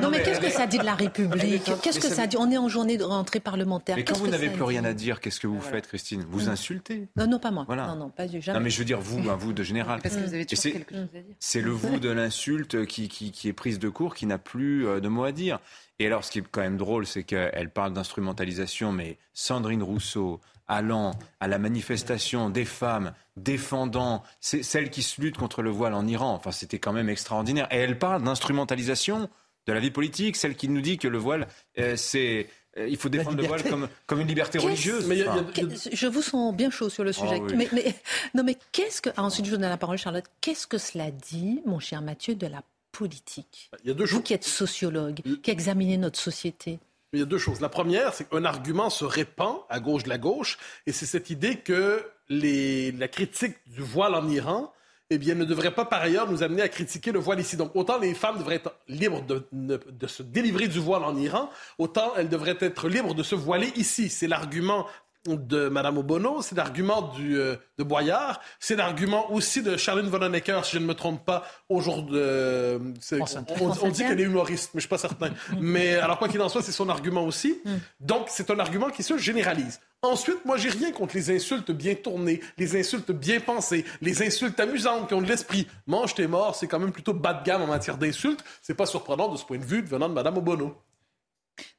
Non, 0.00 0.10
mais 0.10 0.22
qu'est-ce 0.22 0.40
que 0.40 0.50
ça 0.50 0.66
dit 0.66 0.78
de 0.78 0.84
la 0.84 0.94
République 1.04 1.70
Qu'est-ce 1.82 2.00
que 2.00 2.08
ça 2.08 2.26
dit 2.26 2.36
On 2.38 2.50
est 2.50 2.58
en 2.58 2.68
journée 2.68 2.96
de 2.96 3.04
rentrée 3.04 3.40
parlementaire. 3.40 3.96
Mais 3.96 4.04
quand 4.04 4.16
vous 4.16 4.28
n'avez 4.28 4.50
plus 4.50 4.62
rien 4.62 4.84
à 4.84 4.92
dire, 4.92 5.20
qu'est-ce 5.20 5.40
que 5.40 5.46
vous 5.46 5.60
faites, 5.60 5.86
Christine 5.86 6.24
Vous 6.28 6.48
insultez 6.48 7.08
Non, 7.16 7.26
non, 7.26 7.38
pas 7.38 7.50
moi. 7.50 7.66
Non, 7.68 7.96
non, 7.96 8.10
pas 8.10 8.26
du 8.26 8.40
jamais. 8.40 8.58
Non, 8.58 8.64
mais 8.64 8.70
je 8.70 8.78
veux 8.78 8.84
dire 8.84 9.00
vous, 9.00 9.22
vous 9.22 9.52
de 9.52 9.62
général. 9.62 10.00
Parce 10.02 10.16
que 10.16 10.20
vous 10.20 10.34
avez 10.34 10.46
toujours 10.46 10.72
quelque 10.72 10.94
chose 10.94 11.08
à 11.14 11.18
dire. 11.18 11.34
C'est 11.38 11.60
le 11.60 11.70
vous 11.70 11.98
de 11.98 12.10
l'insulte 12.10 12.86
qui, 12.86 13.08
qui, 13.08 13.30
qui, 13.32 13.48
est 13.48 13.52
prise 13.52 13.78
de 13.78 13.88
court, 13.88 14.14
qui 14.14 14.26
n'a 14.26 14.38
plus 14.38 14.84
de 14.84 15.08
mots 15.08 15.24
à 15.24 15.32
dire. 15.32 15.58
Et 15.98 16.06
alors, 16.06 16.24
ce 16.24 16.30
qui 16.30 16.40
est 16.40 16.44
quand 16.50 16.60
même 16.60 16.76
drôle, 16.76 17.06
c'est 17.06 17.22
qu'elle 17.22 17.70
parle 17.70 17.92
d'instrumentalisation, 17.92 18.92
mais 18.92 19.18
Sandrine 19.32 19.82
Rousseau 19.82 20.40
allant 20.66 21.14
à 21.40 21.48
la 21.48 21.58
manifestation 21.58 22.50
des 22.50 22.64
femmes 22.64 23.12
défendant 23.36 24.22
celles 24.40 24.90
qui 24.90 25.02
se 25.02 25.20
luttent 25.20 25.36
contre 25.36 25.62
le 25.62 25.70
voile 25.70 25.94
en 25.94 26.06
Iran, 26.06 26.34
enfin, 26.34 26.52
c'était 26.52 26.78
quand 26.78 26.92
même 26.92 27.08
extraordinaire. 27.08 27.68
Et 27.70 27.76
elle 27.76 27.98
parle 27.98 28.22
d'instrumentalisation 28.22 29.28
de 29.66 29.72
la 29.72 29.80
vie 29.80 29.90
politique, 29.90 30.36
celle 30.36 30.56
qui 30.56 30.68
nous 30.68 30.80
dit 30.80 30.98
que 30.98 31.08
le 31.08 31.18
voile, 31.18 31.48
euh, 31.78 31.96
c'est 31.96 32.48
euh, 32.76 32.88
il 32.88 32.96
faut 32.96 33.08
défendre 33.08 33.36
le 33.36 33.46
voile 33.46 33.62
comme, 33.62 33.88
comme 34.06 34.20
une 34.20 34.26
liberté 34.26 34.58
religieuse. 34.58 35.06
Mais 35.06 35.16
Je 35.16 36.06
vous 36.06 36.22
sens 36.22 36.54
bien 36.54 36.70
chaud 36.70 36.88
sur 36.88 37.04
le 37.04 37.12
sujet. 37.12 37.40
Ah 37.40 37.54
mais, 37.54 37.68
mais, 37.72 37.94
non, 38.34 38.42
mais 38.42 38.56
qu'est-ce 38.72 39.00
que. 39.00 39.10
Ah, 39.16 39.22
ensuite, 39.22 39.46
je 39.46 39.50
vous 39.50 39.56
donne 39.56 39.68
la 39.68 39.76
parole, 39.76 39.96
Charlotte. 39.96 40.24
Qu'est-ce 40.40 40.66
que 40.66 40.78
cela 40.78 41.10
dit, 41.10 41.62
mon 41.66 41.78
cher 41.78 42.02
Mathieu, 42.02 42.34
de 42.34 42.46
la 42.46 42.62
politique? 42.92 43.70
Il 43.84 43.88
y 43.88 43.90
a 43.90 43.94
deux 43.94 44.06
Vous 44.06 44.22
qui 44.22 44.34
êtes 44.34 44.44
sociologue, 44.44 45.20
qui 45.42 45.50
examinez 45.50 45.98
notre 45.98 46.18
société. 46.18 46.78
Il 47.14 47.20
y 47.20 47.22
a 47.22 47.26
deux 47.26 47.38
choses. 47.38 47.60
La 47.60 47.68
première, 47.68 48.12
c'est 48.12 48.28
qu'un 48.28 48.44
argument 48.44 48.90
se 48.90 49.04
répand 49.04 49.58
à 49.70 49.78
gauche 49.78 50.02
de 50.02 50.08
la 50.08 50.18
gauche, 50.18 50.58
et 50.86 50.92
c'est 50.92 51.06
cette 51.06 51.30
idée 51.30 51.56
que 51.56 52.04
les, 52.28 52.90
la 52.92 53.06
critique 53.06 53.56
du 53.66 53.82
voile 53.82 54.14
en 54.14 54.28
Iran 54.28 54.72
eh 55.10 55.18
bien, 55.18 55.34
ne 55.34 55.44
devrait 55.44 55.74
pas 55.74 55.84
par 55.84 56.00
ailleurs 56.00 56.30
nous 56.30 56.42
amener 56.42 56.62
à 56.62 56.68
critiquer 56.68 57.12
le 57.12 57.18
voile 57.18 57.38
ici. 57.38 57.56
Donc, 57.56 57.76
autant 57.76 57.98
les 57.98 58.14
femmes 58.14 58.38
devraient 58.38 58.56
être 58.56 58.74
libres 58.88 59.22
de, 59.22 59.46
de, 59.52 60.06
se 60.06 60.22
délivrer 60.22 60.66
du 60.66 60.80
voile 60.80 61.04
en 61.04 61.16
Iran, 61.16 61.50
autant 61.78 62.14
elles 62.16 62.30
devraient 62.30 62.56
être 62.58 62.88
libres 62.88 63.14
de 63.14 63.22
se 63.22 63.34
voiler 63.34 63.70
ici. 63.76 64.08
C'est 64.08 64.26
l'argument 64.26 64.86
de 65.26 65.68
Mme 65.68 65.98
Obono, 65.98 66.42
c'est 66.42 66.54
l'argument 66.54 67.02
du, 67.16 67.38
euh, 67.38 67.56
de 67.78 67.84
Boyard, 67.84 68.40
c'est 68.60 68.76
l'argument 68.76 69.32
aussi 69.32 69.62
de 69.62 69.76
Charlene 69.76 70.08
Vonnenecker, 70.08 70.64
si 70.64 70.72
je 70.72 70.78
ne 70.78 70.86
me 70.86 70.94
trompe 70.94 71.24
pas, 71.24 71.44
aujourd'hui. 71.68 72.18
Euh, 72.18 72.78
on, 73.12 73.70
on, 73.82 73.88
dit 73.88 74.04
qu'elle 74.04 74.20
est 74.20 74.24
humoriste, 74.24 74.70
mais 74.74 74.80
je 74.80 74.82
suis 74.82 74.88
pas 74.88 74.98
certain. 74.98 75.30
mais 75.60 75.94
alors, 75.94 76.18
quoi 76.18 76.28
qu'il 76.28 76.40
en 76.42 76.48
soit, 76.48 76.62
c'est 76.62 76.72
son 76.72 76.88
argument 76.88 77.24
aussi. 77.24 77.58
Mm. 77.64 77.70
Donc, 78.00 78.26
c'est 78.28 78.50
un 78.50 78.58
argument 78.58 78.90
qui 78.90 79.02
se 79.02 79.16
généralise. 79.16 79.80
Ensuite, 80.02 80.44
moi, 80.44 80.58
j'ai 80.58 80.68
rien 80.68 80.92
contre 80.92 81.16
les 81.16 81.34
insultes 81.34 81.70
bien 81.70 81.94
tournées, 81.94 82.40
les 82.58 82.78
insultes 82.78 83.10
bien 83.10 83.40
pensées, 83.40 83.86
les 84.02 84.22
insultes 84.22 84.60
amusantes 84.60 85.08
qui 85.08 85.14
ont 85.14 85.22
de 85.22 85.26
l'esprit. 85.26 85.66
Mange 85.86 86.14
tes 86.14 86.26
morts, 86.26 86.54
c'est 86.54 86.66
quand 86.66 86.78
même 86.78 86.92
plutôt 86.92 87.14
bas 87.14 87.32
de 87.32 87.42
gamme 87.42 87.62
en 87.62 87.66
matière 87.66 87.96
d'insultes. 87.96 88.44
C'est 88.60 88.74
pas 88.74 88.86
surprenant 88.86 89.28
de 89.28 89.38
ce 89.38 89.44
point 89.46 89.58
de 89.58 89.64
vue 89.64 89.82
venant 89.82 90.10
de 90.10 90.14
Mme 90.14 90.36
Obono. 90.36 90.76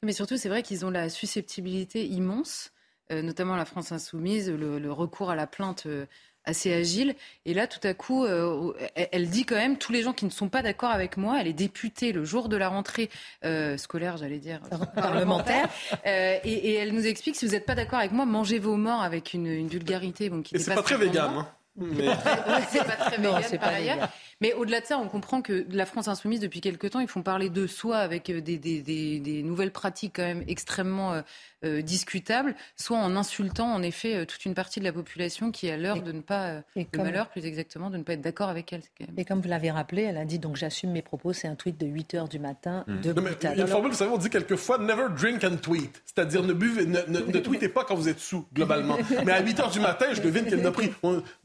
Mais 0.01 0.13
surtout, 0.13 0.37
c'est 0.37 0.49
vrai 0.49 0.63
qu'ils 0.63 0.85
ont 0.85 0.89
la 0.89 1.09
susceptibilité 1.09 2.05
immense 2.05 2.71
notamment 3.11 3.55
la 3.55 3.65
France 3.65 3.91
insoumise, 3.91 4.49
le, 4.49 4.91
recours 4.91 5.29
à 5.29 5.35
la 5.35 5.47
plainte 5.47 5.83
euh, 5.85 6.05
assez 6.43 6.73
agile. 6.73 7.15
Et 7.45 7.53
là, 7.53 7.67
tout 7.67 7.79
à 7.83 7.93
coup, 7.93 8.23
euh, 8.23 8.73
elle 8.95 9.29
dit 9.29 9.45
quand 9.45 9.55
même 9.55 9.77
tous 9.77 9.91
les 9.91 10.03
gens 10.03 10.13
qui 10.13 10.25
ne 10.25 10.29
sont 10.29 10.49
pas 10.49 10.61
d'accord 10.61 10.91
avec 10.91 11.17
moi. 11.17 11.39
Elle 11.39 11.47
est 11.47 11.53
députée 11.53 12.11
le 12.11 12.23
jour 12.23 12.49
de 12.49 12.57
la 12.57 12.69
rentrée 12.69 13.09
scolaire, 13.77 14.17
j'allais 14.17 14.39
dire 14.39 14.61
parlementaire, 14.95 15.69
et, 16.05 16.75
elle 16.75 16.93
nous 16.93 17.07
explique 17.07 17.35
si 17.35 17.45
vous 17.45 17.53
n'êtes 17.53 17.65
pas 17.65 17.75
d'accord 17.75 17.99
avec 17.99 18.11
moi, 18.11 18.25
mangez 18.25 18.59
vos 18.59 18.77
morts 18.77 19.01
avec 19.01 19.33
une, 19.33 19.67
vulgarité 19.67 20.29
bon, 20.29 20.41
qui. 20.41 20.55
Et 20.55 20.59
c'est 20.59 20.75
pas 20.75 20.83
très 20.83 20.97
vegan. 20.97 21.33
Hein. 21.35 21.47
Mais... 21.75 22.07
c'est 22.69 22.85
pas 22.85 22.95
très 22.95 23.17
vegan 23.17 23.59
par 23.59 23.73
ailleurs. 23.73 24.09
Mais 24.41 24.53
au-delà 24.53 24.81
de 24.81 24.85
ça, 24.85 24.97
on 24.97 25.07
comprend 25.07 25.41
que 25.41 25.65
la 25.69 25.85
France 25.85 26.07
insoumise, 26.07 26.39
depuis 26.39 26.61
quelque 26.61 26.87
temps, 26.87 26.99
ils 26.99 27.07
font 27.07 27.23
parler 27.23 27.49
de 27.49 27.67
soi 27.67 27.97
avec 27.97 28.31
des, 28.31 28.57
des, 28.57 28.81
des, 28.81 29.19
des 29.19 29.43
nouvelles 29.43 29.71
pratiques 29.71 30.13
quand 30.15 30.23
même 30.23 30.43
extrêmement 30.47 31.21
euh, 31.65 31.81
discutable, 31.81 32.53
soit 32.75 32.97
en 32.97 33.15
insultant 33.15 33.73
en 33.73 33.81
effet 33.81 34.15
euh, 34.15 34.25
toute 34.25 34.45
une 34.45 34.53
partie 34.53 34.79
de 34.79 34.85
la 34.85 34.93
population 34.93 35.51
qui 35.51 35.69
a 35.69 35.77
l'heure 35.77 36.03
de 36.03 36.11
ne 36.11 36.21
pas, 36.21 36.47
euh, 36.47 36.61
le 36.75 37.01
malheur 37.01 37.29
plus 37.29 37.45
exactement, 37.45 37.89
de 37.89 37.97
ne 37.97 38.03
pas 38.03 38.13
être 38.13 38.21
d'accord 38.21 38.49
avec 38.49 38.71
elle. 38.71 38.81
Et 39.17 39.25
comme 39.25 39.41
vous 39.41 39.49
l'avez 39.49 39.71
rappelé, 39.71 40.03
elle 40.03 40.17
a 40.17 40.25
dit 40.25 40.37
donc 40.37 40.57
j'assume 40.57 40.91
mes 40.91 41.01
propos, 41.01 41.33
c'est 41.33 41.47
un 41.47 41.55
tweet 41.55 41.79
de 41.79 41.87
8 41.87 42.13
heures 42.13 42.27
du 42.27 42.37
matin 42.37 42.83
mmh. 42.87 43.01
de 43.01 43.15
Il 43.41 43.43
y 43.43 43.47
a 43.47 43.61
une 43.61 43.67
formule, 43.67 43.91
vous 43.91 43.97
savez, 43.97 44.11
on 44.11 44.17
dit 44.17 44.29
quelquefois 44.29 44.77
never 44.77 45.07
drink 45.17 45.43
and 45.43 45.57
tweet, 45.57 46.03
c'est-à-dire 46.05 46.43
ne 46.43 46.53
buvez, 46.53 46.85
ne, 46.85 46.99
ne, 47.07 47.39
tweetez 47.39 47.69
pas 47.69 47.83
quand 47.83 47.95
vous 47.95 48.09
êtes 48.09 48.19
sous 48.19 48.45
globalement. 48.53 48.97
Mais 49.25 49.31
à 49.31 49.41
8 49.41 49.59
heures 49.61 49.71
du 49.71 49.79
matin, 49.79 50.07
je 50.11 50.21
devine 50.21 50.45
qu'elle 50.45 50.61
n'a 50.61 50.71
pris 50.71 50.91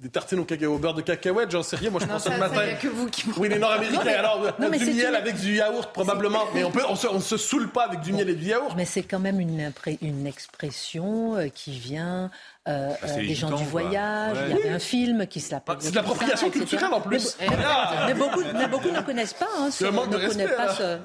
des 0.00 0.10
tartines 0.10 0.40
au, 0.40 0.44
cacao, 0.44 0.74
au 0.74 0.78
beurre 0.78 0.94
de 0.94 1.02
cacahuète, 1.02 1.50
j'en 1.50 1.62
sais 1.62 1.76
rien, 1.76 1.90
moi 1.90 2.00
je 2.00 2.06
pense 2.06 2.24
ça, 2.24 2.34
le 2.34 2.40
matin. 2.40 2.60
Que 2.80 2.88
vous 2.88 3.08
qui... 3.08 3.24
Oui, 3.36 3.48
les 3.48 3.58
Nord-Américains, 3.58 4.18
alors 4.18 4.52
du 4.58 4.94
miel 4.94 5.14
avec 5.14 5.36
du 5.36 5.54
yaourt 5.56 5.92
probablement, 5.92 6.46
mais 6.54 6.64
on 6.64 6.70
peut, 6.70 6.82
on 6.88 6.96
se, 6.96 7.06
on 7.06 7.20
se 7.20 7.36
saoule 7.36 7.68
pas 7.70 7.84
avec 7.84 8.00
du 8.00 8.12
miel 8.12 8.28
et 8.28 8.34
du 8.34 8.46
yaourt. 8.46 8.74
Mais 8.76 8.84
c'est 8.84 9.02
quand 9.02 9.18
même 9.18 9.40
une, 9.40 9.72
une 10.02 10.26
expression 10.26 11.36
euh, 11.36 11.48
qui 11.48 11.78
vient 11.78 12.30
euh, 12.70 12.92
ah, 13.02 13.06
euh, 13.06 13.16
des 13.16 13.34
gens 13.34 13.50
du 13.50 13.64
voyage. 13.64 14.36
Il 14.48 14.56
y 14.56 14.60
avait 14.60 14.70
un 14.70 14.78
film 14.78 15.26
qui 15.26 15.40
s'appelle. 15.40 15.76
c'est 15.80 15.90
de 15.90 15.96
l'appropriation 15.96 16.50
culturelle 16.50 16.92
en 16.92 17.00
plus. 17.00 17.36
Mais, 17.40 18.14
beaucoup, 18.14 18.42
beaucoup, 18.70 18.90
ne 18.90 19.00
connaissent 19.00 19.34
pas. 19.34 19.48
Hein, 19.58 19.70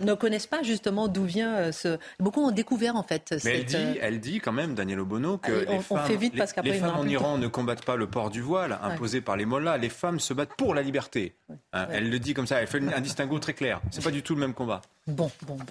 ne, 0.02 0.14
connaissent 0.14 0.48
pas 0.48 0.64
justement 0.64 1.08
d'où 1.08 1.24
vient 1.24 1.72
ce. 1.72 1.98
Beaucoup 2.20 2.42
ont 2.42 2.52
découvert 2.52 2.96
en 2.96 3.04
fait. 3.04 3.36
Mais 3.44 3.60
elle 3.60 3.66
dit, 3.66 4.00
elle 4.02 4.20
dit 4.20 4.40
quand 4.40 4.52
même, 4.52 4.76
Daniel 4.76 5.00
Obono, 5.00 5.38
que 5.38 5.52
les 5.52 5.80
femmes, 5.80 6.08
les, 6.64 6.74
femmes 6.74 6.98
en 6.98 7.08
Iran 7.08 7.38
ne 7.38 7.48
combattent 7.48 7.86
pas 7.86 7.96
le 7.96 8.08
port 8.08 8.30
du 8.30 8.42
voile 8.42 8.78
imposé 8.82 9.22
par 9.22 9.38
les 9.38 9.46
mollahs. 9.46 9.78
Les 9.78 9.90
femmes 9.90 10.20
se 10.20 10.34
battent 10.34 10.56
pour 10.58 10.74
la 10.76 10.82
liberté. 10.82 11.36
Hein, 11.74 11.88
elle 11.92 12.10
le 12.10 12.20
dit 12.20 12.34
comme 12.34 12.48
ça. 12.48 12.62
Elle 12.62 12.68
fait 12.68 12.82
un 12.82 13.02
distinguo 13.02 13.40
très 13.40 13.54
clair. 13.54 13.82
C'est 13.92 14.04
pas 14.04 14.12
du 14.12 14.22
tout 14.22 14.36
le 14.36 14.42
même 14.42 14.54
combat. 14.54 14.82
Bon, 15.08 15.32
bon, 15.48 15.56
bon. 15.56 15.66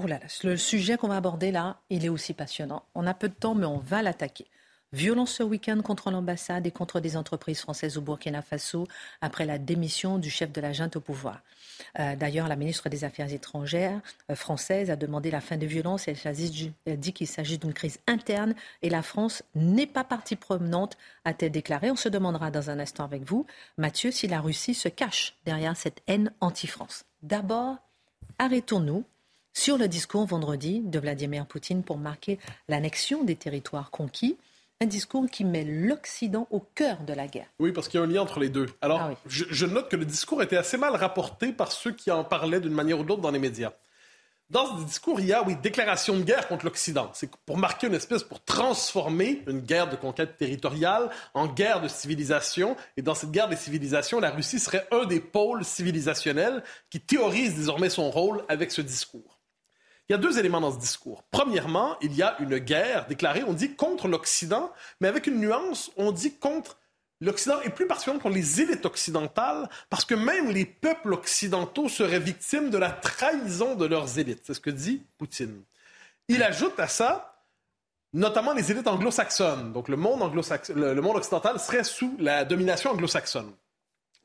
Oh 0.00 0.06
là 0.06 0.20
là, 0.20 0.26
le 0.44 0.56
sujet 0.56 0.96
qu'on 0.96 1.08
va 1.08 1.16
aborder 1.16 1.50
là, 1.50 1.80
il 1.90 2.04
est 2.04 2.08
aussi 2.08 2.32
passionnant. 2.32 2.84
On 2.94 3.04
a 3.04 3.14
peu 3.14 3.28
de 3.28 3.34
temps, 3.34 3.56
mais 3.56 3.66
on 3.66 3.78
va 3.78 4.00
l'attaquer. 4.00 4.46
Violence 4.92 5.32
ce 5.32 5.42
week-end 5.42 5.82
contre 5.82 6.12
l'ambassade 6.12 6.68
et 6.68 6.70
contre 6.70 7.00
des 7.00 7.16
entreprises 7.16 7.62
françaises 7.62 7.98
au 7.98 8.00
Burkina 8.00 8.40
Faso 8.40 8.86
après 9.20 9.44
la 9.44 9.58
démission 9.58 10.18
du 10.18 10.30
chef 10.30 10.52
de 10.52 10.60
la 10.60 10.72
junte 10.72 10.94
au 10.94 11.00
pouvoir. 11.00 11.42
Euh, 11.98 12.14
d'ailleurs, 12.14 12.46
la 12.46 12.54
ministre 12.54 12.88
des 12.88 13.02
Affaires 13.02 13.32
étrangères 13.32 14.00
euh, 14.30 14.36
française 14.36 14.88
a 14.88 14.94
demandé 14.94 15.32
la 15.32 15.40
fin 15.40 15.56
des 15.56 15.66
violences. 15.66 16.06
Elle, 16.06 16.16
elle 16.86 17.00
dit 17.00 17.12
qu'il 17.12 17.26
s'agit 17.26 17.58
d'une 17.58 17.74
crise 17.74 17.98
interne 18.06 18.54
et 18.82 18.90
la 18.90 19.02
France 19.02 19.42
n'est 19.56 19.88
pas 19.88 20.04
partie 20.04 20.36
prenante, 20.36 20.96
a-t-elle 21.24 21.50
déclaré. 21.50 21.90
On 21.90 21.96
se 21.96 22.08
demandera 22.08 22.52
dans 22.52 22.70
un 22.70 22.78
instant 22.78 23.02
avec 23.02 23.24
vous, 23.24 23.46
Mathieu, 23.78 24.12
si 24.12 24.28
la 24.28 24.40
Russie 24.40 24.74
se 24.74 24.88
cache 24.88 25.34
derrière 25.44 25.76
cette 25.76 26.02
haine 26.06 26.32
anti-France. 26.40 27.04
D'abord, 27.24 27.78
arrêtons-nous 28.38 29.04
sur 29.52 29.78
le 29.78 29.88
discours 29.88 30.26
vendredi 30.26 30.80
de 30.80 30.98
Vladimir 30.98 31.46
Poutine 31.46 31.82
pour 31.82 31.98
marquer 31.98 32.38
l'annexion 32.68 33.24
des 33.24 33.36
territoires 33.36 33.90
conquis 33.90 34.36
un 34.80 34.86
discours 34.86 35.26
qui 35.28 35.44
met 35.44 35.64
l'Occident 35.64 36.46
au 36.50 36.60
cœur 36.60 37.02
de 37.02 37.12
la 37.12 37.26
guerre. 37.26 37.48
Oui, 37.58 37.72
parce 37.72 37.88
qu'il 37.88 37.98
y 37.98 38.02
a 38.02 38.06
un 38.06 38.08
lien 38.08 38.22
entre 38.22 38.38
les 38.38 38.48
deux. 38.48 38.66
Alors, 38.80 39.00
ah 39.00 39.10
je, 39.26 39.66
note 39.66 39.90
que 39.90 39.96
le 39.96 40.04
discours 40.04 40.42
était 40.42 40.56
assez 40.56 40.76
mal 40.76 40.94
rapporté 40.94 41.52
par 41.52 41.72
ceux 41.72 41.92
qui 41.92 42.10
en 42.10 42.22
parlaient 42.22 42.60
d'une 42.60 42.72
manière 42.72 43.00
ou 43.00 43.04
d'autre 43.04 43.20
dans 43.20 43.30
les 43.30 43.40
médias. 43.40 43.72
Dans 44.50 44.78
ce 44.78 44.84
discours, 44.84 45.20
il 45.20 45.26
y 45.26 45.32
a, 45.34 45.42
oui, 45.42 45.56
déclaration 45.56 46.16
de 46.16 46.22
guerre 46.22 46.48
contre 46.48 46.64
l'Occident. 46.64 47.10
C'est 47.12 47.28
pour 47.44 47.58
marquer 47.58 47.88
une 47.88 47.94
espèce, 47.94 48.22
pour 48.22 48.42
transformer 48.42 49.42
une 49.46 49.60
guerre 49.60 49.90
de 49.90 49.96
conquête 49.96 50.38
territoriale 50.38 51.10
en 51.34 51.48
guerre 51.48 51.82
de 51.82 51.88
civilisation. 51.88 52.74
Et 52.96 53.02
dans 53.02 53.14
cette 53.14 53.30
guerre 53.30 53.48
des 53.48 53.56
civilisations, 53.56 54.20
la 54.20 54.30
Russie 54.30 54.58
serait 54.58 54.86
un 54.90 55.04
des 55.04 55.20
pôles 55.20 55.64
civilisationnels 55.64 56.62
qui 56.88 57.00
théorise 57.00 57.56
désormais 57.56 57.90
son 57.90 58.10
rôle 58.10 58.42
avec 58.48 58.72
ce 58.72 58.80
discours. 58.80 59.37
Il 60.08 60.12
y 60.12 60.14
a 60.14 60.18
deux 60.18 60.38
éléments 60.38 60.60
dans 60.60 60.72
ce 60.72 60.78
discours. 60.78 61.22
Premièrement, 61.30 61.96
il 62.00 62.14
y 62.14 62.22
a 62.22 62.36
une 62.40 62.58
guerre 62.58 63.06
déclarée, 63.06 63.44
on 63.44 63.52
dit 63.52 63.74
contre 63.74 64.08
l'Occident, 64.08 64.72
mais 65.00 65.08
avec 65.08 65.26
une 65.26 65.38
nuance, 65.38 65.90
on 65.98 66.12
dit 66.12 66.34
contre 66.34 66.78
l'Occident 67.20 67.60
et 67.62 67.68
plus 67.68 67.86
particulièrement 67.86 68.22
contre 68.22 68.34
les 68.34 68.62
élites 68.62 68.86
occidentales, 68.86 69.68
parce 69.90 70.06
que 70.06 70.14
même 70.14 70.50
les 70.50 70.64
peuples 70.64 71.12
occidentaux 71.12 71.90
seraient 71.90 72.20
victimes 72.20 72.70
de 72.70 72.78
la 72.78 72.90
trahison 72.90 73.74
de 73.74 73.84
leurs 73.84 74.18
élites. 74.18 74.42
C'est 74.44 74.54
ce 74.54 74.60
que 74.60 74.70
dit 74.70 75.02
Poutine. 75.18 75.62
Il 76.28 76.42
ajoute 76.42 76.78
à 76.80 76.88
ça, 76.88 77.44
notamment 78.14 78.54
les 78.54 78.70
élites 78.70 78.86
anglo-saxonnes. 78.86 79.72
Donc 79.72 79.88
le 79.88 79.96
monde, 79.96 80.22
anglo 80.22 80.42
le 80.74 81.00
monde 81.00 81.16
occidental 81.16 81.60
serait 81.60 81.84
sous 81.84 82.16
la 82.18 82.46
domination 82.46 82.92
anglo-saxonne. 82.92 83.52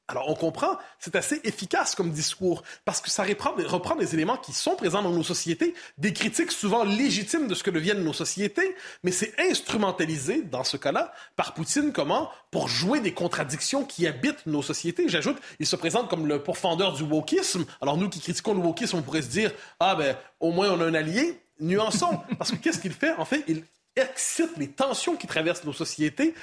Alors 0.09 0.29
on 0.29 0.35
comprend, 0.35 0.77
c'est 0.99 1.15
assez 1.15 1.39
efficace 1.45 1.95
comme 1.95 2.11
discours 2.11 2.63
parce 2.83 2.99
que 2.99 3.09
ça 3.09 3.23
reprend, 3.23 3.95
des 3.95 4.13
éléments 4.13 4.35
qui 4.35 4.51
sont 4.51 4.75
présents 4.75 5.01
dans 5.01 5.11
nos 5.11 5.23
sociétés, 5.23 5.73
des 5.97 6.11
critiques 6.11 6.51
souvent 6.51 6.83
légitimes 6.83 7.47
de 7.47 7.55
ce 7.55 7.63
que 7.63 7.71
deviennent 7.71 8.03
nos 8.03 8.11
sociétés, 8.11 8.75
mais 9.03 9.11
c'est 9.11 9.33
instrumentalisé 9.39 10.41
dans 10.41 10.65
ce 10.65 10.75
cas-là 10.75 11.13
par 11.37 11.53
Poutine 11.53 11.93
comment? 11.93 12.29
Pour 12.51 12.67
jouer 12.67 12.99
des 12.99 13.13
contradictions 13.13 13.85
qui 13.85 14.05
habitent 14.05 14.45
nos 14.45 14.61
sociétés. 14.61 15.07
J'ajoute, 15.07 15.37
il 15.59 15.65
se 15.65 15.77
présente 15.77 16.09
comme 16.09 16.27
le 16.27 16.43
pourfendeur 16.43 16.93
du 16.93 17.03
wokisme. 17.03 17.65
Alors 17.81 17.95
nous 17.97 18.09
qui 18.09 18.19
critiquons 18.19 18.53
le 18.53 18.59
wokisme, 18.59 18.97
on 18.97 19.01
pourrait 19.03 19.21
se 19.21 19.29
dire 19.29 19.51
ah 19.79 19.95
ben 19.95 20.17
au 20.41 20.51
moins 20.51 20.69
on 20.71 20.81
a 20.81 20.85
un 20.85 20.93
allié. 20.93 21.39
Nuançons 21.61 22.19
parce 22.37 22.51
que 22.51 22.57
qu'est-ce 22.57 22.79
qu'il 22.79 22.93
fait? 22.93 23.13
En 23.13 23.25
fait, 23.25 23.45
il 23.47 23.63
excite 23.95 24.57
les 24.57 24.69
tensions 24.69 25.15
qui 25.15 25.27
traversent 25.27 25.63
nos 25.63 25.71
sociétés 25.71 26.33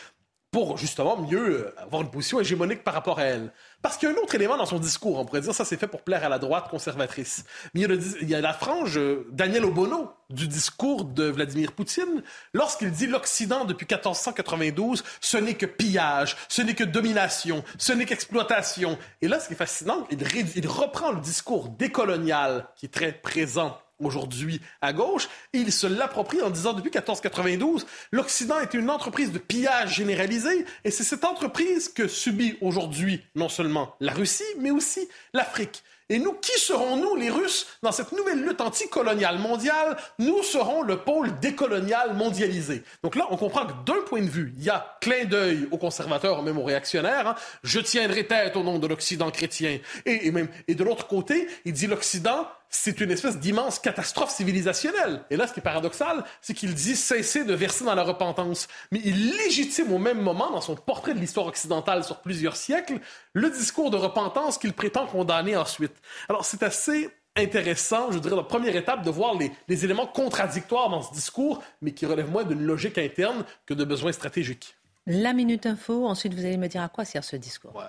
pour 0.51 0.77
justement 0.77 1.17
mieux 1.17 1.67
euh, 1.67 1.75
avoir 1.81 2.03
une 2.03 2.11
position 2.11 2.41
hégémonique 2.41 2.83
par 2.83 2.95
rapport 2.95 3.19
à 3.19 3.25
elle. 3.25 3.53
Parce 3.83 3.97
qu'il 3.97 4.09
y 4.09 4.13
a 4.13 4.15
un 4.15 4.19
autre 4.19 4.35
élément 4.35 4.57
dans 4.57 4.67
son 4.67 4.79
discours, 4.79 5.19
on 5.19 5.25
pourrait 5.25 5.41
dire 5.41 5.55
ça 5.55 5.65
c'est 5.65 5.77
fait 5.77 5.87
pour 5.87 6.03
plaire 6.03 6.25
à 6.25 6.29
la 6.29 6.39
droite 6.39 6.69
conservatrice. 6.69 7.45
Mais 7.75 7.83
il 7.83 8.29
y 8.29 8.35
a, 8.35 8.41
la 8.41 8.53
frange 8.53 8.99
euh, 8.99 9.27
Daniel 9.31 9.65
Obono 9.65 10.11
du 10.29 10.49
discours 10.49 11.05
de 11.05 11.25
Vladimir 11.25 11.73
Poutine 11.73 12.23
lorsqu'il 12.53 12.91
dit 12.91 13.07
l'Occident 13.07 13.65
depuis 13.65 13.85
1492, 13.85 15.05
ce 15.21 15.37
n'est 15.37 15.55
que 15.55 15.67
pillage, 15.67 16.37
ce 16.49 16.63
n'est 16.63 16.75
que 16.75 16.85
domination, 16.85 17.65
ce 17.79 17.93
n'est 17.93 18.07
qu'exploitation. 18.07 18.99
Et 19.23 19.29
là, 19.29 19.41
ce 19.41 19.49
qui 19.49 19.55
est 19.55 19.57
fascinant, 19.57 20.07
il, 20.11 20.19
il 20.57 20.69
reprend 20.69 21.13
le 21.13 21.21
discours 21.21 21.69
décolonial 21.69 22.67
qui 22.77 22.87
est 22.87 22.91
très 22.91 23.13
présent 23.13 23.79
aujourd'hui 24.01 24.61
à 24.81 24.93
gauche, 24.93 25.29
il 25.53 25.73
se 25.73 25.87
l'approprie 25.87 26.43
en 26.43 26.51
disant 26.51 26.73
depuis 26.73 26.91
1492, 26.91 27.87
l'Occident 28.13 28.61
est 28.61 28.75
une 28.75 28.91
entreprise 28.91 29.33
de 29.33 29.39
pillage 29.39 29.95
généralisé, 29.95 30.65
et 30.85 30.91
c'est 30.91 31.05
cette 31.05 31.25
entreprise 31.25 31.89
que 31.89 32.09
subit 32.09 32.57
aujourd'hui 32.61 33.23
non 33.35 33.49
seulement 33.49 33.95
la 34.01 34.13
Russie, 34.13 34.45
mais 34.59 34.71
aussi 34.71 35.09
l'Afrique. 35.33 35.83
Et 36.11 36.19
nous, 36.19 36.33
qui 36.33 36.59
serons-nous, 36.59 37.15
les 37.15 37.31
Russes, 37.31 37.69
dans 37.83 37.93
cette 37.93 38.11
nouvelle 38.11 38.45
lutte 38.45 38.61
anticoloniale 38.61 39.39
mondiale? 39.39 39.97
Nous 40.19 40.43
serons 40.43 40.83
le 40.83 40.99
pôle 40.99 41.39
décolonial 41.39 42.15
mondialisé. 42.15 42.83
Donc 43.05 43.15
là, 43.15 43.29
on 43.31 43.37
comprend 43.37 43.65
que 43.65 43.73
d'un 43.87 44.03
point 44.07 44.21
de 44.21 44.29
vue, 44.29 44.53
il 44.59 44.65
y 44.65 44.71
a 44.71 44.99
clin 45.01 45.25
d'œil 45.25 45.69
aux 45.71 45.79
conservateurs, 45.79 46.43
même 46.43 46.59
aux 46.59 46.65
réactionnaires. 46.65 47.29
Hein. 47.29 47.35
Je 47.63 47.79
tiendrai 47.79 48.27
tête 48.27 48.57
au 48.57 48.65
nom 48.65 48.81
de 48.81 48.89
l'Occident 48.89 49.31
chrétien. 49.31 49.79
Et, 50.05 50.27
et, 50.27 50.33
même, 50.33 50.49
et 50.67 50.75
de 50.75 50.83
l'autre 50.83 51.07
côté, 51.07 51.47
il 51.65 51.73
dit 51.73 51.87
l'Occident 51.87 52.49
c'est 52.71 53.01
une 53.01 53.11
espèce 53.11 53.39
d'immense 53.39 53.81
catastrophe 53.81 54.31
civilisationnelle. 54.31 55.23
Et 55.29 55.37
là, 55.37 55.47
ce 55.49 55.53
qui 55.53 55.59
est 55.59 55.63
paradoxal, 55.63 56.25
c'est 56.41 56.55
qu'il 56.55 56.73
dit 56.73 56.95
cesser 56.95 57.45
de 57.45 57.53
verser 57.53 57.85
dans 57.85 57.97
la 57.97 58.05
repentance. 58.05 58.69
Mais 58.93 59.01
il 59.05 59.37
légitime 59.37 59.93
au 59.93 59.99
même 59.99 60.23
moment, 60.23 60.51
dans 60.53 60.61
son 60.61 60.77
portrait 60.77 61.13
de 61.13 61.19
l'histoire 61.19 61.47
occidentale 61.47 62.05
sur 62.05 62.21
plusieurs 62.21 62.57
siècles, 62.57 63.01
le 63.33 63.51
discours 63.51 63.91
de 63.91 63.97
repentance 63.97 64.57
qu'il 64.57 64.73
prétend 64.73 65.07
condamner 65.07 65.57
ensuite. 65.57 65.95
Alors, 66.29 66.45
c'est 66.45 66.63
assez 66.63 67.11
intéressant, 67.37 68.13
je 68.13 68.19
dirais, 68.19 68.37
la 68.37 68.45
première 68.45 68.77
étape 68.77 69.05
de 69.05 69.11
voir 69.11 69.35
les, 69.37 69.51
les, 69.69 69.85
éléments 69.85 70.07
contradictoires 70.07 70.91
dans 70.91 71.03
ce 71.03 71.13
discours, 71.13 71.63
mais 71.83 71.93
qui 71.93 72.07
relèvent 72.07 72.31
moins 72.31 72.45
d'une 72.45 72.63
logique 72.63 72.99
interne 72.99 73.45
que 73.67 73.75
de 73.75 73.85
besoins 73.85 74.13
stratégiques. 74.13 74.77
La 75.07 75.33
minute 75.33 75.67
info, 75.67 76.07
ensuite 76.07 76.35
vous 76.35 76.45
allez 76.45 76.57
me 76.57 76.69
dire 76.69 76.83
à 76.83 76.89
quoi 76.89 77.05
sert 77.05 77.25
ce 77.25 77.37
discours. 77.37 77.75
Ouais. 77.75 77.83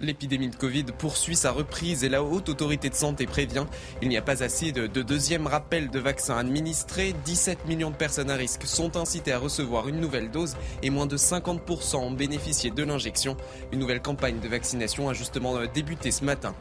L'épidémie 0.00 0.48
de 0.48 0.54
Covid 0.54 0.84
poursuit 0.96 1.34
sa 1.34 1.50
reprise 1.50 2.04
et 2.04 2.08
la 2.08 2.22
haute 2.22 2.48
autorité 2.48 2.88
de 2.88 2.94
santé 2.94 3.26
prévient 3.26 3.66
il 4.00 4.08
n'y 4.08 4.16
a 4.16 4.22
pas 4.22 4.44
assez 4.44 4.70
de, 4.70 4.86
de 4.86 5.02
deuxième 5.02 5.48
rappel 5.48 5.90
de 5.90 5.98
vaccins 5.98 6.38
administrés. 6.38 7.16
17 7.24 7.66
millions 7.66 7.90
de 7.90 7.96
personnes 7.96 8.30
à 8.30 8.36
risque 8.36 8.64
sont 8.64 8.96
incitées 8.96 9.32
à 9.32 9.40
recevoir 9.40 9.88
une 9.88 9.98
nouvelle 9.98 10.30
dose 10.30 10.56
et 10.84 10.90
moins 10.90 11.06
de 11.06 11.16
50% 11.16 11.96
ont 11.96 12.10
bénéficié 12.12 12.70
de 12.70 12.84
l'injection. 12.84 13.36
Une 13.72 13.80
nouvelle 13.80 14.00
campagne 14.00 14.38
de 14.38 14.46
vaccination 14.46 15.08
a 15.08 15.14
justement 15.14 15.56
euh, 15.56 15.66
débuté 15.66 16.12
ce 16.12 16.24
matin. 16.24 16.54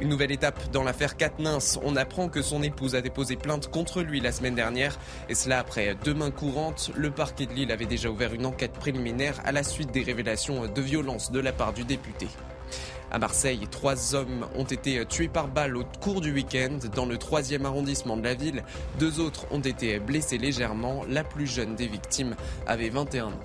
Une 0.00 0.08
nouvelle 0.08 0.32
étape 0.32 0.70
dans 0.72 0.82
l'affaire 0.82 1.18
Katnins. 1.18 1.58
On 1.82 1.94
apprend 1.94 2.30
que 2.30 2.40
son 2.40 2.62
épouse 2.62 2.94
a 2.94 3.02
déposé 3.02 3.36
plainte 3.36 3.70
contre 3.70 4.00
lui 4.00 4.20
la 4.20 4.32
semaine 4.32 4.54
dernière. 4.54 4.98
Et 5.28 5.34
cela 5.34 5.58
après 5.58 5.94
deux 6.04 6.14
mains 6.14 6.30
courantes. 6.30 6.90
Le 6.96 7.10
parquet 7.10 7.44
de 7.44 7.52
Lille 7.52 7.70
avait 7.70 7.84
déjà 7.84 8.08
ouvert 8.08 8.32
une 8.32 8.46
enquête 8.46 8.72
préliminaire 8.72 9.40
à 9.44 9.52
la 9.52 9.62
suite 9.62 9.92
des 9.92 10.02
révélations 10.02 10.66
de 10.66 10.80
violence 10.80 11.30
de 11.30 11.38
la 11.38 11.52
part 11.52 11.74
du 11.74 11.84
député. 11.84 12.28
À 13.14 13.18
Marseille, 13.18 13.68
trois 13.70 14.14
hommes 14.14 14.46
ont 14.56 14.64
été 14.64 15.04
tués 15.04 15.28
par 15.28 15.46
balle 15.46 15.76
au 15.76 15.84
cours 16.00 16.22
du 16.22 16.32
week-end 16.32 16.78
dans 16.94 17.04
le 17.04 17.18
troisième 17.18 17.66
arrondissement 17.66 18.16
de 18.16 18.24
la 18.24 18.32
ville. 18.32 18.64
Deux 18.98 19.20
autres 19.20 19.44
ont 19.50 19.60
été 19.60 19.98
blessés 19.98 20.38
légèrement. 20.38 21.04
La 21.10 21.22
plus 21.22 21.46
jeune 21.46 21.76
des 21.76 21.88
victimes 21.88 22.34
avait 22.66 22.88
21 22.88 23.26
ans. 23.26 23.40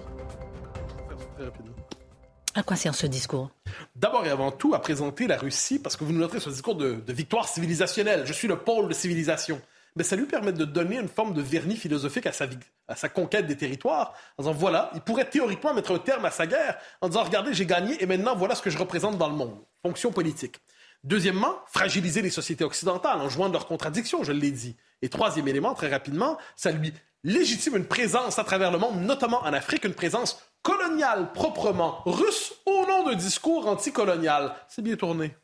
À 2.55 2.63
quoi 2.63 2.77
sert 2.77 2.95
ce 2.95 3.07
discours? 3.07 3.51
D'abord 3.97 4.25
et 4.25 4.29
avant 4.29 4.51
tout 4.51 4.73
à 4.73 4.79
présenter 4.79 5.27
la 5.27 5.35
Russie, 5.35 5.79
parce 5.79 5.97
que 5.97 6.05
vous 6.05 6.13
nous 6.13 6.19
noterez 6.19 6.39
ce 6.39 6.49
discours 6.49 6.75
de, 6.75 6.93
de 7.05 7.13
victoire 7.13 7.49
civilisationnelle. 7.49 8.23
Je 8.25 8.31
suis 8.31 8.47
le 8.47 8.57
pôle 8.57 8.87
de 8.87 8.93
civilisation 8.93 9.61
mais 9.97 10.03
ça 10.03 10.15
lui 10.15 10.25
permet 10.25 10.53
de 10.53 10.63
donner 10.63 10.99
une 10.99 11.07
forme 11.07 11.33
de 11.33 11.41
vernis 11.41 11.75
philosophique 11.75 12.27
à 12.27 12.31
sa, 12.31 12.45
à 12.87 12.95
sa 12.95 13.09
conquête 13.09 13.47
des 13.47 13.57
territoires, 13.57 14.13
en 14.37 14.43
disant 14.43 14.53
voilà, 14.53 14.91
il 14.95 15.01
pourrait 15.01 15.29
théoriquement 15.29 15.73
mettre 15.73 15.93
un 15.93 15.99
terme 15.99 16.25
à 16.25 16.31
sa 16.31 16.47
guerre, 16.47 16.77
en 17.01 17.09
disant 17.09 17.23
regardez, 17.23 17.53
j'ai 17.53 17.65
gagné 17.65 18.01
et 18.01 18.05
maintenant 18.05 18.35
voilà 18.35 18.55
ce 18.55 18.61
que 18.61 18.69
je 18.69 18.77
représente 18.77 19.17
dans 19.17 19.29
le 19.29 19.35
monde. 19.35 19.57
Fonction 19.81 20.11
politique. 20.11 20.57
Deuxièmement, 21.03 21.55
fragiliser 21.67 22.21
les 22.21 22.29
sociétés 22.29 22.63
occidentales 22.63 23.19
en 23.19 23.29
jouant 23.29 23.47
de 23.47 23.53
leurs 23.53 23.67
contradictions, 23.67 24.23
je 24.23 24.31
l'ai 24.31 24.51
dit. 24.51 24.75
Et 25.01 25.09
troisième 25.09 25.47
élément, 25.47 25.73
très 25.73 25.89
rapidement, 25.89 26.37
ça 26.55 26.71
lui 26.71 26.93
légitime 27.23 27.75
une 27.75 27.85
présence 27.85 28.39
à 28.39 28.43
travers 28.43 28.71
le 28.71 28.77
monde, 28.77 29.01
notamment 29.01 29.41
en 29.43 29.53
Afrique, 29.53 29.85
une 29.85 29.93
présence 29.93 30.41
coloniale 30.63 31.31
proprement 31.33 32.01
russe 32.05 32.53
au 32.65 32.85
nom 32.87 33.03
d'un 33.03 33.15
discours 33.15 33.67
anticolonial. 33.67 34.53
C'est 34.67 34.81
bien 34.81 34.95
tourné. 34.95 35.35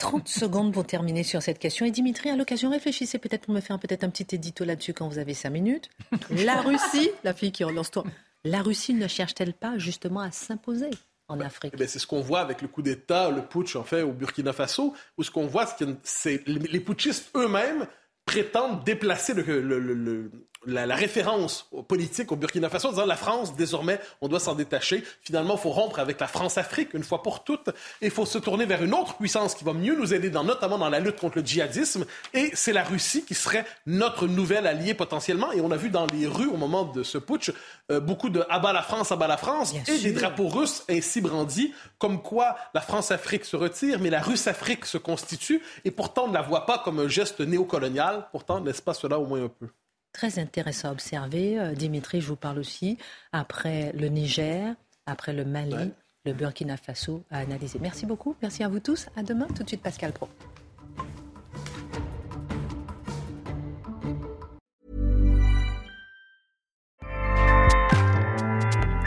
30 0.00 0.28
secondes 0.28 0.72
pour 0.72 0.86
terminer 0.86 1.22
sur 1.22 1.42
cette 1.42 1.58
question. 1.58 1.86
Et 1.86 1.90
Dimitri, 1.90 2.30
à 2.30 2.36
l'occasion, 2.36 2.70
réfléchissez 2.70 3.18
peut-être 3.18 3.42
pour 3.42 3.54
me 3.54 3.60
faire 3.60 3.78
peut-être 3.78 4.02
un 4.02 4.10
petit 4.10 4.34
édito 4.34 4.64
là-dessus 4.64 4.94
quand 4.94 5.06
vous 5.06 5.18
avez 5.18 5.34
5 5.34 5.50
minutes. 5.50 5.90
La 6.30 6.60
Russie, 6.62 7.10
la 7.22 7.34
fille 7.34 7.52
qui 7.52 7.62
relance 7.64 7.90
toi, 7.90 8.04
la 8.44 8.62
Russie 8.62 8.94
ne 8.94 9.06
cherche-t-elle 9.06 9.52
pas 9.52 9.78
justement 9.78 10.20
à 10.20 10.30
s'imposer 10.30 10.90
en 11.28 11.36
ben, 11.36 11.46
Afrique? 11.46 11.76
ben, 11.76 11.86
C'est 11.86 11.98
ce 11.98 12.06
qu'on 12.06 12.22
voit 12.22 12.40
avec 12.40 12.62
le 12.62 12.68
coup 12.68 12.82
d'État, 12.82 13.30
le 13.30 13.46
putsch 13.46 13.76
en 13.76 13.84
fait 13.84 14.02
au 14.02 14.12
Burkina 14.12 14.52
Faso, 14.52 14.94
où 15.18 15.22
ce 15.22 15.30
qu'on 15.30 15.46
voit, 15.46 15.66
c'est 16.02 16.38
que 16.42 16.50
les 16.50 16.80
putschistes 16.80 17.30
eux-mêmes 17.36 17.86
prétendent 18.24 18.82
déplacer 18.84 19.34
le, 19.34 20.30
la, 20.66 20.94
référence 20.94 21.68
politique 21.88 22.32
au 22.32 22.36
Burkina 22.36 22.68
Faso, 22.68 22.88
en 22.88 22.90
disant 22.92 23.06
la 23.06 23.16
France, 23.16 23.56
désormais, 23.56 24.00
on 24.20 24.28
doit 24.28 24.40
s'en 24.40 24.54
détacher. 24.54 25.02
Finalement, 25.22 25.54
il 25.54 25.60
faut 25.60 25.70
rompre 25.70 25.98
avec 25.98 26.20
la 26.20 26.26
France-Afrique 26.26 26.94
une 26.94 27.02
fois 27.02 27.22
pour 27.22 27.44
toutes 27.44 27.68
et 28.00 28.06
il 28.06 28.10
faut 28.10 28.26
se 28.26 28.38
tourner 28.38 28.66
vers 28.66 28.82
une 28.82 28.94
autre 28.94 29.16
puissance 29.16 29.54
qui 29.54 29.64
va 29.64 29.72
mieux 29.72 29.96
nous 29.96 30.12
aider, 30.12 30.30
dans, 30.30 30.44
notamment 30.44 30.78
dans 30.78 30.90
la 30.90 31.00
lutte 31.00 31.18
contre 31.18 31.38
le 31.38 31.44
djihadisme. 31.44 32.04
Et 32.34 32.50
c'est 32.54 32.72
la 32.72 32.84
Russie 32.84 33.24
qui 33.24 33.34
serait 33.34 33.64
notre 33.86 34.26
nouvel 34.26 34.66
allié 34.66 34.94
potentiellement. 34.94 35.52
Et 35.52 35.60
on 35.60 35.70
a 35.70 35.76
vu 35.76 35.88
dans 35.88 36.06
les 36.06 36.26
rues, 36.26 36.48
au 36.48 36.56
moment 36.56 36.84
de 36.84 37.02
ce 37.02 37.18
putsch, 37.18 37.52
euh, 37.90 38.00
beaucoup 38.00 38.28
de 38.28 38.44
abat 38.48 38.72
la 38.72 38.82
France, 38.82 39.12
abat 39.12 39.28
la 39.28 39.36
France 39.36 39.74
et 39.88 39.98
des 39.98 40.12
drapeaux 40.12 40.48
russes 40.48 40.84
ainsi 40.88 41.20
brandis, 41.20 41.72
comme 41.98 42.22
quoi 42.22 42.56
la 42.74 42.80
France-Afrique 42.80 43.44
se 43.44 43.56
retire, 43.56 43.98
mais 44.00 44.10
la 44.10 44.20
Russe-Afrique 44.20 44.84
se 44.84 44.98
constitue. 44.98 45.62
Et 45.84 45.90
pourtant, 45.90 46.24
on 46.24 46.28
ne 46.28 46.34
la 46.34 46.42
voit 46.42 46.66
pas 46.66 46.78
comme 46.78 47.00
un 47.00 47.08
geste 47.08 47.40
néocolonial. 47.40 48.28
Pourtant, 48.32 48.60
n'est-ce 48.60 48.82
pas 48.82 48.94
cela 48.94 49.18
au 49.18 49.26
moins 49.26 49.44
un 49.44 49.48
peu? 49.48 49.68
Très 50.12 50.38
intéressant 50.38 50.88
à 50.88 50.92
observer. 50.92 51.58
Euh, 51.58 51.72
Dimitri, 51.72 52.20
je 52.20 52.26
vous 52.26 52.36
parle 52.36 52.58
aussi. 52.58 52.98
Après 53.32 53.92
le 53.92 54.08
Niger, 54.08 54.74
après 55.06 55.32
le 55.32 55.44
Mali, 55.44 55.92
le 56.24 56.32
Burkina 56.32 56.76
Faso 56.76 57.24
à 57.30 57.38
analyser. 57.38 57.78
Merci 57.80 58.06
beaucoup. 58.06 58.36
Merci 58.42 58.62
à 58.64 58.68
vous 58.68 58.80
tous. 58.80 59.06
À 59.16 59.22
demain. 59.22 59.46
Tout 59.54 59.62
de 59.62 59.68
suite, 59.68 59.82
Pascal 59.82 60.12
Pro. 60.12 60.28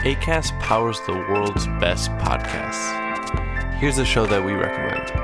ACAST 0.04 0.52
powers 0.60 1.00
the 1.06 1.14
world's 1.30 1.66
best 1.80 2.10
podcasts. 2.18 2.92
Here's 3.80 3.96
a 3.96 4.04
show 4.04 4.26
that 4.26 4.44
we 4.44 4.52
recommend. 4.52 5.23